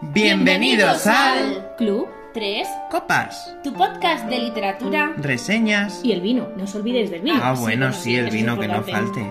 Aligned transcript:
Bienvenidos 0.00 1.06
al 1.06 1.74
Club 1.76 2.08
3, 2.32 2.68
Copas, 2.90 3.56
tu 3.64 3.72
podcast 3.72 4.26
de 4.26 4.38
literatura 4.38 5.12
reseñas. 5.16 6.00
y 6.04 6.12
el 6.12 6.20
vino. 6.20 6.48
No 6.56 6.64
os 6.64 6.74
olvidéis 6.74 7.10
del 7.10 7.22
vino. 7.22 7.40
Ah, 7.42 7.54
bueno, 7.54 7.92
sí, 7.92 8.14
el 8.16 8.30
vino 8.30 8.58
que 8.58 8.68
no 8.68 8.82
falte. 8.84 9.26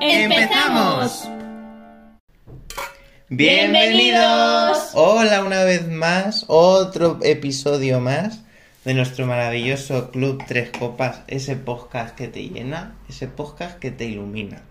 ¡Empezamos! 0.00 1.28
Bienvenidos. 3.28 4.90
Hola 4.94 5.42
una 5.44 5.64
vez 5.64 5.86
más, 5.88 6.44
otro 6.48 7.18
episodio 7.22 8.00
más 8.00 8.40
de 8.84 8.94
nuestro 8.94 9.26
maravilloso 9.26 10.10
Club 10.12 10.42
Tres 10.46 10.70
Copas, 10.70 11.22
ese 11.26 11.56
podcast 11.56 12.16
que 12.16 12.28
te 12.28 12.48
llena, 12.48 12.94
ese 13.08 13.26
podcast 13.26 13.78
que 13.78 13.90
te 13.90 14.06
ilumina. 14.06 14.62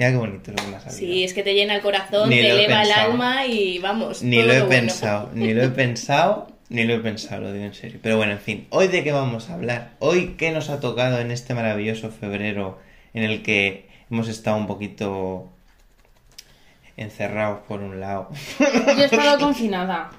Mira 0.00 0.12
qué 0.12 0.16
bonito 0.16 0.50
lo 0.50 0.56
que 0.56 0.66
me 0.68 0.76
ha 0.76 0.80
salido. 0.80 0.98
Sí, 0.98 1.24
es 1.24 1.34
que 1.34 1.42
te 1.42 1.52
llena 1.52 1.74
el 1.74 1.82
corazón, 1.82 2.30
Ni 2.30 2.36
te 2.36 2.50
eleva 2.50 2.84
el 2.84 2.90
alma 2.90 3.44
y 3.44 3.78
vamos. 3.80 4.22
Ni 4.22 4.38
todo 4.38 4.46
lo 4.46 4.52
he 4.54 4.60
bueno. 4.62 4.70
pensado, 4.70 5.30
ni 5.34 5.52
lo 5.52 5.62
he 5.62 5.68
pensado, 5.82 6.46
ni 6.70 6.84
lo 6.84 6.94
he 6.94 6.98
pensado, 7.00 7.42
lo 7.42 7.52
digo 7.52 7.66
en 7.66 7.74
serio. 7.74 7.98
Pero 8.02 8.16
bueno, 8.16 8.32
en 8.32 8.38
fin, 8.38 8.66
¿hoy 8.70 8.88
de 8.88 9.04
qué 9.04 9.12
vamos 9.12 9.50
a 9.50 9.54
hablar? 9.54 9.90
¿Hoy 9.98 10.36
qué 10.38 10.52
nos 10.52 10.70
ha 10.70 10.80
tocado 10.80 11.20
en 11.20 11.30
este 11.30 11.52
maravilloso 11.52 12.08
febrero 12.08 12.78
en 13.12 13.24
el 13.24 13.42
que 13.42 13.90
hemos 14.10 14.28
estado 14.28 14.56
un 14.56 14.66
poquito 14.66 15.50
encerrados 16.96 17.58
por 17.68 17.82
un 17.82 18.00
lado? 18.00 18.30
Yo 18.58 19.02
he 19.02 19.04
estado 19.04 19.38
confinada. 19.44 20.12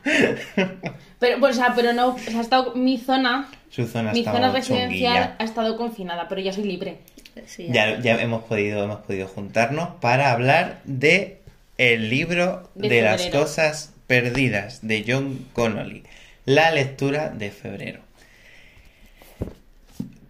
Pero, 1.20 1.39
pues, 1.39 1.58
o 1.58 1.59
sea, 1.59 1.73
pero 1.75 1.91
no, 1.94 2.09
o 2.09 2.20
sea, 2.20 2.38
ha 2.38 2.41
estado 2.41 2.75
mi 2.75 3.00
zona, 3.00 3.50
Su 3.72 3.88
zona 3.88 4.11
ha 4.11 4.13
mi 4.13 4.23
zona 4.23 4.52
residencial 4.52 4.89
chunguilla. 5.16 5.36
ha 5.39 5.44
estado 5.44 5.75
confinada, 5.75 6.27
pero 6.27 6.39
ya 6.41 6.53
soy 6.53 6.66
libre. 6.66 7.00
Sí, 7.45 7.67
Ya, 7.71 7.99
ya 7.99 8.21
hemos 8.21 8.44
podido, 8.44 8.84
hemos 8.84 8.99
podido 9.02 9.27
juntarnos 9.27 9.89
para 10.02 10.31
hablar 10.31 10.81
de 10.84 11.38
el 11.77 12.09
libro 12.09 12.70
de, 12.76 12.89
De 12.89 13.02
las 13.02 13.27
cosas 13.27 13.94
perdidas 14.08 14.85
de 14.85 15.03
John 15.08 15.45
Connolly. 15.53 16.03
La 16.45 16.72
lectura 16.72 17.30
de 17.30 17.52
febrero. 17.52 18.02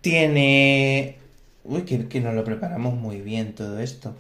Tiene... 0.02 1.16
Uy, 1.64 1.84
que, 1.84 2.08
que 2.08 2.20
nos 2.22 2.34
lo 2.34 2.44
preparamos 2.44 2.96
muy 2.96 3.22
bien 3.22 3.54
todo 3.54 3.80
esto. 3.80 4.16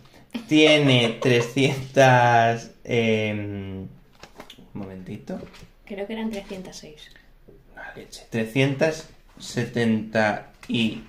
Tiene 0.48 1.10
300... 1.22 2.70
em, 2.84 3.82
Un 3.82 3.90
momentito. 4.74 5.40
Creo 5.86 6.06
que 6.08 6.14
eran 6.14 6.30
306. 6.32 6.96
La 7.76 7.94
leche. 7.96 8.22
370 8.30 10.48
y 10.68 11.04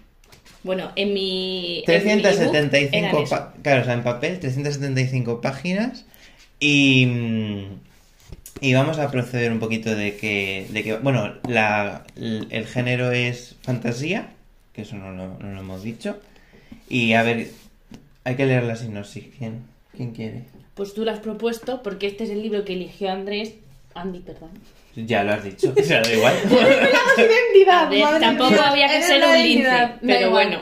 Bueno, 0.65 0.93
en 0.97 1.13
mi. 1.13 1.83
en 1.87 2.05
mi 2.05 2.11
ebook 2.13 2.23
375 2.23 2.97
eran 2.97 3.17
eso. 3.17 3.31
pa- 3.31 3.55
claro, 3.63 3.83
o 3.83 3.85
sea, 3.85 3.95
en 3.95 4.03
papel, 4.05 4.39
375 4.41 5.41
páginas 5.41 6.05
y, 6.61 7.07
y 8.61 8.73
vamos 8.75 8.99
a 8.99 9.11
proceder 9.11 9.51
un 9.53 9.59
poquito 9.59 9.95
de 9.95 10.17
que, 10.17 10.67
de 10.71 10.83
que 10.85 10.97
bueno, 10.99 11.35
la, 11.49 12.05
el, 12.17 12.47
el 12.51 12.67
género 12.67 13.11
es 13.11 13.57
fantasía, 13.63 14.31
que 14.73 14.83
eso 14.83 14.97
no 14.97 15.11
lo, 15.13 15.39
no 15.39 15.53
lo 15.53 15.61
hemos 15.61 15.83
dicho, 15.83 16.21
y 16.89 17.15
a 17.15 17.23
ver, 17.23 17.49
hay 18.25 18.37
que 18.37 18.47
leer 18.47 18.63
la 18.63 18.77
sinopsis, 18.77 19.25
¿quién, 19.37 19.63
quién 19.97 20.13
quiere? 20.13 20.45
Pues 20.75 20.95
tú 20.95 21.05
lo 21.05 21.11
has 21.11 21.19
propuesto 21.19 21.83
porque 21.83 22.07
este 22.07 22.25
es 22.25 22.31
el 22.31 22.41
libro 22.43 22.65
que 22.65 22.73
eligió 22.75 23.11
Andrés. 23.11 23.55
Andy, 23.95 24.21
perdón. 24.21 24.51
Ya 24.95 25.25
lo 25.25 25.33
has 25.33 25.45
dicho, 25.45 25.73
o 25.77 25.83
sea, 25.83 26.03
da 26.03 26.13
igual. 26.13 26.35
identidad, 27.17 27.85
A 27.85 27.89
ver, 27.89 28.21
tampoco 28.21 28.61
había 28.61 28.89
que 28.89 29.03
ser 29.03 29.23
un 29.25 29.43
lince, 29.43 29.89
pero 30.03 30.31
bueno. 30.31 30.61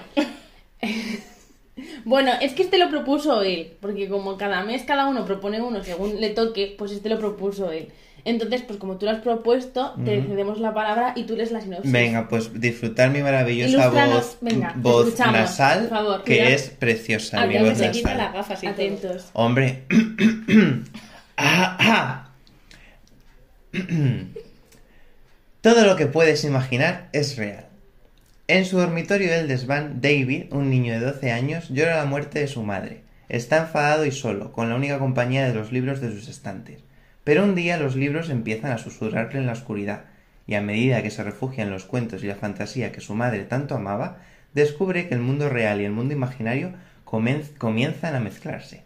Bueno, 2.04 2.32
es 2.40 2.52
que 2.52 2.62
este 2.62 2.78
lo 2.78 2.88
propuso 2.90 3.42
él, 3.42 3.72
porque 3.80 4.08
como 4.08 4.36
cada 4.36 4.62
mes 4.62 4.82
cada 4.84 5.06
uno 5.06 5.24
propone 5.24 5.60
uno 5.60 5.82
según 5.82 6.20
le 6.20 6.30
toque, 6.30 6.74
pues 6.78 6.92
este 6.92 7.08
lo 7.08 7.18
propuso 7.18 7.70
él. 7.72 7.88
Entonces, 8.24 8.62
pues 8.62 8.78
como 8.78 8.96
tú 8.98 9.06
lo 9.06 9.12
has 9.12 9.20
propuesto, 9.20 9.94
te 10.04 10.22
cedemos 10.22 10.60
la 10.60 10.74
palabra 10.74 11.14
y 11.16 11.24
tú 11.24 11.36
lees 11.36 11.52
la 11.52 11.60
sinopsis. 11.60 11.90
Venga, 11.90 12.28
pues 12.28 12.60
disfrutar 12.60 13.10
mi 13.10 13.22
maravillosa 13.22 13.88
voz, 13.88 14.36
venga, 14.40 14.74
voz 14.76 15.18
nasal, 15.18 15.80
por 15.80 15.88
favor, 15.88 16.22
que 16.24 16.52
es 16.52 16.68
preciosa, 16.70 17.46
mi 17.46 17.56
Atentos, 17.56 17.68
voz 17.70 17.78
Se 17.78 17.90
quita 17.90 18.14
nasal. 18.14 18.44
y 18.50 18.60
todo. 18.60 18.70
Atentos. 18.70 19.30
Hombre. 19.32 19.84
Ah, 21.42 21.76
ah. 21.80 22.29
Todo 25.60 25.84
lo 25.84 25.94
que 25.94 26.06
puedes 26.06 26.42
imaginar 26.44 27.08
es 27.12 27.36
real. 27.36 27.66
En 28.48 28.64
su 28.64 28.78
dormitorio 28.78 29.30
del 29.30 29.46
desván, 29.46 30.00
David, 30.00 30.46
un 30.50 30.70
niño 30.70 30.92
de 30.92 30.98
12 30.98 31.30
años, 31.30 31.68
llora 31.68 31.98
la 31.98 32.04
muerte 32.04 32.40
de 32.40 32.48
su 32.48 32.64
madre. 32.64 33.02
Está 33.28 33.58
enfadado 33.58 34.04
y 34.06 34.10
solo, 34.10 34.50
con 34.50 34.68
la 34.68 34.74
única 34.74 34.98
compañía 34.98 35.46
de 35.46 35.54
los 35.54 35.70
libros 35.70 36.00
de 36.00 36.10
sus 36.10 36.28
estantes. 36.28 36.80
Pero 37.22 37.44
un 37.44 37.54
día 37.54 37.76
los 37.76 37.94
libros 37.94 38.28
empiezan 38.28 38.72
a 38.72 38.78
susurrarle 38.78 39.38
en 39.38 39.46
la 39.46 39.52
oscuridad, 39.52 40.06
y 40.48 40.56
a 40.56 40.62
medida 40.62 41.04
que 41.04 41.12
se 41.12 41.22
refugia 41.22 41.62
en 41.62 41.70
los 41.70 41.84
cuentos 41.84 42.24
y 42.24 42.26
la 42.26 42.34
fantasía 42.34 42.90
que 42.90 43.00
su 43.00 43.14
madre 43.14 43.44
tanto 43.44 43.76
amaba, 43.76 44.18
descubre 44.52 45.06
que 45.06 45.14
el 45.14 45.20
mundo 45.20 45.48
real 45.48 45.80
y 45.80 45.84
el 45.84 45.92
mundo 45.92 46.12
imaginario 46.12 46.72
comienzan 47.04 48.16
a 48.16 48.20
mezclarse. 48.20 48.82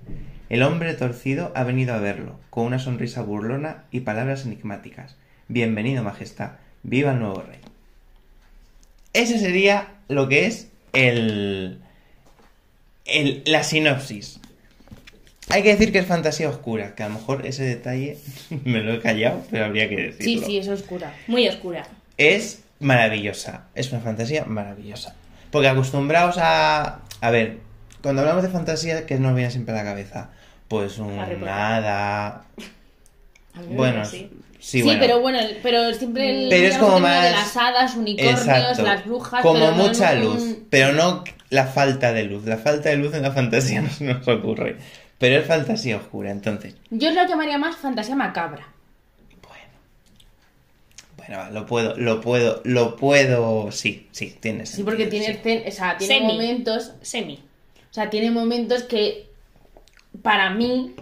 El 0.54 0.62
hombre 0.62 0.94
torcido 0.94 1.50
ha 1.56 1.64
venido 1.64 1.94
a 1.94 1.98
verlo, 1.98 2.38
con 2.48 2.66
una 2.66 2.78
sonrisa 2.78 3.22
burlona 3.22 3.86
y 3.90 4.02
palabras 4.02 4.46
enigmáticas. 4.46 5.16
Bienvenido, 5.48 6.04
Majestad. 6.04 6.52
Viva 6.84 7.10
el 7.10 7.18
nuevo 7.18 7.42
rey. 7.42 7.58
Ese 9.14 9.40
sería 9.40 9.88
lo 10.06 10.28
que 10.28 10.46
es 10.46 10.68
el, 10.92 11.80
el- 13.04 13.42
la 13.46 13.64
sinopsis. 13.64 14.38
Hay 15.50 15.64
que 15.64 15.70
decir 15.70 15.90
que 15.90 15.98
es 15.98 16.06
fantasía 16.06 16.48
oscura, 16.48 16.94
que 16.94 17.02
a 17.02 17.08
lo 17.08 17.14
mejor 17.14 17.44
ese 17.44 17.64
detalle 17.64 18.16
me 18.64 18.78
lo 18.78 18.92
he 18.94 19.00
callado, 19.00 19.42
pero 19.50 19.64
habría 19.64 19.88
que 19.88 19.96
decirlo. 19.96 20.24
Sí, 20.24 20.46
sí, 20.46 20.58
es 20.58 20.68
oscura. 20.68 21.12
Muy 21.26 21.48
oscura. 21.48 21.84
Es 22.16 22.62
maravillosa, 22.78 23.64
es 23.74 23.90
una 23.90 24.02
fantasía 24.02 24.44
maravillosa. 24.44 25.16
Porque 25.50 25.66
acostumbrados 25.66 26.36
a... 26.38 27.00
A 27.20 27.30
ver, 27.32 27.58
cuando 28.04 28.20
hablamos 28.22 28.44
de 28.44 28.50
fantasía, 28.50 29.04
¿qué 29.04 29.18
nos 29.18 29.34
viene 29.34 29.50
siempre 29.50 29.74
a 29.74 29.78
la 29.78 29.82
cabeza? 29.90 30.30
Pues 30.68 30.98
un 30.98 31.16
nada... 31.16 32.44
Bueno, 33.70 34.04
sí, 34.04 34.30
Sí, 34.58 34.82
bueno. 34.82 34.98
pero 34.98 35.20
bueno, 35.20 35.38
pero 35.62 35.92
siempre 35.92 36.44
el 36.44 36.48
Pero 36.48 36.66
es 36.68 36.78
como 36.78 36.98
más- 36.98 37.22
de 37.24 37.30
las 37.32 37.56
hadas, 37.56 37.94
unicornios, 37.96 38.40
Exacto. 38.40 38.82
las 38.82 39.04
brujas, 39.04 39.42
Como 39.42 39.60
pero 39.60 39.70
no 39.72 39.76
mucha 39.84 40.12
un- 40.14 40.20
luz, 40.22 40.56
pero 40.70 40.92
no 40.94 41.22
la 41.50 41.66
falta 41.66 42.12
de 42.14 42.24
luz. 42.24 42.46
La 42.46 42.56
falta 42.56 42.88
de 42.88 42.96
luz 42.96 43.14
en 43.14 43.22
la 43.22 43.30
fantasía 43.30 43.80
no 43.82 43.90
se 43.90 44.04
nos 44.04 44.26
ocurre. 44.26 44.78
Pero 45.18 45.36
es 45.38 45.46
fantasía 45.46 45.98
oscura, 45.98 46.30
entonces. 46.30 46.74
Yo 46.90 47.10
lo 47.12 47.26
llamaría 47.28 47.58
más 47.58 47.76
fantasía 47.76 48.16
macabra. 48.16 48.66
Bueno. 49.46 49.64
Bueno, 51.18 51.36
va, 51.38 51.50
lo 51.50 51.66
puedo, 51.66 51.96
lo 51.98 52.20
puedo, 52.22 52.60
lo 52.64 52.96
puedo. 52.96 53.70
Sí, 53.70 54.08
sí, 54.12 54.34
tiene 54.40 54.64
Sí, 54.66 54.82
porque 54.82 55.06
tiene, 55.06 55.40
sí. 55.42 55.62
o 55.68 55.70
sea, 55.70 55.96
tiene 55.98 56.14
Semi. 56.20 56.26
momentos, 56.32 56.92
Semi. 57.02 57.34
o 57.90 57.94
sea, 57.94 58.08
tiene 58.10 58.30
momentos 58.30 58.82
que 58.84 59.28
para 60.24 60.50
mí 60.50 60.94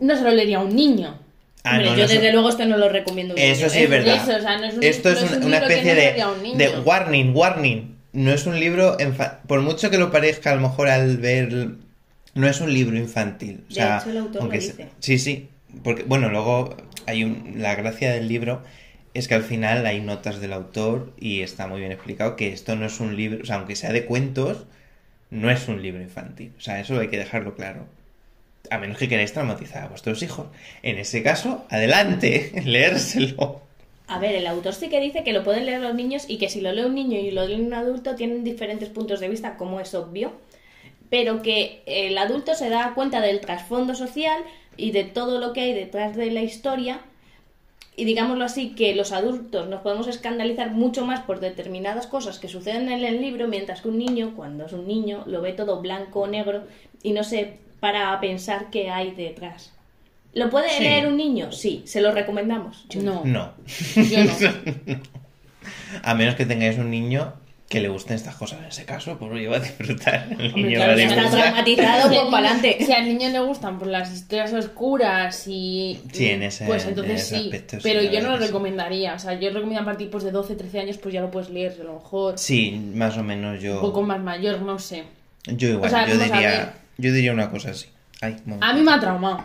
no 0.00 0.16
se 0.16 0.22
lo 0.22 0.30
leería 0.30 0.58
a 0.58 0.62
un 0.62 0.74
niño. 0.74 1.18
Ah, 1.64 1.72
Hombre, 1.72 1.90
no, 1.90 1.96
yo 1.96 2.02
no, 2.02 2.08
desde 2.08 2.32
luego 2.32 2.48
esto 2.48 2.64
no 2.66 2.76
lo 2.78 2.88
recomiendo. 2.88 3.34
Eso 3.36 3.68
sí 3.68 3.78
¿eh? 3.80 3.84
es 3.84 3.90
verdad. 3.90 4.14
Eso, 4.16 4.36
o 4.36 4.40
sea, 4.40 4.56
no 4.58 4.64
es 4.64 4.74
un- 4.74 4.82
Esto 4.84 5.10
es 5.10 5.22
es 5.22 5.30
un- 5.32 5.38
un 5.38 5.44
una 5.44 5.58
especie 5.58 5.94
de, 5.94 6.24
un 6.24 6.82
warning, 6.86 7.32
warning. 7.34 7.96
No 8.12 8.32
es 8.32 8.46
un 8.46 8.58
libro, 8.60 8.96
enfa- 8.98 9.40
por 9.46 9.60
mucho 9.60 9.90
que 9.90 9.98
lo 9.98 10.10
parezca 10.12 10.52
a 10.52 10.54
lo 10.54 10.60
mejor 10.60 10.88
al 10.88 11.16
ver, 11.18 11.68
no 12.34 12.46
es 12.46 12.60
un 12.60 12.72
libro 12.72 12.96
infantil. 12.96 13.64
O 13.64 13.68
De 13.68 13.74
sea, 13.74 13.98
hecho, 13.98 14.10
el 14.10 14.18
autor 14.18 14.44
lo 14.44 14.50
se- 14.50 14.56
dice. 14.58 14.88
Sí, 15.00 15.18
sí. 15.18 15.48
Porque, 15.82 16.04
bueno, 16.04 16.28
luego 16.28 16.76
hay 17.06 17.24
un, 17.24 17.54
la 17.56 17.74
gracia 17.74 18.12
del 18.12 18.28
libro 18.28 18.62
es 19.14 19.26
que 19.28 19.34
al 19.34 19.42
final 19.42 19.84
hay 19.86 20.00
notas 20.00 20.40
del 20.40 20.52
autor 20.52 21.12
y 21.18 21.40
está 21.42 21.66
muy 21.66 21.80
bien 21.80 21.92
explicado 21.92 22.36
que 22.36 22.52
esto 22.52 22.76
no 22.76 22.84
es 22.86 23.00
un 23.00 23.16
libro, 23.16 23.40
o 23.42 23.46
sea, 23.46 23.56
aunque 23.56 23.74
sea 23.76 23.92
de 23.92 24.04
cuentos, 24.04 24.64
no 25.30 25.50
es 25.50 25.66
un 25.68 25.82
libro 25.82 26.02
infantil. 26.02 26.52
O 26.58 26.60
sea, 26.60 26.78
eso 26.80 26.98
hay 27.00 27.08
que 27.08 27.18
dejarlo 27.18 27.54
claro. 27.56 27.86
A 28.70 28.78
menos 28.78 28.98
que 28.98 29.08
queráis 29.08 29.32
traumatizar 29.32 29.84
a 29.84 29.88
vuestros 29.88 30.22
hijos. 30.22 30.46
En 30.82 30.98
ese 30.98 31.22
caso, 31.22 31.64
adelante, 31.68 32.52
leérselo. 32.64 33.60
A 34.06 34.18
ver, 34.18 34.34
el 34.34 34.46
autor 34.46 34.74
sí 34.74 34.88
que 34.88 35.00
dice 35.00 35.24
que 35.24 35.32
lo 35.32 35.44
pueden 35.44 35.66
leer 35.66 35.80
los 35.80 35.94
niños 35.94 36.24
y 36.28 36.38
que 36.38 36.48
si 36.48 36.60
lo 36.60 36.72
lee 36.72 36.82
un 36.84 36.94
niño 36.94 37.18
y 37.18 37.30
lo 37.30 37.46
lee 37.46 37.60
un 37.60 37.72
adulto 37.72 38.14
tienen 38.14 38.44
diferentes 38.44 38.88
puntos 38.90 39.20
de 39.20 39.28
vista, 39.28 39.56
como 39.56 39.80
es 39.80 39.94
obvio, 39.94 40.32
pero 41.08 41.42
que 41.42 41.82
el 41.86 42.16
adulto 42.18 42.54
se 42.54 42.68
da 42.68 42.92
cuenta 42.94 43.20
del 43.20 43.40
trasfondo 43.40 43.94
social 43.94 44.42
y 44.76 44.90
de 44.90 45.04
todo 45.04 45.38
lo 45.38 45.52
que 45.52 45.62
hay 45.62 45.72
detrás 45.72 46.16
de 46.16 46.30
la 46.30 46.42
historia 46.42 47.00
y 47.96 48.04
digámoslo 48.04 48.44
así, 48.44 48.74
que 48.74 48.94
los 48.94 49.12
adultos 49.12 49.68
nos 49.68 49.82
podemos 49.82 50.08
escandalizar 50.08 50.72
mucho 50.72 51.06
más 51.06 51.20
por 51.20 51.38
determinadas 51.38 52.08
cosas 52.08 52.40
que 52.40 52.48
suceden 52.48 52.88
en 52.88 53.04
el 53.04 53.20
libro, 53.20 53.46
mientras 53.46 53.82
que 53.82 53.88
un 53.88 53.98
niño, 53.98 54.32
cuando 54.34 54.66
es 54.66 54.72
un 54.72 54.88
niño, 54.88 55.22
lo 55.26 55.40
ve 55.40 55.52
todo 55.52 55.80
blanco 55.80 56.22
o 56.22 56.26
negro 56.26 56.64
y 57.04 57.12
no 57.12 57.22
se 57.22 57.58
para 57.84 58.18
pensar 58.18 58.70
qué 58.72 58.88
hay 58.88 59.10
detrás. 59.10 59.70
¿Lo 60.32 60.48
puede 60.48 60.70
Sí. 60.70 60.82
leer 60.82 61.06
un 61.06 61.18
niño? 61.18 61.52
Sí, 61.52 61.82
se 61.84 62.00
lo 62.00 62.12
recomendamos. 62.12 62.86
Yo 62.88 63.02
No, 63.02 63.22
No. 63.26 63.52
yo 63.94 64.24
no. 64.24 64.32
A 66.02 66.14
menos 66.14 66.34
que 66.34 66.46
tengáis 66.46 66.78
un 66.78 66.90
niño 66.90 67.34
que 67.68 67.80
le 67.80 67.88
gusten 67.88 68.16
estas 68.16 68.34
cosas 68.36 68.60
en 68.60 68.64
ese 68.66 68.84
caso, 68.86 69.18
pues 69.18 69.38
iba 69.40 69.56
a 69.56 69.60
disfrutar. 69.60 70.26
El 70.30 70.46
Hombre, 70.46 70.62
niño 70.62 70.76
claro, 70.76 70.92
va 70.92 70.94
a 70.94 70.96
si 70.96 71.02
está 71.04 71.14
disfrutar. 71.20 71.42
traumatizado, 71.42 72.08
Si 72.08 72.16
al 72.16 72.20
pues 72.22 72.30
para 72.30 72.48
adelante. 72.50 72.76
Si 72.86 72.92
al 72.92 73.04
niño 73.04 73.28
le 73.28 73.40
gustan 73.40 73.78
pues, 73.78 73.90
las 73.90 74.12
historias 74.14 74.52
oscuras 74.54 75.44
y. 75.46 76.00
Sí, 76.12 76.26
en 76.30 76.42
ese- 76.42 76.64
Pues 76.64 76.84
en 76.84 76.88
entonces 76.90 77.20
ese 77.22 77.36
sí. 77.38 77.44
aspecto 77.44 77.76
pero 77.82 78.02
yo 78.02 78.20
no 78.22 78.30
lo 78.30 78.38
recomendaría. 78.38 79.12
O 79.14 79.18
sea, 79.18 79.34
yo 79.38 79.50
recomiendo 79.50 79.82
a 79.82 79.84
partir 79.84 80.08
pues, 80.10 80.24
de 80.24 80.30
12, 80.30 80.54
13 80.56 80.80
años, 80.80 80.96
pues 80.98 81.12
ya 81.12 81.20
lo 81.20 81.30
puedes 81.30 81.50
leer, 81.50 81.76
a 81.80 81.84
lo 81.84 81.94
mejor. 81.94 82.38
Sí, 82.38 82.80
más 82.94 83.16
o 83.18 83.22
menos 83.22 83.62
Un 83.62 83.80
poco 83.80 84.00
yo. 84.00 84.06
más 84.06 84.20
mayor, 84.20 84.62
no 84.62 84.78
sé. 84.78 85.04
Yo 85.46 85.68
igual, 85.68 85.86
O 85.86 85.90
sea, 85.90 86.06
yo 86.08 86.16
diría. 86.18 86.74
Yo 86.98 87.12
diría 87.12 87.32
una 87.32 87.50
cosa 87.50 87.70
así. 87.70 87.88
Ay, 88.20 88.36
A 88.60 88.72
mí 88.72 88.80
me 88.80 88.92
ha 88.92 89.00
traumado. 89.00 89.42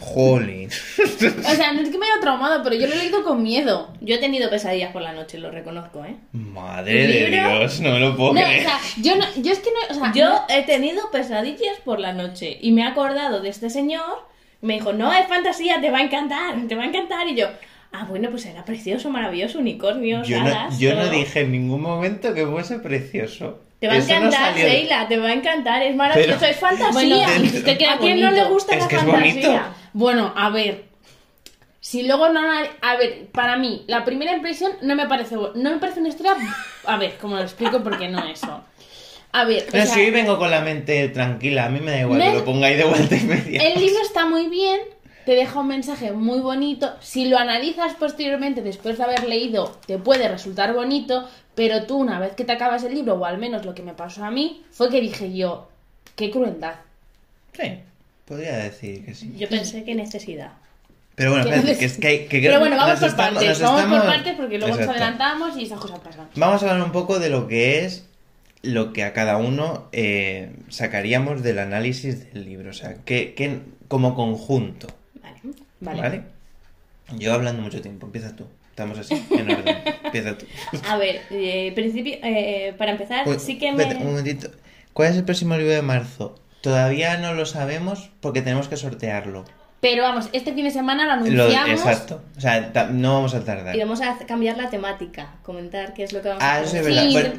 Jolín. 0.00 0.70
O 0.98 1.54
sea, 1.54 1.72
no 1.72 1.80
es 1.80 1.88
que 1.90 1.98
me 1.98 2.06
haya 2.06 2.20
traumado, 2.20 2.62
pero 2.62 2.76
yo 2.76 2.86
lo 2.86 2.94
he 2.94 2.98
leído 2.98 3.22
con 3.24 3.42
miedo. 3.42 3.92
Yo 4.00 4.14
he 4.14 4.18
tenido 4.18 4.48
pesadillas 4.48 4.92
por 4.92 5.02
la 5.02 5.12
noche, 5.12 5.38
lo 5.38 5.50
reconozco, 5.50 6.04
¿eh? 6.04 6.16
Madre 6.32 7.04
¿Un 7.04 7.30
de? 7.30 7.30
Dios, 7.30 7.80
no 7.80 7.90
me 7.92 8.00
lo 8.00 8.16
puedo 8.16 8.32
No, 8.34 8.40
o 8.40 8.44
sea, 8.44 8.78
yo, 9.02 9.16
no, 9.16 9.24
yo 9.36 9.52
es 9.52 9.58
que 9.58 9.70
no. 9.70 9.96
O 9.96 9.98
sea, 9.98 10.12
Yo 10.14 10.28
no- 10.28 10.44
he 10.48 10.62
tenido 10.62 11.10
pesadillas 11.10 11.78
por 11.84 11.98
la 12.00 12.12
noche 12.12 12.58
y 12.60 12.72
me 12.72 12.82
he 12.82 12.84
acordado 12.84 13.40
de 13.40 13.48
este 13.48 13.70
señor. 13.70 14.26
Me 14.62 14.74
dijo, 14.74 14.92
no, 14.92 15.12
es 15.12 15.26
fantasía, 15.26 15.80
te 15.80 15.90
va 15.90 15.98
a 15.98 16.02
encantar, 16.02 16.54
te 16.68 16.74
va 16.74 16.84
a 16.84 16.86
encantar. 16.86 17.28
Y 17.28 17.36
yo, 17.36 17.48
ah, 17.92 18.06
bueno, 18.08 18.30
pues 18.30 18.46
era 18.46 18.64
precioso, 18.64 19.10
maravilloso, 19.10 19.58
unicornios, 19.58 20.26
Yo 20.28 20.42
no, 20.42 20.78
yo 20.78 20.94
no 20.94 21.08
dije 21.08 21.40
en 21.40 21.52
ningún 21.52 21.82
momento 21.82 22.32
que 22.34 22.46
fuese 22.46 22.78
precioso. 22.78 23.60
Te 23.80 23.88
va 23.88 23.94
a 23.94 23.98
no 23.98 24.04
encantar, 24.04 24.54
de- 24.54 24.62
Sheila, 24.62 25.06
te 25.08 25.18
va 25.18 25.28
a 25.28 25.32
encantar, 25.34 25.82
es 25.82 25.94
maravilloso, 25.94 26.38
Pero- 26.40 26.50
es 26.52 26.58
fantasía. 26.58 26.92
Bueno, 26.92 27.18
que 27.78 27.86
¿A 27.86 27.98
quién 27.98 28.20
no 28.20 28.30
le 28.30 28.44
gusta 28.44 28.74
Es 28.74 28.82
la 28.82 28.88
que 28.88 28.96
es 28.96 29.02
fantasía? 29.02 29.32
bonito. 29.34 29.62
Bueno, 29.92 30.32
a 30.36 30.50
ver. 30.50 30.84
Si 31.80 32.02
luego 32.02 32.28
no. 32.30 32.40
A 32.80 32.96
ver, 32.96 33.26
para 33.32 33.56
mí, 33.56 33.84
la 33.86 34.04
primera 34.04 34.32
impresión 34.32 34.72
no 34.82 34.96
me 34.96 35.06
parece. 35.06 35.36
No 35.36 35.70
me 35.70 35.76
parece 35.78 36.00
una 36.00 36.08
historia. 36.08 36.34
A 36.84 36.96
ver, 36.96 37.16
como 37.20 37.36
lo 37.36 37.42
explico, 37.42 37.82
porque 37.82 38.08
no 38.08 38.24
eso. 38.26 38.64
A 39.32 39.44
ver, 39.44 39.64
o 39.68 39.70
Pero 39.70 39.84
sea, 39.84 39.94
si 39.94 40.00
hoy 40.00 40.10
vengo 40.10 40.38
con 40.38 40.50
la 40.50 40.60
mente 40.62 41.08
tranquila, 41.10 41.66
a 41.66 41.68
mí 41.68 41.78
me 41.80 41.90
da 41.92 42.00
igual 42.00 42.18
No 42.18 42.24
que 42.24 42.32
lo 42.38 42.44
pongáis 42.44 42.78
de 42.78 42.84
vuelta 42.84 43.14
y 43.16 43.20
media. 43.24 43.62
el 43.62 43.78
libro 43.80 44.00
está 44.02 44.24
muy 44.24 44.46
bien, 44.48 44.80
te 45.26 45.32
deja 45.32 45.60
un 45.60 45.66
mensaje 45.68 46.12
muy 46.12 46.38
bonito. 46.40 46.94
Si 47.00 47.28
lo 47.28 47.36
analizas 47.36 47.92
posteriormente, 47.94 48.62
después 48.62 48.96
de 48.96 49.04
haber 49.04 49.24
leído, 49.28 49.78
te 49.86 49.98
puede 49.98 50.28
resultar 50.28 50.72
bonito, 50.72 51.28
pero 51.54 51.84
tú, 51.84 51.96
una 51.98 52.18
vez 52.20 52.32
que 52.34 52.44
te 52.44 52.52
acabas 52.52 52.84
el 52.84 52.94
libro, 52.94 53.14
o 53.14 53.24
al 53.26 53.36
menos 53.38 53.66
lo 53.66 53.74
que 53.74 53.82
me 53.82 53.92
pasó 53.92 54.24
a 54.24 54.30
mí, 54.30 54.62
fue 54.70 54.88
que 54.88 55.00
dije 55.00 55.36
yo, 55.36 55.68
qué 56.14 56.30
crueldad. 56.30 56.76
Sí, 57.52 57.80
podría 58.24 58.56
decir 58.58 59.04
que 59.04 59.14
sí. 59.14 59.34
Yo 59.36 59.48
pensé 59.48 59.84
que 59.84 59.94
necesidad. 59.94 60.52
Pero 61.16 61.30
bueno, 61.30 61.44
Que 61.44 61.50
espérate, 61.50 61.72
no 61.72 61.78
que 61.80 61.84
es 61.86 61.98
que, 61.98 62.06
hay- 62.06 62.26
que 62.26 62.40
Pero 62.42 62.58
bueno, 62.60 62.76
vamos 62.76 63.00
por 63.00 63.08
estamos- 63.08 63.34
partes, 63.42 63.60
vamos 63.60 63.98
por 63.98 64.06
partes 64.06 64.34
porque 64.36 64.58
luego 64.58 64.76
nos 64.76 64.86
adelantamos 64.88 65.56
y 65.56 65.64
esas 65.64 65.80
cosas 65.80 65.98
pasan. 66.00 66.28
Vamos 66.36 66.62
a 66.62 66.70
hablar 66.70 66.86
un 66.86 66.92
poco 66.92 67.18
de 67.18 67.30
lo 67.30 67.48
que 67.48 67.84
es 67.84 68.06
lo 68.62 68.92
que 68.92 69.02
a 69.04 69.12
cada 69.12 69.38
uno 69.38 69.88
eh, 69.92 70.54
sacaríamos 70.68 71.42
del 71.42 71.58
análisis 71.58 72.32
del 72.34 72.44
libro, 72.44 72.70
o 72.70 72.74
sea, 72.74 72.96
que, 73.04 73.32
que 73.34 73.60
como 73.88 74.14
conjunto, 74.14 74.88
Vale. 75.80 76.22
Yo 77.18 77.32
hablando 77.34 77.62
mucho 77.62 77.80
tiempo, 77.80 78.06
empieza 78.06 78.34
tú. 78.34 78.46
Estamos 78.70 78.98
así, 78.98 79.14
en 79.30 79.50
orden. 79.50 79.76
empieza 80.04 80.36
tú. 80.36 80.44
A 80.88 80.96
ver, 80.98 81.22
eh, 81.30 81.72
principio, 81.74 82.14
eh, 82.22 82.74
para 82.76 82.90
empezar, 82.92 83.24
Pues, 83.24 83.42
sí 83.42 83.58
que 83.58 83.72
me... 83.72 83.82
espérate, 83.82 84.04
un 84.04 84.10
momentito. 84.10 84.50
¿Cuál 84.92 85.10
es 85.10 85.16
el 85.16 85.24
próximo 85.24 85.56
libro 85.56 85.72
de 85.72 85.82
marzo? 85.82 86.34
Todavía 86.60 87.16
no 87.18 87.32
lo 87.34 87.46
sabemos 87.46 88.10
porque 88.20 88.42
tenemos 88.42 88.68
que 88.68 88.76
sortearlo. 88.76 89.44
Pero 89.80 90.02
vamos, 90.02 90.28
este 90.32 90.52
fin 90.52 90.64
de 90.64 90.70
semana 90.70 91.04
lo 91.04 91.26
Lo- 91.30 91.44
anunciamos. 91.44 91.70
exacto. 91.70 92.22
O 92.36 92.40
sea, 92.40 92.72
no 92.92 93.14
vamos 93.14 93.34
a 93.34 93.44
tardar. 93.44 93.76
Y 93.76 93.78
vamos 93.78 94.00
a 94.00 94.18
cambiar 94.26 94.56
la 94.56 94.68
temática, 94.68 95.36
comentar 95.42 95.94
qué 95.94 96.02
es 96.04 96.12
lo 96.12 96.22
que 96.22 96.28
vamos 96.28 96.42
a 96.42 96.54
Ah, 96.54 96.58
hacer. 96.60 96.80
eso 96.80 96.88
es 97.00 97.14
verdad. 97.14 97.34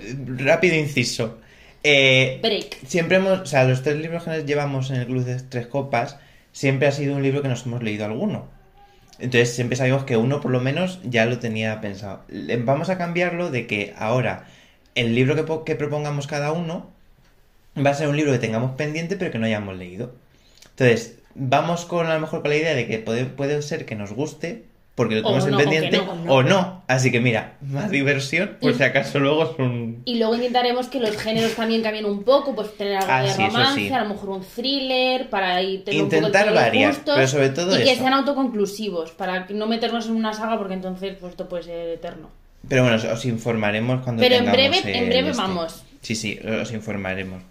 Rápido 0.45 0.75
inciso. 0.75 1.39
Eh, 1.83 2.39
Break. 2.41 2.85
siempre 2.85 3.17
hemos, 3.17 3.39
o 3.41 3.45
sea, 3.45 3.63
los 3.65 3.81
tres 3.83 3.97
libros 3.97 4.23
que 4.23 4.29
nos 4.31 4.45
llevamos 4.45 4.89
en 4.91 4.97
el 4.97 5.05
Club 5.07 5.23
de 5.25 5.39
Tres 5.41 5.67
Copas, 5.67 6.17
siempre 6.57 6.87
ha 6.87 6.91
sido 6.91 7.15
un 7.15 7.21
libro 7.21 7.43
que 7.43 7.49
nos 7.49 7.67
hemos 7.67 7.83
leído 7.83 8.05
alguno. 8.05 8.47
Entonces 9.19 9.53
siempre 9.53 9.77
sabíamos 9.77 10.05
que 10.05 10.17
uno 10.17 10.41
por 10.41 10.49
lo 10.49 10.59
menos 10.59 10.99
ya 11.03 11.27
lo 11.27 11.37
tenía 11.37 11.79
pensado. 11.81 12.23
Vamos 12.65 12.89
a 12.89 12.97
cambiarlo 12.97 13.51
de 13.51 13.67
que 13.67 13.93
ahora 13.95 14.47
el 14.95 15.13
libro 15.13 15.35
que, 15.35 15.45
que 15.65 15.75
propongamos 15.75 16.25
cada 16.25 16.51
uno 16.51 16.89
va 17.77 17.91
a 17.91 17.93
ser 17.93 18.07
un 18.07 18.17
libro 18.17 18.31
que 18.31 18.39
tengamos 18.39 18.71
pendiente 18.71 19.17
pero 19.17 19.29
que 19.29 19.37
no 19.37 19.45
hayamos 19.45 19.77
leído. 19.77 20.15
Entonces, 20.71 21.19
vamos 21.35 21.85
con 21.85 22.07
a 22.07 22.15
lo 22.15 22.21
mejor 22.21 22.41
con 22.41 22.49
la 22.49 22.57
idea 22.57 22.73
de 22.73 22.87
que 22.87 22.97
puede, 22.97 23.25
puede 23.25 23.61
ser 23.61 23.85
que 23.85 23.95
nos 23.95 24.13
guste 24.13 24.65
porque 24.97 25.13
lo 25.15 25.21
tenemos 25.21 25.45
en 25.47 25.55
pendiente 25.57 25.97
no, 25.99 26.11
o 26.11 26.15
no. 26.15 26.33
o 26.33 26.43
no. 26.43 26.83
Así 26.87 27.11
que 27.11 27.19
mira, 27.21 27.53
más 27.61 27.91
diversión 27.91 28.57
por 28.59 28.73
si 28.73 28.81
acaso 28.81 29.19
luego 29.19 29.43
es 29.43 29.59
un... 29.59 30.01
Y 30.05 30.17
luego 30.17 30.33
intentaremos 30.35 30.87
que 30.87 30.99
los 30.99 31.15
géneros 31.17 31.53
también 31.53 31.83
cambien 31.83 32.05
un 32.05 32.23
poco, 32.23 32.55
pues 32.55 32.75
tener 32.75 32.97
algo 32.97 33.07
Ah, 33.11 33.21
de 33.21 33.29
sí, 33.29 33.45
romance, 33.45 33.79
sí. 33.81 33.93
a 33.93 34.01
lo 34.03 34.09
mejor 34.09 34.29
un 34.29 34.41
thriller, 34.43 35.29
para 35.29 35.61
ir 35.61 35.83
tener 35.83 35.99
Intentar 36.01 36.47
un 36.47 36.49
poco 36.49 36.59
de 36.59 36.65
variar, 36.65 36.93
gustos, 36.95 37.13
pero 37.15 37.27
sobre 37.27 37.49
todo 37.49 37.79
y 37.79 37.83
que 37.83 37.95
sean 37.95 38.13
autoconclusivos, 38.13 39.11
para 39.11 39.45
no 39.51 39.67
meternos 39.67 40.07
en 40.07 40.13
una 40.15 40.33
saga 40.33 40.57
porque 40.57 40.73
entonces 40.73 41.15
pues 41.19 41.31
esto 41.31 41.47
puede 41.47 41.61
ser 41.63 41.89
eterno. 41.89 42.29
Pero 42.67 42.81
bueno, 42.81 42.97
os- 42.97 43.05
os 43.05 43.23
informaremos 43.25 44.01
cuando 44.03 44.21
Pero 44.21 44.35
en 44.35 44.45
breve- 44.51 44.79
en 44.83 45.09
breve 45.09 45.29
este. 45.29 45.41
vamos. 45.41 45.83
Sí, 46.01 46.15
sí, 46.15 46.39
os 46.61 46.71
informaremos. 46.73 47.43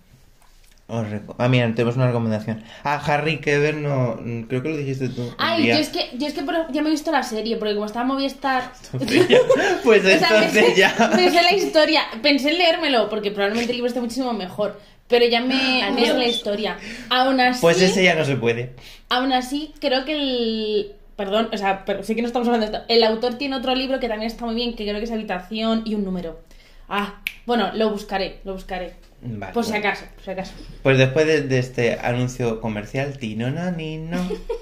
Ah, 0.88 1.48
mira, 1.48 1.72
tenemos 1.74 1.96
una 1.96 2.06
recomendación. 2.06 2.62
Ah, 2.84 3.02
Harry 3.04 3.38
Keber 3.40 3.74
no... 3.76 4.20
Creo 4.48 4.62
que 4.62 4.68
lo 4.68 4.76
dijiste 4.76 5.08
tú. 5.08 5.32
Ay, 5.36 5.66
yo 5.66 5.74
es 5.74 5.88
que, 5.88 6.10
yo 6.16 6.28
es 6.28 6.32
que 6.34 6.42
por- 6.44 6.70
ya 6.72 6.80
me 6.82 6.88
he 6.88 6.92
visto 6.92 7.10
la 7.10 7.24
serie, 7.24 7.56
porque 7.56 7.74
como 7.74 7.86
estaba 7.86 8.04
Movistar... 8.04 8.72
Pues 9.82 10.04
O 10.04 10.08
sea, 10.08 10.28
entonces 10.44 10.76
ya... 10.76 10.94
pensé 11.14 11.42
la 11.42 11.52
historia, 11.54 12.02
pensé 12.22 12.50
en 12.50 12.58
leérmelo, 12.58 13.08
porque 13.08 13.30
probablemente 13.32 13.72
el 13.72 13.78
libro 13.78 13.88
esté 13.88 14.00
muchísimo 14.00 14.32
mejor. 14.32 14.80
Pero 15.08 15.24
ya 15.26 15.40
me, 15.40 15.54
me 15.54 15.82
Adiós. 15.84 16.08
sé 16.08 16.14
la 16.14 16.26
historia. 16.26 16.76
Aún 17.10 17.40
así, 17.40 17.60
Pues 17.60 17.80
ese 17.80 18.02
ya 18.04 18.14
no 18.14 18.24
se 18.24 18.36
puede. 18.36 18.72
aún 19.08 19.32
así, 19.32 19.72
creo 19.80 20.04
que 20.04 20.12
el. 20.12 20.92
Perdón, 21.16 21.48
o 21.52 21.56
sea, 21.56 21.84
pero 21.84 22.02
sí 22.02 22.14
que 22.14 22.22
no 22.22 22.26
estamos 22.26 22.46
hablando 22.48 22.66
de 22.68 22.76
esto. 22.76 22.84
El 22.92 23.02
autor 23.04 23.34
tiene 23.34 23.56
otro 23.56 23.74
libro 23.74 24.00
que 24.00 24.08
también 24.08 24.30
está 24.30 24.44
muy 24.44 24.54
bien, 24.56 24.74
que 24.76 24.84
creo 24.84 24.98
que 24.98 25.04
es 25.04 25.10
Habitación 25.12 25.82
y 25.86 25.94
un 25.94 26.04
número. 26.04 26.40
Ah, 26.88 27.20
bueno, 27.46 27.70
lo 27.74 27.90
buscaré, 27.90 28.40
lo 28.44 28.52
buscaré. 28.54 28.94
Vale, 29.26 29.52
por 29.52 29.64
si 29.64 29.70
bueno. 29.72 29.86
acaso, 29.88 30.04
por 30.14 30.24
si 30.24 30.30
acaso. 30.30 30.52
Pues 30.82 30.98
después 30.98 31.26
de, 31.26 31.42
de 31.42 31.58
este 31.58 31.98
anuncio 32.00 32.60
comercial, 32.60 33.18
Tinona, 33.18 33.70
Nino, 33.70 34.18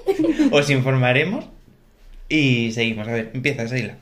os 0.51 0.69
informaremos 0.69 1.45
y 2.29 2.71
seguimos. 2.71 3.07
A 3.07 3.11
ver, 3.11 3.31
empieza, 3.33 3.67
Seila. 3.67 3.97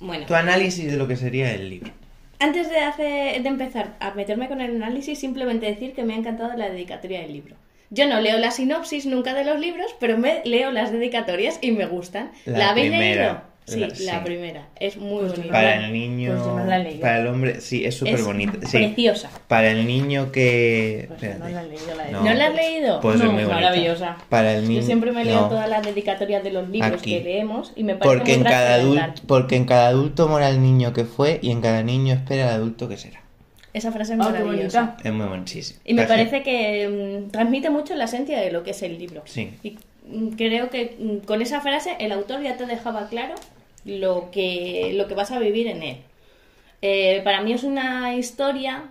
Bueno, 0.00 0.26
Tu 0.26 0.34
análisis 0.34 0.90
de 0.90 0.96
lo 0.96 1.06
que 1.08 1.16
sería 1.16 1.52
el 1.52 1.68
libro. 1.70 1.92
antes 2.38 2.70
de, 2.70 2.78
hacer, 2.78 3.42
de 3.42 3.48
empezar 3.48 3.96
a 4.00 4.12
meterme 4.14 4.48
con 4.48 4.60
el 4.60 4.76
análisis, 4.76 5.18
simplemente 5.18 5.66
decir 5.66 5.92
que 5.92 6.04
me 6.04 6.14
ha 6.14 6.16
encantado 6.16 6.56
la 6.56 6.70
dedicatoria 6.70 7.20
del 7.20 7.32
libro. 7.34 7.56
Yo 7.90 8.06
no 8.06 8.20
leo 8.20 8.38
la 8.38 8.50
sinopsis 8.50 9.04
nunca 9.06 9.34
de 9.34 9.44
los 9.44 9.58
libros, 9.60 9.94
pero 9.98 10.16
me 10.16 10.42
leo 10.44 10.70
las 10.70 10.92
dedicatorias 10.92 11.58
y 11.60 11.72
me 11.72 11.86
gustan. 11.86 12.30
La 12.46 12.72
¿La? 12.74 13.44
Sí, 13.70 13.80
La- 13.80 13.88
la, 13.88 13.94
sí. 13.94 14.10
primera. 14.24 14.68
Es 14.78 14.96
muy 14.96 15.20
Pues 15.20 15.32
bonita. 15.32 15.52
Para 15.52 15.86
el 15.86 15.92
niño, 15.92 16.32
pues 16.34 16.46
no 16.46 16.64
la 16.64 16.78
leído. 16.78 17.00
para 17.00 17.18
el 17.20 17.26
hombre, 17.28 17.60
sí, 17.60 17.84
es 17.84 17.94
súper 17.96 18.22
bonita. 18.22 18.66
Sí. 18.66 18.78
preciosa. 18.78 19.30
Para 19.48 19.70
el 19.70 19.86
niño 19.86 20.32
que... 20.32 21.08
Pues 21.18 21.38
no 21.38 21.48
la 21.48 21.62
he 21.62 21.68
leído, 21.68 21.94
la 21.96 22.10
¿No 22.20 22.34
la 22.34 22.46
has 22.46 22.54
leído? 22.54 23.00
Pues 23.00 23.16
No, 23.16 23.24
es 23.24 23.30
muy 23.32 23.42
bonita. 23.44 23.54
maravillosa. 23.60 24.16
Para 24.28 24.54
el 24.54 24.68
niño... 24.68 24.80
Yo 24.80 24.86
siempre 24.86 25.12
me 25.12 25.24
leo 25.24 25.40
no, 25.42 25.48
todas 25.48 25.68
las 25.68 25.82
dedicatorias 25.84 26.42
de 26.44 26.50
los 26.52 26.68
libros 26.68 26.92
Aquí. 27.00 27.18
que 27.18 27.24
leemos 27.24 27.72
y 27.76 27.84
me 27.84 27.94
parece 27.94 28.16
Porque 28.18 28.32
muy 28.32 28.38
en, 28.38 28.44
cada 28.52 28.74
adulto, 28.74 29.22
porque 29.26 29.56
en 29.56 29.64
cada 29.64 29.88
adulto 29.88 30.28
mora 30.28 30.48
el 30.48 30.60
niño 30.62 30.92
que 30.92 31.04
fue 31.04 31.38
y 31.42 31.50
en 31.50 31.60
cada 31.60 31.82
niño 31.82 32.14
espera 32.14 32.48
el 32.48 32.54
adulto 32.54 32.88
que 32.88 32.96
será. 32.96 33.20
Esa 33.72 33.92
frase 33.92 34.14
es 34.14 34.18
qué 34.18 34.24
maravillosa. 34.24 34.82
bonita. 34.82 35.08
Es 35.08 35.12
muy 35.12 35.46
sí. 35.46 35.74
Y 35.84 35.94
me 35.94 36.06
parece 36.06 36.42
que 36.42 36.88
mm, 37.26 37.30
transmite 37.30 37.70
mucho 37.70 37.94
la 37.94 38.04
esencia 38.04 38.40
de 38.40 38.50
lo 38.50 38.64
que 38.64 38.72
es 38.72 38.82
el 38.82 38.98
libro. 38.98 39.22
Sí. 39.26 39.50
Y 39.62 39.78
mm, 40.08 40.30
creo 40.30 40.70
que 40.70 40.96
mm, 40.98 41.24
con 41.26 41.40
esa 41.40 41.60
frase 41.60 41.96
el 42.00 42.10
autor 42.12 42.42
ya 42.42 42.56
te 42.56 42.66
dejaba 42.66 43.08
claro 43.08 43.34
lo 43.84 44.30
que, 44.30 44.92
lo 44.94 45.08
que 45.08 45.14
vas 45.14 45.30
a 45.30 45.38
vivir 45.38 45.66
en 45.68 45.82
él. 45.82 45.96
Eh, 46.82 47.20
para 47.24 47.42
mí 47.42 47.52
es 47.52 47.64
una 47.64 48.14
historia 48.16 48.84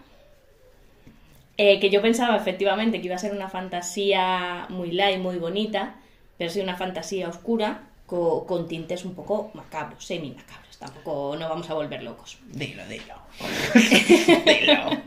eh, 1.57 1.79
que 1.79 1.89
yo 1.89 2.01
pensaba 2.01 2.37
efectivamente 2.37 2.99
que 2.99 3.07
iba 3.07 3.15
a 3.15 3.19
ser 3.19 3.33
una 3.33 3.49
fantasía 3.49 4.65
muy 4.69 4.91
light, 4.91 5.19
muy 5.19 5.37
bonita, 5.37 5.95
pero 6.37 6.49
sí 6.49 6.61
una 6.61 6.77
fantasía 6.77 7.27
oscura 7.27 7.83
co- 8.05 8.45
con 8.45 8.67
tintes 8.67 9.03
un 9.05 9.13
poco 9.15 9.51
macabros, 9.53 10.05
semi 10.05 10.31
macabros. 10.31 10.77
Tampoco 10.77 11.35
no 11.37 11.49
vamos 11.49 11.69
a 11.69 11.73
volver 11.73 12.03
locos. 12.03 12.37
Dilo, 12.47 12.83
dilo. 12.87 13.15
dilo. 14.45 14.97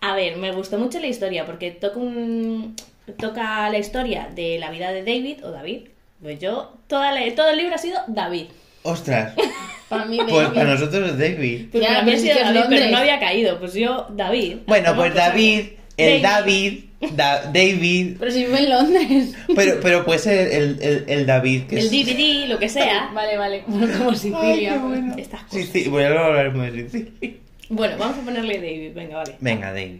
A 0.00 0.14
ver, 0.14 0.36
me 0.36 0.52
gustó 0.52 0.78
mucho 0.78 1.00
la 1.00 1.06
historia 1.06 1.46
porque 1.46 1.70
toca, 1.70 1.98
un, 1.98 2.76
toca 3.18 3.68
la 3.70 3.78
historia 3.78 4.28
de 4.34 4.58
la 4.58 4.70
vida 4.70 4.92
de 4.92 5.02
David 5.02 5.44
o 5.44 5.50
David. 5.50 5.88
Pues 6.24 6.38
yo, 6.40 6.72
toda 6.86 7.12
la- 7.12 7.34
todo 7.34 7.50
el 7.50 7.58
libro 7.58 7.74
ha 7.74 7.78
sido 7.78 7.98
David. 8.08 8.46
Ostras. 8.82 9.34
Para 9.90 10.06
mí, 10.06 10.18
Pues 10.26 10.48
para 10.48 10.64
nosotros 10.70 11.10
es 11.10 11.18
David. 11.18 11.66
Pues 11.70 11.82
Ya, 11.82 11.88
para 11.90 12.02
mí 12.02 12.12
pero 12.12 12.16
ha 12.16 12.20
sí 12.20 12.26
sido 12.26 12.34
que 12.34 12.40
es 12.40 12.46
David, 12.46 12.60
pero 12.62 12.70
Londres. 12.70 12.90
no 12.90 12.96
había 12.98 13.20
caído. 13.20 13.58
Pues 13.60 13.74
yo, 13.74 14.06
David. 14.16 14.56
Bueno, 14.66 14.96
pues. 14.96 15.14
David, 15.14 15.60
el 15.98 16.22
David, 16.22 16.84
Da- 17.12 17.42
David, 17.52 18.16
Pero 18.18 18.30
si 18.30 18.46
vive 18.46 18.58
en 18.60 18.70
Londres. 18.70 19.34
pero, 19.54 19.80
pero 19.82 20.04
puede 20.06 20.18
ser 20.20 20.48
el, 20.50 20.78
el, 20.80 21.04
el 21.06 21.26
David 21.26 21.64
que 21.64 21.78
El 21.78 21.84
es... 21.84 21.90
DVD, 21.90 22.48
lo 22.48 22.58
que 22.58 22.70
sea. 22.70 23.10
Vale, 23.14 23.36
vale. 23.36 23.62
Bueno, 23.66 23.92
como 23.98 24.10
Ay, 24.10 24.16
Sicilia. 24.16 24.72
qué 24.72 24.78
bueno. 24.78 25.14
Estas 25.18 25.40
Sí, 25.50 25.58
cosas. 25.58 25.68
sí, 25.74 25.88
bueno, 25.90 26.08
luego 26.08 26.24
hablaremos 26.24 26.72
de 26.72 26.88
Sicilia. 26.88 27.34
Bueno, 27.68 27.96
vamos 27.98 28.18
a 28.18 28.22
ponerle 28.22 28.54
David, 28.56 28.94
venga, 28.94 29.16
vale. 29.18 29.36
Venga, 29.40 29.72
David. 29.72 29.96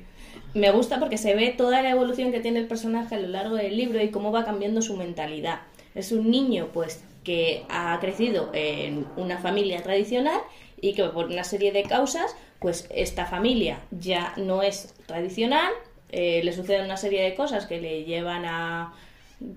Me 0.54 0.70
gusta 0.70 0.98
porque 0.98 1.18
se 1.18 1.34
ve 1.34 1.50
toda 1.56 1.82
la 1.82 1.90
evolución 1.90 2.32
que 2.32 2.40
tiene 2.40 2.58
el 2.60 2.66
personaje 2.66 3.14
a 3.16 3.18
lo 3.18 3.28
largo 3.28 3.56
del 3.56 3.76
libro 3.76 4.02
y 4.02 4.08
cómo 4.08 4.32
va 4.32 4.44
cambiando 4.46 4.80
su 4.80 4.96
mentalidad. 4.96 5.60
Es 5.94 6.12
un 6.12 6.30
niño, 6.30 6.68
pues, 6.72 7.04
que 7.22 7.64
ha 7.68 7.98
crecido 8.00 8.50
en 8.52 9.06
una 9.16 9.38
familia 9.38 9.82
tradicional 9.82 10.40
y 10.80 10.92
que 10.94 11.04
por 11.04 11.26
una 11.26 11.44
serie 11.44 11.72
de 11.72 11.82
causas, 11.84 12.36
pues 12.58 12.88
esta 12.94 13.26
familia 13.26 13.80
ya 13.90 14.34
no 14.36 14.62
es 14.62 14.94
tradicional, 15.06 15.72
eh, 16.10 16.42
le 16.44 16.52
suceden 16.52 16.84
una 16.84 16.96
serie 16.96 17.22
de 17.22 17.34
cosas 17.34 17.66
que 17.66 17.80
le 17.80 18.04
llevan 18.04 18.44
a 18.44 18.94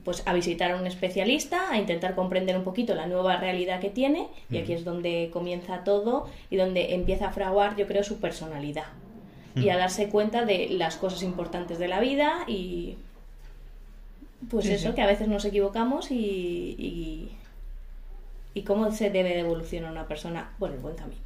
pues 0.04 0.24
a 0.26 0.34
visitar 0.34 0.72
a 0.72 0.76
un 0.76 0.88
especialista, 0.88 1.70
a 1.72 1.78
intentar 1.78 2.16
comprender 2.16 2.58
un 2.58 2.64
poquito 2.64 2.96
la 2.96 3.06
nueva 3.06 3.38
realidad 3.38 3.80
que 3.80 3.90
tiene, 3.90 4.28
y 4.50 4.58
aquí 4.58 4.74
es 4.74 4.84
donde 4.84 5.30
comienza 5.32 5.84
todo 5.84 6.28
y 6.50 6.58
donde 6.58 6.96
empieza 6.96 7.28
a 7.28 7.32
fraguar, 7.32 7.76
yo 7.78 7.88
creo, 7.88 8.04
su 8.04 8.20
personalidad. 8.20 8.86
Y 9.56 9.70
a 9.70 9.78
darse 9.78 10.10
cuenta 10.10 10.46
de 10.46 10.68
las 10.70 10.98
cosas 10.98 11.24
importantes 11.24 11.80
de 11.80 11.88
la 11.88 12.00
vida 12.00 12.44
y 12.48 12.98
pues 14.50 14.66
Sí, 14.66 14.74
eso, 14.74 14.90
sí. 14.90 14.96
que 14.96 15.02
a 15.02 15.08
veces 15.08 15.28
nos 15.28 15.46
equivocamos 15.46 16.12
y, 16.12 16.16
y, 16.78 17.32
y 18.54 18.64
cómo 18.64 18.92
se 18.92 19.10
debe 19.10 19.30
de 19.30 19.40
evolucionar 19.40 19.92
una 19.92 20.08
persona 20.08 20.52
por 20.60 20.72
el 20.72 20.80
buen 20.80 20.96
camino. 20.96 21.22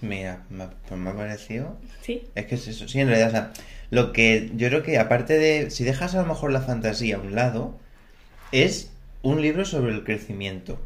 Mira, 0.00 0.44
me, 0.48 0.68
pues 0.88 0.98
me 1.00 1.10
ha 1.10 1.16
parecido 1.16 1.76
¿Sí? 2.00 2.22
Es 2.34 2.46
que 2.46 2.54
es 2.54 2.66
eso, 2.68 2.88
sí, 2.88 3.00
en 3.00 3.08
realidad, 3.08 3.28
o 3.28 3.32
sea, 3.32 3.52
lo 3.90 4.12
que 4.12 4.50
yo 4.56 4.68
creo 4.68 4.82
que 4.82 4.98
aparte 4.98 5.38
de, 5.38 5.70
si 5.70 5.84
dejas 5.84 6.14
a 6.14 6.22
lo 6.22 6.28
mejor 6.28 6.52
la 6.52 6.62
fantasía 6.62 7.16
a 7.16 7.20
un 7.20 7.34
lado, 7.34 7.78
es 8.52 8.90
un 9.22 9.42
libro 9.42 9.64
sobre 9.64 9.92
el 9.92 10.04
crecimiento. 10.04 10.78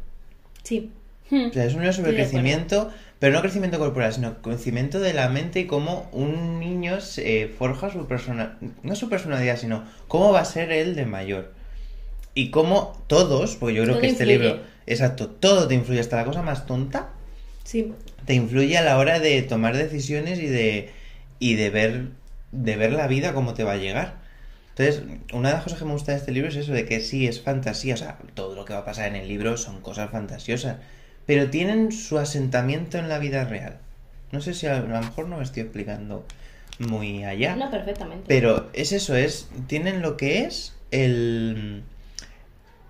Sí. 0.62 0.90
O 1.30 1.52
sea, 1.52 1.64
es 1.64 1.75
un 1.75 1.80
libro 1.80 1.92
sobre 1.92 2.10
el 2.10 2.16
Estoy 2.18 2.40
de 2.40 2.40
acuerdo. 2.40 2.58
crecimiento, 2.58 2.90
pero 3.18 3.32
no 3.34 3.40
crecimiento 3.40 3.78
corporal, 3.78 4.12
sino 4.12 4.42
crecimiento 4.42 4.99
de 5.00 5.12
la 5.12 5.28
mente 5.28 5.60
y 5.60 5.66
cómo 5.66 6.08
un 6.12 6.58
niño 6.58 7.00
se 7.00 7.49
forja 7.56 7.90
su 7.90 8.06
persona, 8.06 8.58
no 8.82 8.94
su 8.96 9.08
personalidad, 9.08 9.56
sino 9.56 9.84
cómo 10.08 10.32
va 10.32 10.40
a 10.40 10.44
ser 10.44 10.72
él 10.72 10.94
de 10.94 11.06
mayor. 11.06 11.52
Y 12.34 12.50
cómo 12.50 13.00
todos, 13.06 13.56
porque 13.56 13.75
yo 13.75 13.82
creo 13.82 13.94
Todo 13.94 14.00
que 14.02 14.08
este 14.08 14.25
influye. 14.25 14.38
libro, 14.50 14.62
exacto, 14.87 15.28
todo 15.28 15.68
te 15.68 15.75
influye, 15.75 16.00
hasta 16.00 16.16
la 16.16 16.25
cosa 16.25 16.42
más 16.42 16.66
tonta, 16.66 17.10
Sí. 17.64 17.92
te 18.25 18.34
influye 18.34 18.76
a 18.78 18.82
la 18.82 18.99
hora 18.99 19.20
de 19.20 19.42
tomar 19.42 19.76
decisiones 19.76 20.38
y 20.40 20.46
de 20.46 20.90
y 21.38 21.54
de 21.54 21.70
ver 21.70 22.04
de 22.52 22.76
ver 22.76 22.92
la 22.92 23.06
vida 23.06 23.32
cómo 23.32 23.54
te 23.54 23.62
va 23.64 23.72
a 23.72 23.76
llegar. 23.76 24.14
Entonces, 24.70 25.02
una 25.32 25.50
de 25.50 25.54
las 25.56 25.62
cosas 25.64 25.78
que 25.78 25.84
me 25.84 25.92
gusta 25.92 26.12
de 26.12 26.18
este 26.18 26.32
libro 26.32 26.49
es 26.49 26.56
eso 26.56 26.72
de 26.72 26.84
que 26.87 27.00
sí 27.00 27.26
es 27.26 27.40
fantasía, 27.42 27.94
o 27.94 27.96
sea, 27.96 28.18
todo 28.34 28.54
lo 28.56 28.64
que 28.64 28.72
va 28.72 28.80
a 28.80 28.84
pasar 28.84 29.06
en 29.08 29.16
el 29.16 29.28
libro 29.28 29.56
son 29.56 29.80
cosas 29.82 30.10
fantasiosas, 30.10 30.76
pero 31.30 31.49
tienen 31.49 31.92
su 31.92 32.18
asentamiento 32.18 32.99
en 32.99 33.08
la 33.08 33.20
vida 33.20 33.44
real. 33.44 33.76
No 34.32 34.40
sé 34.40 34.52
si 34.52 34.66
a, 34.66 34.78
a 34.78 34.80
lo 34.80 34.88
mejor 35.00 35.28
no 35.28 35.37
me 35.37 35.44
estoy 35.44 35.62
explicando 35.62 36.25
muy 36.80 37.22
allá. 37.22 37.54
No, 37.54 37.70
perfectamente. 37.70 38.25
Pero 38.26 38.68
es 38.72 38.90
eso, 38.90 39.14
es. 39.14 39.49
Tienen 39.68 40.02
lo 40.02 40.16
que 40.16 40.40
es 40.42 40.75
el. 40.90 41.84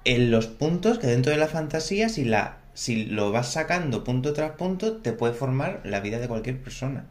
el- 0.06 0.30
los 0.30 0.46
puntos 0.46 0.98
que 0.98 1.06
dentro 1.06 1.30
de 1.32 1.36
la 1.36 1.48
fantasía, 1.48 2.08
si 2.08 2.24
la. 2.24 2.56
Si 2.72 3.04
lo 3.04 3.30
vas 3.30 3.52
sacando 3.52 4.04
punto 4.04 4.32
tras 4.32 4.52
punto, 4.52 4.96
te 4.96 5.12
puede 5.12 5.34
formar 5.34 5.82
la 5.84 6.00
vida 6.00 6.18
de 6.18 6.26
cualquier 6.26 6.56
persona. 6.56 7.04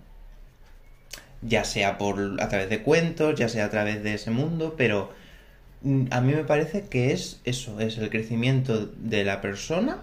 Ya 1.43 1.63
sea 1.63 1.99
por 1.99 2.41
a 2.41 2.49
través 2.49 2.71
de 2.71 2.81
cuentos, 2.81 3.37
ya 3.37 3.49
sea 3.49 3.65
a 3.65 3.69
través 3.69 4.01
de 4.01 4.15
ese 4.15 4.31
mundo, 4.31 4.73
pero 4.75 5.11
mm, 5.83 6.05
a 6.09 6.21
mí 6.21 6.33
me 6.33 6.43
parece 6.43 6.85
que 6.89 7.11
es 7.13 7.39
eso, 7.43 7.79
es 7.79 7.99
el 7.99 8.09
crecimiento 8.09 8.87
de 8.97 9.23
la 9.23 9.41
persona 9.41 9.99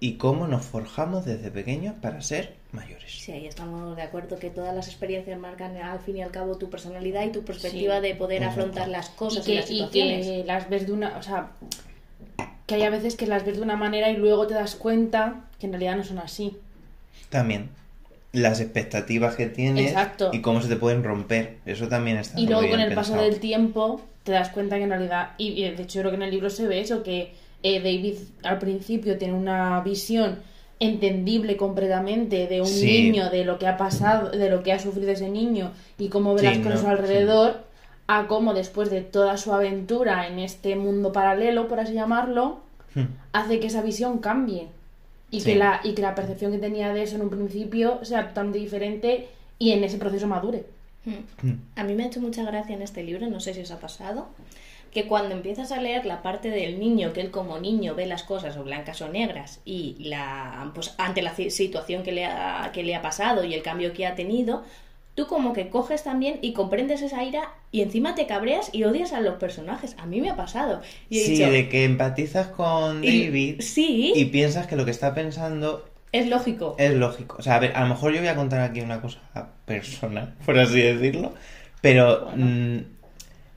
y 0.00 0.14
cómo 0.14 0.46
nos 0.48 0.64
forjamos 0.64 1.26
desde 1.26 1.50
pequeños 1.50 1.94
para 2.00 2.22
ser 2.22 2.54
mayores. 2.72 3.12
Sí, 3.12 3.32
ahí 3.32 3.46
estamos 3.46 3.94
de 3.96 4.02
acuerdo 4.02 4.38
que 4.38 4.48
todas 4.48 4.74
las 4.74 4.86
experiencias 4.88 5.38
marcan 5.38 5.76
al 5.76 6.00
fin 6.00 6.16
y 6.16 6.22
al 6.22 6.30
cabo 6.30 6.56
tu 6.56 6.70
personalidad 6.70 7.24
y 7.24 7.30
tu 7.32 7.42
perspectiva 7.44 7.96
Sí. 7.96 8.02
de 8.08 8.14
poder 8.14 8.44
afrontar 8.44 8.88
las 8.88 9.10
cosas 9.10 9.46
y 9.46 9.52
y, 9.52 9.54
que, 9.54 9.60
las 9.60 9.70
y 9.70 9.74
situaciones. 9.74 10.26
que 10.26 10.44
las 10.44 10.70
ves 10.70 10.86
de 10.86 10.92
una, 10.92 11.18
o 11.18 11.22
sea, 11.22 11.50
que 12.66 12.76
hay 12.76 12.82
a 12.84 12.90
veces 12.90 13.16
que 13.16 13.26
las 13.26 13.44
ves 13.44 13.56
de 13.56 13.62
una 13.62 13.76
manera 13.76 14.10
y 14.10 14.16
luego 14.16 14.46
te 14.46 14.54
das 14.54 14.74
cuenta 14.74 15.44
que 15.58 15.66
en 15.66 15.72
realidad 15.72 15.96
no 15.96 16.04
son 16.04 16.18
así. 16.18 16.56
También 17.28 17.68
las 18.32 18.60
expectativas 18.60 19.34
que 19.34 19.46
tienes 19.46 19.88
Exacto. 19.88 20.30
y 20.32 20.40
cómo 20.40 20.62
se 20.62 20.68
te 20.68 20.76
pueden 20.76 21.02
romper. 21.02 21.56
Eso 21.66 21.88
también 21.88 22.16
está 22.16 22.38
Y 22.38 22.44
muy 22.44 22.52
luego 22.52 22.60
bien 22.68 22.72
con 22.78 22.80
el 22.88 22.94
paso 22.94 23.16
del 23.16 23.40
tiempo 23.40 24.00
te 24.22 24.32
das 24.32 24.50
cuenta 24.50 24.76
que 24.76 24.84
en 24.84 24.90
realidad, 24.90 25.30
y, 25.36 25.48
y 25.48 25.68
de 25.70 25.82
hecho 25.82 25.96
yo 25.96 26.00
creo 26.02 26.10
que 26.12 26.16
en 26.16 26.22
el 26.22 26.30
libro 26.30 26.48
se 26.48 26.66
ve 26.68 26.80
eso, 26.80 27.02
que 27.02 27.34
eh, 27.62 27.78
David 27.80 28.16
al 28.42 28.58
principio 28.58 29.18
tiene 29.18 29.34
una 29.34 29.80
visión 29.80 30.38
entendible 30.78 31.56
completamente 31.56 32.46
de 32.46 32.60
un 32.62 32.66
Sí. 32.66 33.10
niño, 33.10 33.28
de 33.30 33.44
lo 33.44 33.58
que 33.58 33.66
ha 33.66 33.76
pasado, 33.76 34.30
de 34.30 34.48
lo 34.48 34.62
que 34.62 34.72
ha 34.72 34.78
sufrido 34.78 35.10
ese 35.12 35.28
niño 35.28 35.72
y 35.98 36.08
cómo 36.08 36.32
ve 36.34 36.40
Sí, 36.40 36.46
las 36.46 36.58
cosas 36.58 36.74
a 36.74 36.78
su 36.80 36.84
no, 36.86 36.90
alrededor, 36.92 37.64
a 38.06 38.26
cómo 38.26 38.54
después 38.54 38.90
de 38.90 39.02
toda 39.02 39.36
su 39.36 39.52
aventura 39.52 40.26
en 40.26 40.38
este 40.38 40.76
mundo 40.76 41.12
paralelo, 41.12 41.68
por 41.68 41.80
así 41.80 41.92
llamarlo, 41.92 42.60
Hmm. 42.94 43.04
hace 43.32 43.60
que 43.60 43.68
esa 43.68 43.82
visión 43.82 44.18
cambie. 44.18 44.66
Y, 45.30 45.40
Sí. 45.42 45.52
que 45.52 45.56
la, 45.56 45.80
y 45.84 45.92
que 45.92 46.02
la 46.02 46.16
percepción 46.16 46.50
que 46.50 46.58
tenía 46.58 46.92
de 46.92 47.02
eso 47.04 47.14
en 47.14 47.22
un 47.22 47.30
principio 47.30 48.00
sea 48.04 48.26
totalmente 48.28 48.58
diferente 48.58 49.28
y 49.60 49.70
en 49.70 49.84
ese 49.84 49.96
proceso 49.98 50.26
madure. 50.26 50.64
Mm. 51.04 51.46
Hmm. 51.46 51.60
A 51.76 51.84
mí 51.84 51.94
me 51.94 52.02
ha 52.02 52.06
hecho 52.08 52.20
mucha 52.20 52.42
gracia 52.42 52.74
en 52.74 52.82
este 52.82 53.04
libro, 53.04 53.28
no 53.28 53.38
sé 53.38 53.54
si 53.54 53.60
os 53.60 53.70
ha 53.70 53.78
pasado, 53.78 54.26
que 54.92 55.06
cuando 55.06 55.34
empiezas 55.34 55.70
a 55.72 55.80
leer 55.80 56.04
la 56.06 56.22
parte 56.22 56.50
del 56.50 56.80
niño, 56.80 57.12
que 57.12 57.20
él 57.20 57.30
como 57.30 57.58
niño 57.58 57.94
ve 57.94 58.06
las 58.06 58.22
cosas 58.24 58.56
o 58.56 58.64
blancas 58.64 59.00
o 59.02 59.08
negras 59.08 59.60
y 59.64 59.96
la 60.00 60.70
pues 60.74 60.94
ante 60.98 61.22
la 61.22 61.34
ci- 61.34 61.50
situación 61.50 62.02
que 62.02 62.12
le 62.12 62.24
ha, 62.26 62.70
que 62.72 62.82
le 62.82 62.94
ha 62.96 63.02
pasado 63.02 63.44
y 63.44 63.54
el 63.54 63.62
cambio 63.62 63.92
que 63.92 64.06
ha 64.06 64.14
tenido, 64.16 64.64
tú 65.14 65.26
como 65.26 65.52
que 65.52 65.68
coges 65.68 66.02
también 66.04 66.38
y 66.42 66.52
comprendes 66.54 67.02
esa 67.02 67.22
ira 67.22 67.50
y 67.72 67.82
encima 67.82 68.14
te 68.14 68.26
cabreas 68.26 68.70
y 68.72 68.84
odias 68.84 69.12
a 69.12 69.20
los 69.20 69.34
personajes. 69.36 69.94
A 69.98 70.06
mí 70.06 70.20
me 70.20 70.30
ha 70.30 70.36
pasado. 70.36 70.80
Y 71.08 71.20
he 71.20 71.24
Sí, 71.24 71.32
dicho, 71.34 71.50
de 71.50 71.68
que 71.68 71.84
empatizas 71.84 72.48
con 72.48 73.04
y- 73.04 73.26
David 73.26 73.60
sí, 73.60 74.12
y 74.16 74.24
piensas 74.26 74.66
que 74.66 74.76
lo 74.76 74.84
que 74.84 74.90
está 74.90 75.14
pensando 75.14 75.84
es 76.12 76.26
lógico. 76.28 76.74
es 76.78 76.94
lógico. 76.94 77.36
O 77.38 77.42
sea, 77.42 77.56
a 77.56 77.58
ver, 77.60 77.76
a 77.76 77.82
lo 77.82 77.88
mejor 77.88 78.12
yo 78.12 78.18
voy 78.18 78.28
a 78.28 78.34
contar 78.34 78.60
aquí 78.60 78.80
una 78.80 79.00
cosa 79.00 79.20
personal, 79.66 80.34
por 80.44 80.58
así 80.58 80.80
decirlo, 80.80 81.34
pero 81.80 82.30
mm, 82.34 82.78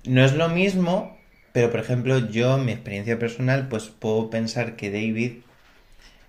no 0.05 0.23
es 0.25 0.33
lo 0.33 0.49
mismo, 0.49 1.17
pero 1.53 1.71
por 1.71 1.79
ejemplo, 1.79 2.29
yo, 2.29 2.57
en 2.57 2.65
mi 2.65 2.73
experiencia 2.73 3.17
personal, 3.17 3.69
pues 3.69 3.85
puedo 3.85 4.29
pensar 4.29 4.75
que 4.75 4.91
David... 4.91 5.31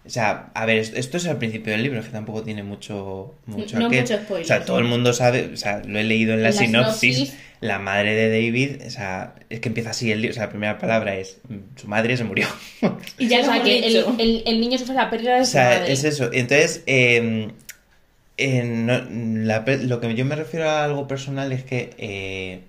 O 0.07 0.11
sea, 0.11 0.51
a 0.55 0.67
ver, 0.67 0.77
esto- 0.77 1.17
es 1.17 1.27
al 1.27 1.39
principio 1.39 1.73
del 1.73 1.83
libro, 1.83 2.03
que 2.03 2.11
tampoco 2.11 2.43
tiene 2.43 2.63
mucho, 2.63 3.35
mucho 3.47 3.79
No 3.79 3.87
aquel. 3.87 4.03
mucho 4.03 4.19
spoiler, 4.19 4.45
O 4.45 4.47
sea, 4.47 4.65
todo 4.67 4.79
el 4.79 4.85
mundo 4.85 5.15
sabe, 5.15 5.49
o 5.55 5.57
sea, 5.57 5.83
lo 5.83 5.99
he 5.99 6.05
leído 6.05 6.35
en 6.35 6.43
la, 6.43 6.53
sinopsis, 6.53 7.17
sinopsis. 7.17 7.39
la 7.63 7.79
madre 7.79 8.15
de 8.15 8.29
David, 8.29 8.83
o 8.87 8.91
sea, 8.91 9.35
es 9.49 9.61
que 9.61 9.69
empieza 9.71 9.91
así 9.93 10.13
el 10.13 10.21
libro, 10.21 10.33
o 10.33 10.35
sea, 10.35 10.43
la 10.45 10.51
primera 10.51 10.79
palabra 10.79 11.17
es, 11.17 11.39
su 11.77 11.89
madre 11.89 12.19
se 12.19 12.25
murió. 12.25 12.47
Y 13.19 13.29
ya 13.29 13.41
o 13.41 13.45
sea, 13.45 13.63
que 13.63 13.79
el, 13.79 13.95
dicho. 13.95 14.15
el- 14.19 14.43
el 14.45 14.61
niño 14.61 14.77
sufre 14.77 14.95
la 14.95 15.09
pérdida 15.09 15.37
de 15.37 15.41
O 15.41 15.45
su 15.47 15.53
sea, 15.53 15.71
madre. 15.79 15.93
es 15.95 16.05
eso. 16.05 16.29
Entonces, 16.35 16.83
eh, 16.87 17.49
eh, 18.37 18.63
no- 18.63 19.07
la 19.47 19.65
pe- 19.65 19.85
lo 19.85 20.01
que 20.03 20.15
yo 20.15 20.27
me 20.27 20.37
refiero 20.37 20.69
a 20.69 20.85
algo 20.85 21.09
personal 21.09 21.51
es 21.51 21.65
que... 21.65 21.95
eh, 21.97 22.61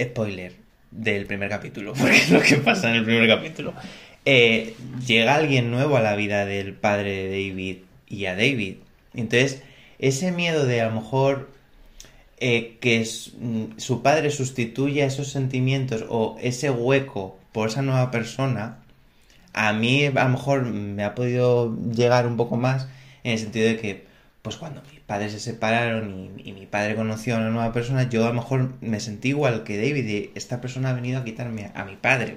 spoiler 0.00 0.52
del 0.96 1.26
primer 1.26 1.48
capítulo, 1.48 1.92
porque 1.98 2.16
es 2.16 2.30
lo 2.30 2.40
que 2.40 2.56
pasa 2.56 2.90
en 2.90 2.96
el 2.96 3.04
primer 3.04 3.28
capítulo. 3.28 3.74
Eh, 4.24 4.74
llega 5.06 5.36
alguien 5.36 5.70
nuevo 5.70 5.96
a 5.96 6.00
la 6.00 6.16
vida 6.16 6.44
del 6.44 6.74
padre 6.74 7.28
de 7.28 7.28
David 7.28 7.76
y 8.08 8.26
a 8.26 8.32
David. 8.34 8.76
Entonces, 9.14 9.62
ese 9.98 10.32
miedo 10.32 10.66
de 10.66 10.80
a 10.80 10.88
lo 10.88 11.00
mejor 11.00 11.50
eh, 12.38 12.76
que 12.80 13.06
mm, 13.38 13.78
su 13.78 14.02
padre 14.02 14.30
sustituya 14.30 15.06
esos 15.06 15.28
sentimientos 15.28 16.04
o 16.08 16.36
ese 16.40 16.70
hueco 16.70 17.38
por 17.52 17.68
esa 17.68 17.82
nueva 17.82 18.10
persona, 18.10 18.78
a 19.54 19.72
mí 19.72 20.04
a 20.04 20.24
lo 20.24 20.28
mejor 20.28 20.64
me 20.64 21.04
ha 21.04 21.14
podido 21.14 21.74
llegar 21.90 22.26
un 22.26 22.36
poco 22.36 22.56
más 22.56 22.88
en 23.24 23.32
el 23.32 23.38
sentido 23.38 23.68
de 23.68 23.78
que, 23.78 24.06
pues 24.46 24.56
cuando 24.58 24.80
mis 24.92 25.00
padres 25.00 25.32
se 25.32 25.40
separaron 25.40 26.34
y, 26.38 26.48
y 26.48 26.52
mi 26.52 26.66
padre 26.66 26.94
conoció 26.94 27.34
a 27.34 27.38
una 27.38 27.50
nueva 27.50 27.72
persona, 27.72 28.08
yo 28.08 28.24
a 28.24 28.28
lo 28.28 28.34
mejor 28.34 28.74
me 28.80 29.00
sentí 29.00 29.30
igual 29.30 29.64
que 29.64 29.76
David, 29.76 30.04
de 30.06 30.30
esta 30.36 30.60
persona 30.60 30.90
ha 30.90 30.92
venido 30.92 31.18
a 31.18 31.24
quitarme 31.24 31.72
a, 31.74 31.80
a 31.80 31.84
mi 31.84 31.96
padre. 31.96 32.36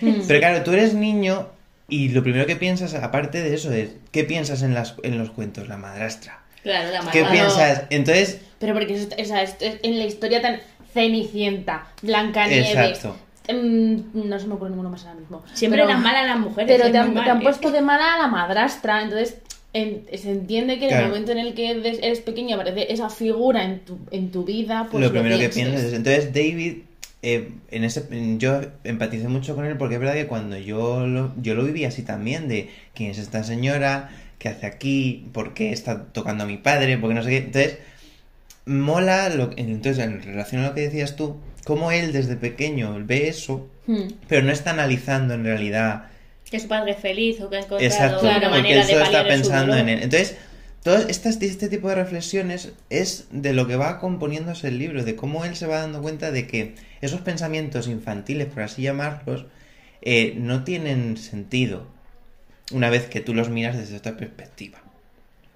Mm. 0.00 0.22
Pero 0.26 0.40
claro, 0.40 0.62
tú 0.64 0.72
eres 0.72 0.94
niño 0.94 1.48
y 1.86 2.08
lo 2.08 2.22
primero 2.22 2.46
que 2.46 2.56
piensas, 2.56 2.94
aparte 2.94 3.42
de 3.42 3.52
eso, 3.54 3.70
es, 3.72 3.90
¿qué 4.10 4.24
piensas 4.24 4.62
en, 4.62 4.72
las, 4.72 4.94
en 5.02 5.18
los 5.18 5.28
cuentos? 5.30 5.68
La 5.68 5.76
madrastra. 5.76 6.40
Claro, 6.62 6.90
la 6.90 7.00
¿Qué 7.10 7.22
malvada. 7.22 7.30
piensas? 7.32 7.82
Entonces, 7.90 8.40
Pero 8.58 8.72
porque 8.72 8.94
es, 8.94 9.08
o 9.20 9.24
sea, 9.26 9.42
es- 9.42 9.56
es- 9.60 9.80
en 9.82 9.98
la 9.98 10.06
historia 10.06 10.40
tan 10.40 10.60
cenicienta, 10.94 11.88
Blancanieves, 12.00 12.70
exacto. 12.70 13.16
mm, 13.52 13.96
no 14.28 14.38
se 14.38 14.46
me 14.46 14.54
ocurre 14.54 14.70
ninguno 14.70 14.88
más 14.88 15.04
ahora 15.04 15.20
mismo. 15.20 15.42
Siempre 15.52 15.80
Pero- 15.80 15.90
eran 15.90 16.02
malas 16.02 16.26
las 16.26 16.38
mujeres. 16.38 16.74
Pero 16.80 16.90
te 16.90 16.96
han, 16.98 17.12
te 17.12 17.20
han 17.30 17.40
puesto 17.42 17.70
de 17.70 17.82
mala 17.82 18.14
a 18.14 18.18
la 18.18 18.28
madrastra, 18.28 19.02
entonces 19.02 19.36
en- 19.74 20.06
se 20.16 20.30
entiende 20.30 20.78
que 20.78 20.84
en 20.84 20.88
Claro. 20.90 21.04
el 21.04 21.10
momento 21.10 21.32
en 21.32 21.38
el 21.38 21.52
que 21.54 21.70
eres 21.70 22.20
pequeño 22.20 22.56
aparece 22.56 22.90
esa 22.92 23.10
figura 23.10 23.62
en 23.64 23.80
tu, 23.80 23.98
en 24.10 24.30
tu 24.30 24.44
vida, 24.44 24.88
pues 24.90 25.04
lo 25.04 25.10
primero 25.12 25.38
que 25.38 25.50
piensas 25.50 25.82
es. 25.82 25.92
Entonces, 25.92 26.32
David, 26.32 26.78
eh, 27.22 27.50
en 27.70 27.84
ese, 27.84 28.04
yo 28.38 28.60
empaticé 28.84 29.28
mucho 29.28 29.54
con 29.54 29.64
él 29.66 29.76
porque 29.76 29.94
es 29.94 30.00
verdad 30.00 30.14
que 30.14 30.26
cuando 30.26 30.56
yo 30.58 31.06
lo, 31.06 31.32
yo 31.42 31.54
lo 31.54 31.64
viví 31.64 31.84
así 31.84 32.02
también, 32.02 32.48
de 32.48 32.70
quién 32.94 33.10
es 33.10 33.18
esta 33.18 33.42
señora, 33.44 34.10
¿qué 34.38 34.48
hace 34.48 34.66
aquí? 34.66 35.26
¿Por 35.32 35.54
qué 35.54 35.72
está 35.72 36.04
tocando 36.06 36.44
a 36.44 36.46
mi 36.46 36.56
padre? 36.58 36.96
¿Por 36.98 37.10
qué 37.10 37.14
no 37.14 37.22
sé 37.22 37.30
qué? 37.30 37.36
Entonces, 37.38 37.78
mola, 38.66 39.28
lo, 39.30 39.50
entonces 39.56 40.04
en 40.04 40.22
relación 40.22 40.62
a 40.62 40.68
lo 40.68 40.74
que 40.74 40.82
decías 40.82 41.16
tú, 41.16 41.36
cómo 41.64 41.90
él 41.90 42.12
desde 42.12 42.36
pequeño 42.36 42.96
ve 43.04 43.28
eso, 43.28 43.68
Hmm. 43.86 44.08
pero 44.28 44.42
no 44.42 44.50
está 44.52 44.70
analizando 44.70 45.34
en 45.34 45.44
realidad 45.44 46.04
Que 46.50 46.60
su 46.60 46.68
padre 46.68 46.92
es 46.92 46.98
feliz 46.98 47.40
o 47.40 47.48
que 47.50 47.56
ha 47.56 47.60
encontrado 47.60 47.84
Exacto, 47.84 48.26
una 48.26 48.48
manera 48.48 48.82
él 48.82 48.86
de 48.86 49.02
está 49.02 49.26
pensando 49.26 49.76
en 49.76 49.88
él. 49.88 50.02
Entonces, 50.02 50.36
todo 50.82 50.96
estas, 50.96 51.40
este 51.40 51.68
tipo 51.68 51.88
de 51.88 51.94
reflexiones 51.94 52.72
es 52.90 53.26
de 53.30 53.54
lo 53.54 53.66
que 53.66 53.76
va 53.76 53.98
componiéndose 53.98 54.68
el 54.68 54.78
libro, 54.78 55.02
de 55.02 55.16
cómo 55.16 55.44
él 55.44 55.56
se 55.56 55.66
va 55.66 55.80
dando 55.80 56.02
cuenta 56.02 56.30
de 56.30 56.46
que 56.46 56.74
esos 57.00 57.22
pensamientos 57.22 57.88
infantiles, 57.88 58.46
por 58.48 58.62
así 58.62 58.82
llamarlos, 58.82 59.46
eh, 60.02 60.34
no 60.36 60.64
tienen 60.64 61.16
sentido 61.16 61.86
una 62.72 62.90
vez 62.90 63.06
que 63.06 63.20
tú 63.20 63.34
los 63.34 63.48
miras 63.48 63.78
desde 63.78 63.96
otra 63.96 64.16
perspectiva. 64.16 64.83